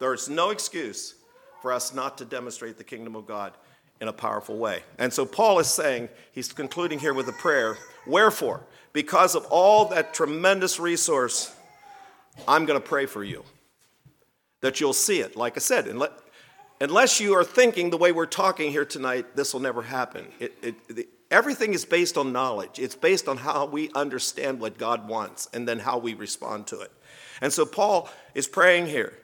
There's 0.00 0.28
no 0.28 0.50
excuse 0.50 1.14
for 1.62 1.72
us 1.72 1.94
not 1.94 2.18
to 2.18 2.24
demonstrate 2.24 2.78
the 2.78 2.84
kingdom 2.84 3.14
of 3.14 3.28
God 3.28 3.52
in 4.00 4.08
a 4.08 4.12
powerful 4.12 4.56
way. 4.56 4.82
And 4.98 5.12
so 5.12 5.26
Paul 5.26 5.58
is 5.58 5.66
saying, 5.68 6.08
he's 6.32 6.52
concluding 6.52 6.98
here 6.98 7.14
with 7.14 7.28
a 7.28 7.32
prayer 7.32 7.76
Wherefore, 8.06 8.62
because 8.92 9.34
of 9.34 9.46
all 9.46 9.86
that 9.86 10.14
tremendous 10.14 10.80
resource, 10.80 11.54
I'm 12.48 12.64
going 12.66 12.80
to 12.80 12.86
pray 12.86 13.06
for 13.06 13.22
you 13.22 13.44
that 14.60 14.80
you'll 14.80 14.92
see 14.92 15.20
it. 15.20 15.36
Like 15.36 15.56
I 15.56 15.60
said, 15.60 15.86
unless 16.80 17.20
you 17.20 17.34
are 17.34 17.44
thinking 17.44 17.90
the 17.90 17.96
way 17.96 18.12
we're 18.12 18.26
talking 18.26 18.70
here 18.70 18.84
tonight, 18.84 19.36
this 19.36 19.52
will 19.52 19.60
never 19.60 19.82
happen. 19.82 20.26
It, 20.38 20.54
it, 20.62 21.08
everything 21.30 21.74
is 21.74 21.84
based 21.84 22.16
on 22.16 22.32
knowledge, 22.32 22.78
it's 22.78 22.94
based 22.94 23.28
on 23.28 23.38
how 23.38 23.66
we 23.66 23.90
understand 23.94 24.60
what 24.60 24.78
God 24.78 25.08
wants 25.08 25.48
and 25.52 25.68
then 25.68 25.78
how 25.78 25.98
we 25.98 26.14
respond 26.14 26.66
to 26.68 26.80
it. 26.80 26.90
And 27.40 27.52
so 27.52 27.64
Paul 27.64 28.10
is 28.34 28.48
praying 28.48 28.86
here. 28.86 29.14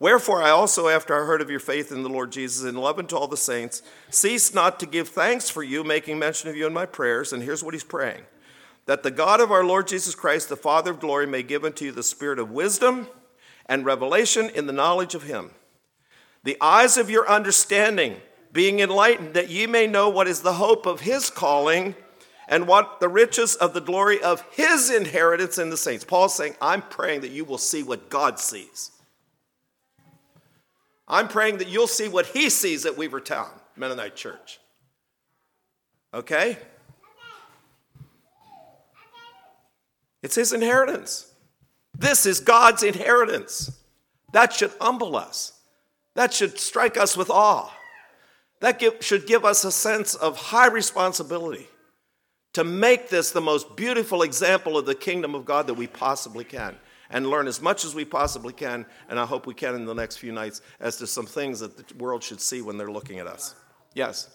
Wherefore, 0.00 0.42
I 0.42 0.50
also, 0.50 0.88
after 0.88 1.14
I 1.14 1.26
heard 1.26 1.40
of 1.40 1.50
your 1.50 1.58
faith 1.58 1.90
in 1.90 2.04
the 2.04 2.08
Lord 2.08 2.30
Jesus 2.30 2.64
and 2.64 2.78
love 2.78 2.98
unto 2.98 3.16
all 3.16 3.26
the 3.26 3.36
saints, 3.36 3.82
cease 4.10 4.54
not 4.54 4.78
to 4.80 4.86
give 4.86 5.08
thanks 5.08 5.50
for 5.50 5.62
you, 5.62 5.82
making 5.82 6.18
mention 6.18 6.48
of 6.48 6.56
you 6.56 6.66
in 6.66 6.72
my 6.72 6.86
prayers. 6.86 7.32
And 7.32 7.42
here's 7.42 7.64
what 7.64 7.74
he's 7.74 7.84
praying 7.84 8.22
that 8.86 9.02
the 9.02 9.10
God 9.10 9.40
of 9.40 9.50
our 9.50 9.64
Lord 9.64 9.86
Jesus 9.86 10.14
Christ, 10.14 10.48
the 10.48 10.56
Father 10.56 10.92
of 10.92 11.00
glory, 11.00 11.26
may 11.26 11.42
give 11.42 11.64
unto 11.64 11.84
you 11.84 11.92
the 11.92 12.02
spirit 12.02 12.38
of 12.38 12.50
wisdom 12.50 13.08
and 13.66 13.84
revelation 13.84 14.48
in 14.54 14.66
the 14.66 14.72
knowledge 14.72 15.14
of 15.14 15.24
him. 15.24 15.50
The 16.44 16.56
eyes 16.60 16.96
of 16.96 17.10
your 17.10 17.28
understanding 17.28 18.16
being 18.52 18.80
enlightened, 18.80 19.34
that 19.34 19.50
ye 19.50 19.66
may 19.66 19.86
know 19.86 20.08
what 20.08 20.26
is 20.26 20.40
the 20.40 20.54
hope 20.54 20.86
of 20.86 21.00
his 21.00 21.28
calling 21.28 21.94
and 22.48 22.66
what 22.66 23.00
the 23.00 23.08
riches 23.08 23.56
of 23.56 23.74
the 23.74 23.80
glory 23.80 24.22
of 24.22 24.42
his 24.52 24.90
inheritance 24.90 25.58
in 25.58 25.68
the 25.68 25.76
saints. 25.76 26.04
Paul's 26.04 26.34
saying, 26.34 26.54
I'm 26.62 26.80
praying 26.82 27.20
that 27.20 27.30
you 27.30 27.44
will 27.44 27.58
see 27.58 27.82
what 27.82 28.08
God 28.08 28.38
sees. 28.38 28.92
I'm 31.08 31.28
praying 31.28 31.58
that 31.58 31.68
you'll 31.68 31.86
see 31.86 32.08
what 32.08 32.26
he 32.26 32.50
sees 32.50 32.84
at 32.84 32.94
Weavertown 32.94 33.48
Mennonite 33.76 34.14
Church. 34.14 34.60
Okay? 36.12 36.58
It's 40.22 40.34
his 40.34 40.52
inheritance. 40.52 41.32
This 41.96 42.26
is 42.26 42.40
God's 42.40 42.82
inheritance. 42.82 43.70
That 44.32 44.52
should 44.52 44.72
humble 44.80 45.16
us. 45.16 45.52
That 46.14 46.34
should 46.34 46.58
strike 46.58 46.96
us 46.98 47.16
with 47.16 47.30
awe. 47.30 47.72
That 48.60 48.78
give, 48.78 48.96
should 49.00 49.26
give 49.26 49.44
us 49.44 49.64
a 49.64 49.72
sense 49.72 50.14
of 50.14 50.36
high 50.36 50.66
responsibility 50.66 51.68
to 52.54 52.64
make 52.64 53.08
this 53.08 53.30
the 53.30 53.40
most 53.40 53.76
beautiful 53.76 54.22
example 54.22 54.76
of 54.76 54.84
the 54.84 54.94
kingdom 54.94 55.34
of 55.34 55.44
God 55.44 55.68
that 55.68 55.74
we 55.74 55.86
possibly 55.86 56.44
can 56.44 56.76
and 57.10 57.26
learn 57.26 57.46
as 57.46 57.60
much 57.60 57.84
as 57.84 57.94
we 57.94 58.04
possibly 58.04 58.52
can, 58.52 58.86
and 59.08 59.18
I 59.18 59.26
hope 59.26 59.46
we 59.46 59.54
can 59.54 59.74
in 59.74 59.84
the 59.84 59.94
next 59.94 60.18
few 60.18 60.32
nights, 60.32 60.60
as 60.80 60.96
to 60.98 61.06
some 61.06 61.26
things 61.26 61.60
that 61.60 61.76
the 61.76 61.94
world 61.94 62.22
should 62.22 62.40
see 62.40 62.62
when 62.62 62.76
they're 62.76 62.90
looking 62.90 63.18
at 63.18 63.26
us. 63.26 63.54
Yes? 63.94 64.28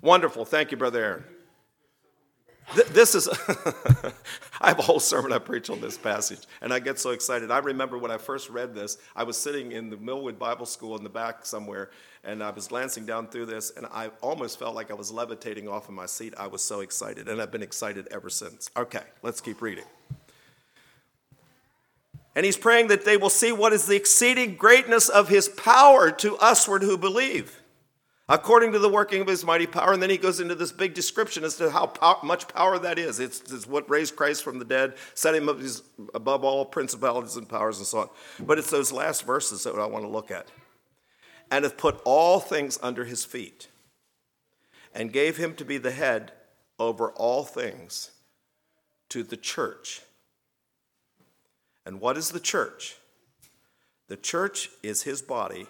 Wonderful. 0.00 0.44
Thank 0.44 0.70
you, 0.70 0.76
Brother 0.76 1.04
Aaron. 1.04 1.24
This 2.74 3.14
is, 3.14 3.28
I 4.60 4.68
have 4.68 4.78
a 4.78 4.82
whole 4.82 5.00
sermon 5.00 5.32
I 5.32 5.38
preach 5.38 5.70
on 5.70 5.80
this 5.80 5.96
passage, 5.96 6.40
and 6.60 6.72
I 6.72 6.78
get 6.80 6.98
so 6.98 7.10
excited. 7.10 7.50
I 7.50 7.58
remember 7.58 7.96
when 7.96 8.10
I 8.10 8.18
first 8.18 8.50
read 8.50 8.74
this, 8.74 8.98
I 9.16 9.22
was 9.22 9.38
sitting 9.38 9.72
in 9.72 9.88
the 9.88 9.96
Millwood 9.96 10.38
Bible 10.38 10.66
School 10.66 10.96
in 10.96 11.02
the 11.02 11.08
back 11.08 11.46
somewhere, 11.46 11.90
and 12.24 12.42
I 12.42 12.50
was 12.50 12.68
glancing 12.68 13.06
down 13.06 13.28
through 13.28 13.46
this, 13.46 13.72
and 13.74 13.86
I 13.86 14.10
almost 14.20 14.58
felt 14.58 14.74
like 14.74 14.90
I 14.90 14.94
was 14.94 15.10
levitating 15.10 15.66
off 15.66 15.88
of 15.88 15.94
my 15.94 16.06
seat. 16.06 16.34
I 16.36 16.46
was 16.46 16.62
so 16.62 16.80
excited, 16.80 17.28
and 17.28 17.40
I've 17.40 17.50
been 17.50 17.62
excited 17.62 18.06
ever 18.10 18.28
since. 18.28 18.70
Okay, 18.76 19.02
let's 19.22 19.40
keep 19.40 19.62
reading. 19.62 19.84
And 22.34 22.44
he's 22.44 22.56
praying 22.56 22.88
that 22.88 23.04
they 23.04 23.16
will 23.16 23.30
see 23.30 23.50
what 23.50 23.72
is 23.72 23.86
the 23.86 23.96
exceeding 23.96 24.56
greatness 24.56 25.08
of 25.08 25.28
his 25.28 25.48
power 25.48 26.10
to 26.12 26.36
usward 26.40 26.82
who 26.82 26.98
believe 26.98 27.57
according 28.28 28.72
to 28.72 28.78
the 28.78 28.88
working 28.88 29.20
of 29.22 29.26
his 29.26 29.44
mighty 29.44 29.66
power. 29.66 29.92
And 29.92 30.02
then 30.02 30.10
he 30.10 30.18
goes 30.18 30.40
into 30.40 30.54
this 30.54 30.72
big 30.72 30.94
description 30.94 31.44
as 31.44 31.56
to 31.56 31.70
how 31.70 31.86
pow- 31.86 32.20
much 32.22 32.48
power 32.48 32.78
that 32.78 32.98
is. 32.98 33.20
It's, 33.20 33.40
it's, 33.52 33.66
what 33.66 33.88
raised 33.88 34.16
Christ 34.16 34.44
from 34.44 34.58
the 34.58 34.64
dead, 34.64 34.94
set 35.14 35.34
him 35.34 35.48
up 35.48 35.58
above 36.14 36.44
all 36.44 36.64
principalities 36.64 37.36
and 37.36 37.48
powers 37.48 37.78
and 37.78 37.86
so 37.86 37.98
on. 37.98 38.08
But 38.40 38.58
it's 38.58 38.70
those 38.70 38.92
last 38.92 39.24
verses 39.24 39.64
that 39.64 39.74
I 39.74 39.86
want 39.86 40.04
to 40.04 40.10
look 40.10 40.30
at. 40.30 40.48
And 41.50 41.64
hath 41.64 41.78
put 41.78 42.00
all 42.04 42.40
things 42.40 42.78
under 42.82 43.06
his 43.06 43.24
feet, 43.24 43.68
and 44.94 45.10
gave 45.10 45.38
him 45.38 45.54
to 45.54 45.64
be 45.64 45.78
the 45.78 45.92
head 45.92 46.32
over 46.78 47.10
all 47.12 47.42
things 47.42 48.10
to 49.08 49.22
the 49.22 49.36
church. 49.36 50.02
And 51.86 52.02
what 52.02 52.18
is 52.18 52.32
the 52.32 52.40
church? 52.40 52.96
The 54.08 54.16
church 54.16 54.68
is 54.82 55.02
his 55.02 55.22
body, 55.22 55.66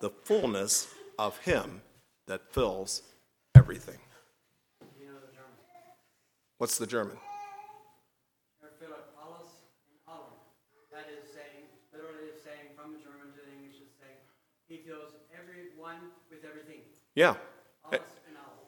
the 0.00 0.10
fullness 0.10 0.86
of 1.18 1.38
Him 1.38 1.82
that 2.26 2.52
fills 2.52 3.02
everything. 3.54 3.98
You 5.00 5.06
know 5.06 5.14
the 5.14 5.28
What's 6.58 6.78
the 6.78 6.86
German? 6.86 7.16
That 10.90 11.08
is 11.08 11.32
saying, 11.32 11.64
literally 11.90 12.28
is 12.36 12.42
saying 12.44 12.76
from 12.76 12.92
the 12.92 12.98
German 12.98 13.32
to 13.32 13.40
the 13.40 13.52
English 13.56 13.80
is 13.80 13.88
saying, 13.98 14.20
He 14.68 14.86
fills 14.86 15.12
everyone 15.32 16.12
with 16.30 16.44
everything. 16.44 16.80
Yeah. 17.14 17.36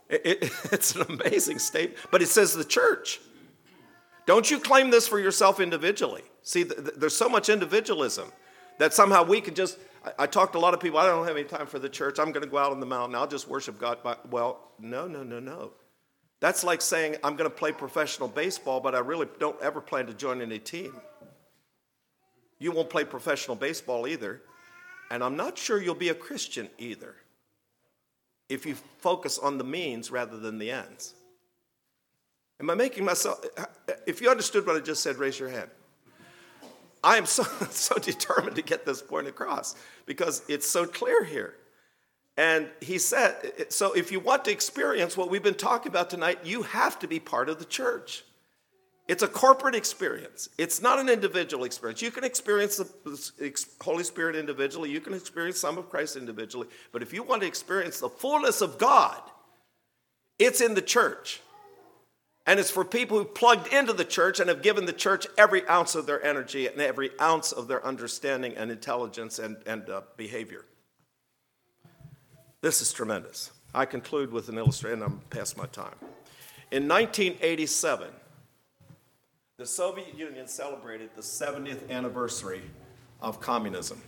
It, 0.08 0.22
it, 0.24 0.52
it's 0.72 0.94
an 0.94 1.02
amazing 1.02 1.58
statement, 1.58 1.98
but 2.10 2.22
it 2.22 2.28
says 2.28 2.54
the 2.54 2.64
church. 2.64 3.20
Don't 4.26 4.50
you 4.50 4.58
claim 4.58 4.90
this 4.90 5.06
for 5.06 5.18
yourself 5.18 5.60
individually. 5.60 6.22
See, 6.42 6.64
th- 6.64 6.76
th- 6.76 6.94
there's 6.96 7.16
so 7.16 7.28
much 7.28 7.48
individualism 7.48 8.32
that 8.78 8.94
somehow 8.94 9.22
we 9.22 9.40
could 9.40 9.56
just 9.56 9.78
I, 10.04 10.12
I 10.20 10.26
talked 10.26 10.52
to 10.52 10.58
a 10.58 10.60
lot 10.60 10.74
of 10.74 10.80
people, 10.80 10.98
I 10.98 11.06
don't 11.06 11.26
have 11.26 11.36
any 11.36 11.46
time 11.46 11.66
for 11.66 11.78
the 11.78 11.88
church. 11.88 12.18
I'm 12.18 12.32
going 12.32 12.44
to 12.44 12.50
go 12.50 12.58
out 12.58 12.72
on 12.72 12.80
the 12.80 12.86
mountain. 12.86 13.14
I'll 13.14 13.26
just 13.26 13.48
worship 13.48 13.78
God. 13.78 14.02
By, 14.02 14.16
well, 14.30 14.72
no, 14.78 15.06
no, 15.06 15.22
no, 15.22 15.40
no. 15.40 15.72
That's 16.40 16.64
like 16.64 16.82
saying, 16.82 17.16
I'm 17.24 17.36
going 17.36 17.50
to 17.50 17.56
play 17.56 17.72
professional 17.72 18.28
baseball, 18.28 18.80
but 18.80 18.94
I 18.94 18.98
really 18.98 19.26
don't 19.38 19.60
ever 19.62 19.80
plan 19.80 20.06
to 20.06 20.14
join 20.14 20.42
any 20.42 20.58
team. 20.58 20.94
You 22.58 22.72
won't 22.72 22.90
play 22.90 23.04
professional 23.04 23.56
baseball 23.56 24.06
either. 24.06 24.42
And 25.10 25.22
I'm 25.22 25.36
not 25.36 25.56
sure 25.58 25.82
you'll 25.82 25.94
be 25.94 26.08
a 26.08 26.14
Christian 26.14 26.68
either 26.78 27.14
if 28.48 28.66
you 28.66 28.74
focus 28.98 29.38
on 29.38 29.58
the 29.58 29.64
means 29.64 30.10
rather 30.10 30.38
than 30.38 30.58
the 30.58 30.70
ends. 30.70 31.14
Am 32.60 32.70
I 32.70 32.74
making 32.74 33.04
myself, 33.04 33.44
if 34.06 34.20
you 34.20 34.30
understood 34.30 34.66
what 34.66 34.76
I 34.76 34.80
just 34.80 35.02
said, 35.02 35.16
raise 35.16 35.38
your 35.38 35.48
hand. 35.48 35.70
I 37.04 37.16
am 37.18 37.26
so, 37.26 37.42
so 37.70 37.96
determined 37.96 38.56
to 38.56 38.62
get 38.62 38.84
this 38.84 39.02
point 39.02 39.28
across 39.28 39.76
because 40.06 40.42
it's 40.48 40.68
so 40.68 40.86
clear 40.86 41.22
here. 41.22 41.54
And 42.36 42.68
he 42.80 42.98
said, 42.98 43.66
so 43.68 43.92
if 43.92 44.10
you 44.10 44.18
want 44.18 44.44
to 44.46 44.50
experience 44.50 45.16
what 45.16 45.30
we've 45.30 45.42
been 45.42 45.54
talking 45.54 45.90
about 45.90 46.10
tonight, 46.10 46.40
you 46.42 46.62
have 46.62 46.98
to 46.98 47.06
be 47.06 47.20
part 47.20 47.48
of 47.48 47.60
the 47.60 47.64
church. 47.64 48.24
It's 49.06 49.22
a 49.22 49.28
corporate 49.28 49.74
experience. 49.74 50.48
It's 50.58 50.80
not 50.80 50.98
an 50.98 51.08
individual 51.08 51.64
experience. 51.64 52.00
You 52.00 52.10
can 52.10 52.24
experience 52.24 52.78
the 52.78 53.66
Holy 53.80 54.02
Spirit 54.02 54.34
individually, 54.34 54.90
you 54.90 55.00
can 55.00 55.14
experience 55.14 55.60
some 55.60 55.78
of 55.78 55.90
Christ 55.90 56.16
individually, 56.16 56.68
but 56.90 57.02
if 57.02 57.12
you 57.12 57.22
want 57.22 57.42
to 57.42 57.46
experience 57.46 58.00
the 58.00 58.08
fullness 58.08 58.62
of 58.62 58.78
God, 58.78 59.20
it's 60.38 60.60
in 60.60 60.74
the 60.74 60.82
church. 60.82 61.40
And 62.46 62.60
it's 62.60 62.70
for 62.70 62.84
people 62.84 63.18
who 63.18 63.24
plugged 63.24 63.72
into 63.72 63.92
the 63.92 64.04
church 64.04 64.38
and 64.38 64.48
have 64.50 64.62
given 64.62 64.84
the 64.84 64.92
church 64.92 65.26
every 65.38 65.66
ounce 65.66 65.94
of 65.94 66.04
their 66.04 66.22
energy 66.22 66.66
and 66.66 66.78
every 66.80 67.10
ounce 67.20 67.52
of 67.52 67.68
their 67.68 67.84
understanding 67.84 68.54
and 68.56 68.70
intelligence 68.70 69.38
and, 69.38 69.56
and 69.66 69.88
uh, 69.88 70.02
behavior. 70.16 70.66
This 72.60 72.82
is 72.82 72.92
tremendous. 72.92 73.50
I 73.74 73.86
conclude 73.86 74.30
with 74.30 74.48
an 74.48 74.58
illustration, 74.58 75.02
I'm 75.02 75.20
past 75.30 75.56
my 75.56 75.66
time. 75.66 75.96
In 76.70 76.86
1987, 76.86 78.08
the 79.56 79.66
Soviet 79.66 80.16
Union 80.18 80.46
celebrated 80.46 81.10
the 81.14 81.22
70th 81.22 81.88
anniversary 81.90 82.62
of 83.20 83.40
communism. 83.40 84.02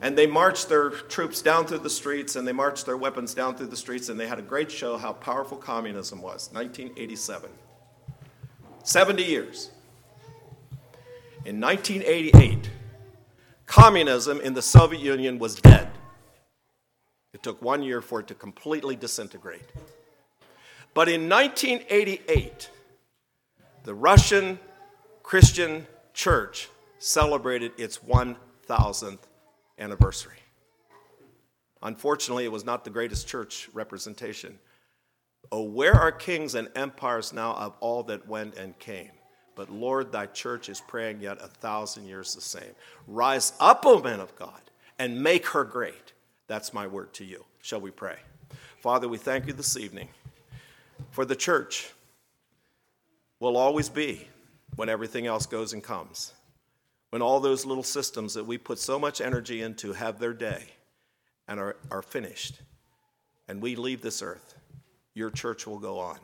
And 0.00 0.16
they 0.16 0.26
marched 0.26 0.68
their 0.68 0.90
troops 0.90 1.42
down 1.42 1.66
through 1.66 1.78
the 1.78 1.90
streets 1.90 2.36
and 2.36 2.46
they 2.46 2.52
marched 2.52 2.86
their 2.86 2.96
weapons 2.96 3.34
down 3.34 3.56
through 3.56 3.68
the 3.68 3.76
streets 3.76 4.08
and 4.08 4.18
they 4.18 4.26
had 4.26 4.38
a 4.38 4.42
great 4.42 4.70
show 4.70 4.96
how 4.96 5.12
powerful 5.12 5.56
communism 5.56 6.20
was. 6.20 6.50
1987. 6.52 7.50
70 8.82 9.22
years. 9.22 9.70
In 11.44 11.60
1988, 11.60 12.70
communism 13.66 14.40
in 14.40 14.54
the 14.54 14.62
Soviet 14.62 15.00
Union 15.00 15.38
was 15.38 15.56
dead. 15.56 15.90
It 17.32 17.42
took 17.42 17.60
one 17.60 17.82
year 17.82 18.00
for 18.00 18.20
it 18.20 18.28
to 18.28 18.34
completely 18.34 18.96
disintegrate. 18.96 19.68
But 20.94 21.08
in 21.08 21.28
1988, 21.28 22.70
the 23.82 23.94
Russian 23.94 24.58
Christian 25.22 25.86
church 26.12 26.68
celebrated 26.98 27.72
its 27.76 27.98
1,000th 27.98 29.18
anniversary. 29.78 30.38
Unfortunately, 31.82 32.44
it 32.44 32.52
was 32.52 32.64
not 32.64 32.84
the 32.84 32.90
greatest 32.90 33.28
church 33.28 33.68
representation. 33.72 34.58
Oh, 35.52 35.62
where 35.62 35.94
are 35.94 36.10
kings 36.10 36.54
and 36.54 36.68
empires 36.74 37.32
now 37.32 37.54
of 37.54 37.76
all 37.80 38.02
that 38.04 38.26
went 38.26 38.56
and 38.56 38.78
came? 38.78 39.10
But 39.54 39.70
Lord, 39.70 40.10
thy 40.10 40.26
church 40.26 40.68
is 40.68 40.80
praying 40.80 41.20
yet 41.20 41.38
a 41.40 41.46
thousand 41.46 42.06
years 42.06 42.34
the 42.34 42.40
same. 42.40 42.74
Rise 43.06 43.52
up, 43.60 43.86
O 43.86 44.00
men 44.00 44.20
of 44.20 44.34
God, 44.36 44.60
and 44.98 45.22
make 45.22 45.46
her 45.46 45.64
great. 45.64 46.12
That's 46.46 46.74
my 46.74 46.86
word 46.86 47.12
to 47.14 47.24
you. 47.24 47.44
Shall 47.62 47.80
we 47.80 47.90
pray? 47.90 48.16
Father, 48.80 49.08
we 49.08 49.16
thank 49.16 49.46
you 49.46 49.52
this 49.52 49.76
evening 49.76 50.08
for 51.10 51.24
the 51.24 51.36
church 51.36 51.90
will 53.40 53.56
always 53.56 53.88
be 53.88 54.28
when 54.76 54.88
everything 54.88 55.26
else 55.26 55.46
goes 55.46 55.72
and 55.72 55.82
comes 55.82 56.33
when 57.14 57.22
all 57.22 57.38
those 57.38 57.64
little 57.64 57.84
systems 57.84 58.34
that 58.34 58.44
we 58.44 58.58
put 58.58 58.76
so 58.76 58.98
much 58.98 59.20
energy 59.20 59.62
into 59.62 59.92
have 59.92 60.18
their 60.18 60.32
day 60.32 60.64
and 61.46 61.60
are, 61.60 61.76
are 61.88 62.02
finished, 62.02 62.60
and 63.46 63.62
we 63.62 63.76
leave 63.76 64.02
this 64.02 64.20
earth, 64.20 64.56
your 65.14 65.30
church 65.30 65.64
will 65.64 65.78
go 65.78 66.00
on. 66.00 66.18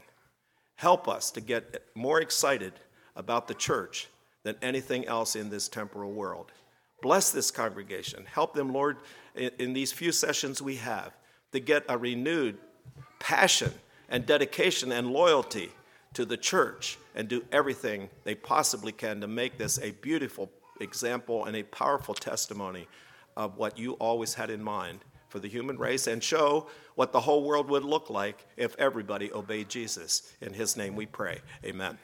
Help 0.74 1.06
us 1.06 1.30
to 1.30 1.40
get 1.40 1.84
more 1.94 2.20
excited 2.20 2.72
about 3.14 3.46
the 3.46 3.54
church 3.54 4.08
than 4.42 4.56
anything 4.62 5.06
else 5.06 5.36
in 5.36 5.48
this 5.48 5.68
temporal 5.68 6.10
world. 6.10 6.50
Bless 7.02 7.30
this 7.30 7.52
congregation. 7.52 8.24
Help 8.24 8.52
them, 8.54 8.72
Lord, 8.72 8.96
in, 9.36 9.52
in 9.60 9.72
these 9.72 9.92
few 9.92 10.10
sessions 10.10 10.60
we 10.60 10.74
have, 10.74 11.12
to 11.52 11.60
get 11.60 11.84
a 11.88 11.96
renewed 11.96 12.58
passion 13.20 13.72
and 14.08 14.26
dedication 14.26 14.90
and 14.90 15.12
loyalty 15.12 15.70
to 16.14 16.24
the 16.24 16.36
church 16.36 16.98
and 17.14 17.28
do 17.28 17.44
everything 17.52 18.10
they 18.24 18.34
possibly 18.34 18.90
can 18.90 19.20
to 19.20 19.28
make 19.28 19.56
this 19.56 19.78
a 19.78 19.92
beautiful 19.92 20.50
example 20.80 21.44
and 21.44 21.56
a 21.56 21.62
powerful 21.62 22.14
testimony 22.14 22.88
of 23.36 23.56
what 23.56 23.78
you 23.78 23.92
always 23.94 24.34
had 24.34 24.50
in 24.50 24.62
mind 24.62 25.04
for 25.28 25.38
the 25.38 25.48
human 25.48 25.78
race 25.78 26.06
and 26.06 26.22
show 26.22 26.66
what 26.96 27.12
the 27.12 27.20
whole 27.20 27.44
world 27.44 27.70
would 27.70 27.84
look 27.84 28.10
like 28.10 28.46
if 28.56 28.74
everybody 28.78 29.32
obeyed 29.32 29.68
Jesus. 29.68 30.32
In 30.40 30.52
his 30.52 30.76
name 30.76 30.96
we 30.96 31.06
pray. 31.06 31.40
Amen. 31.64 31.98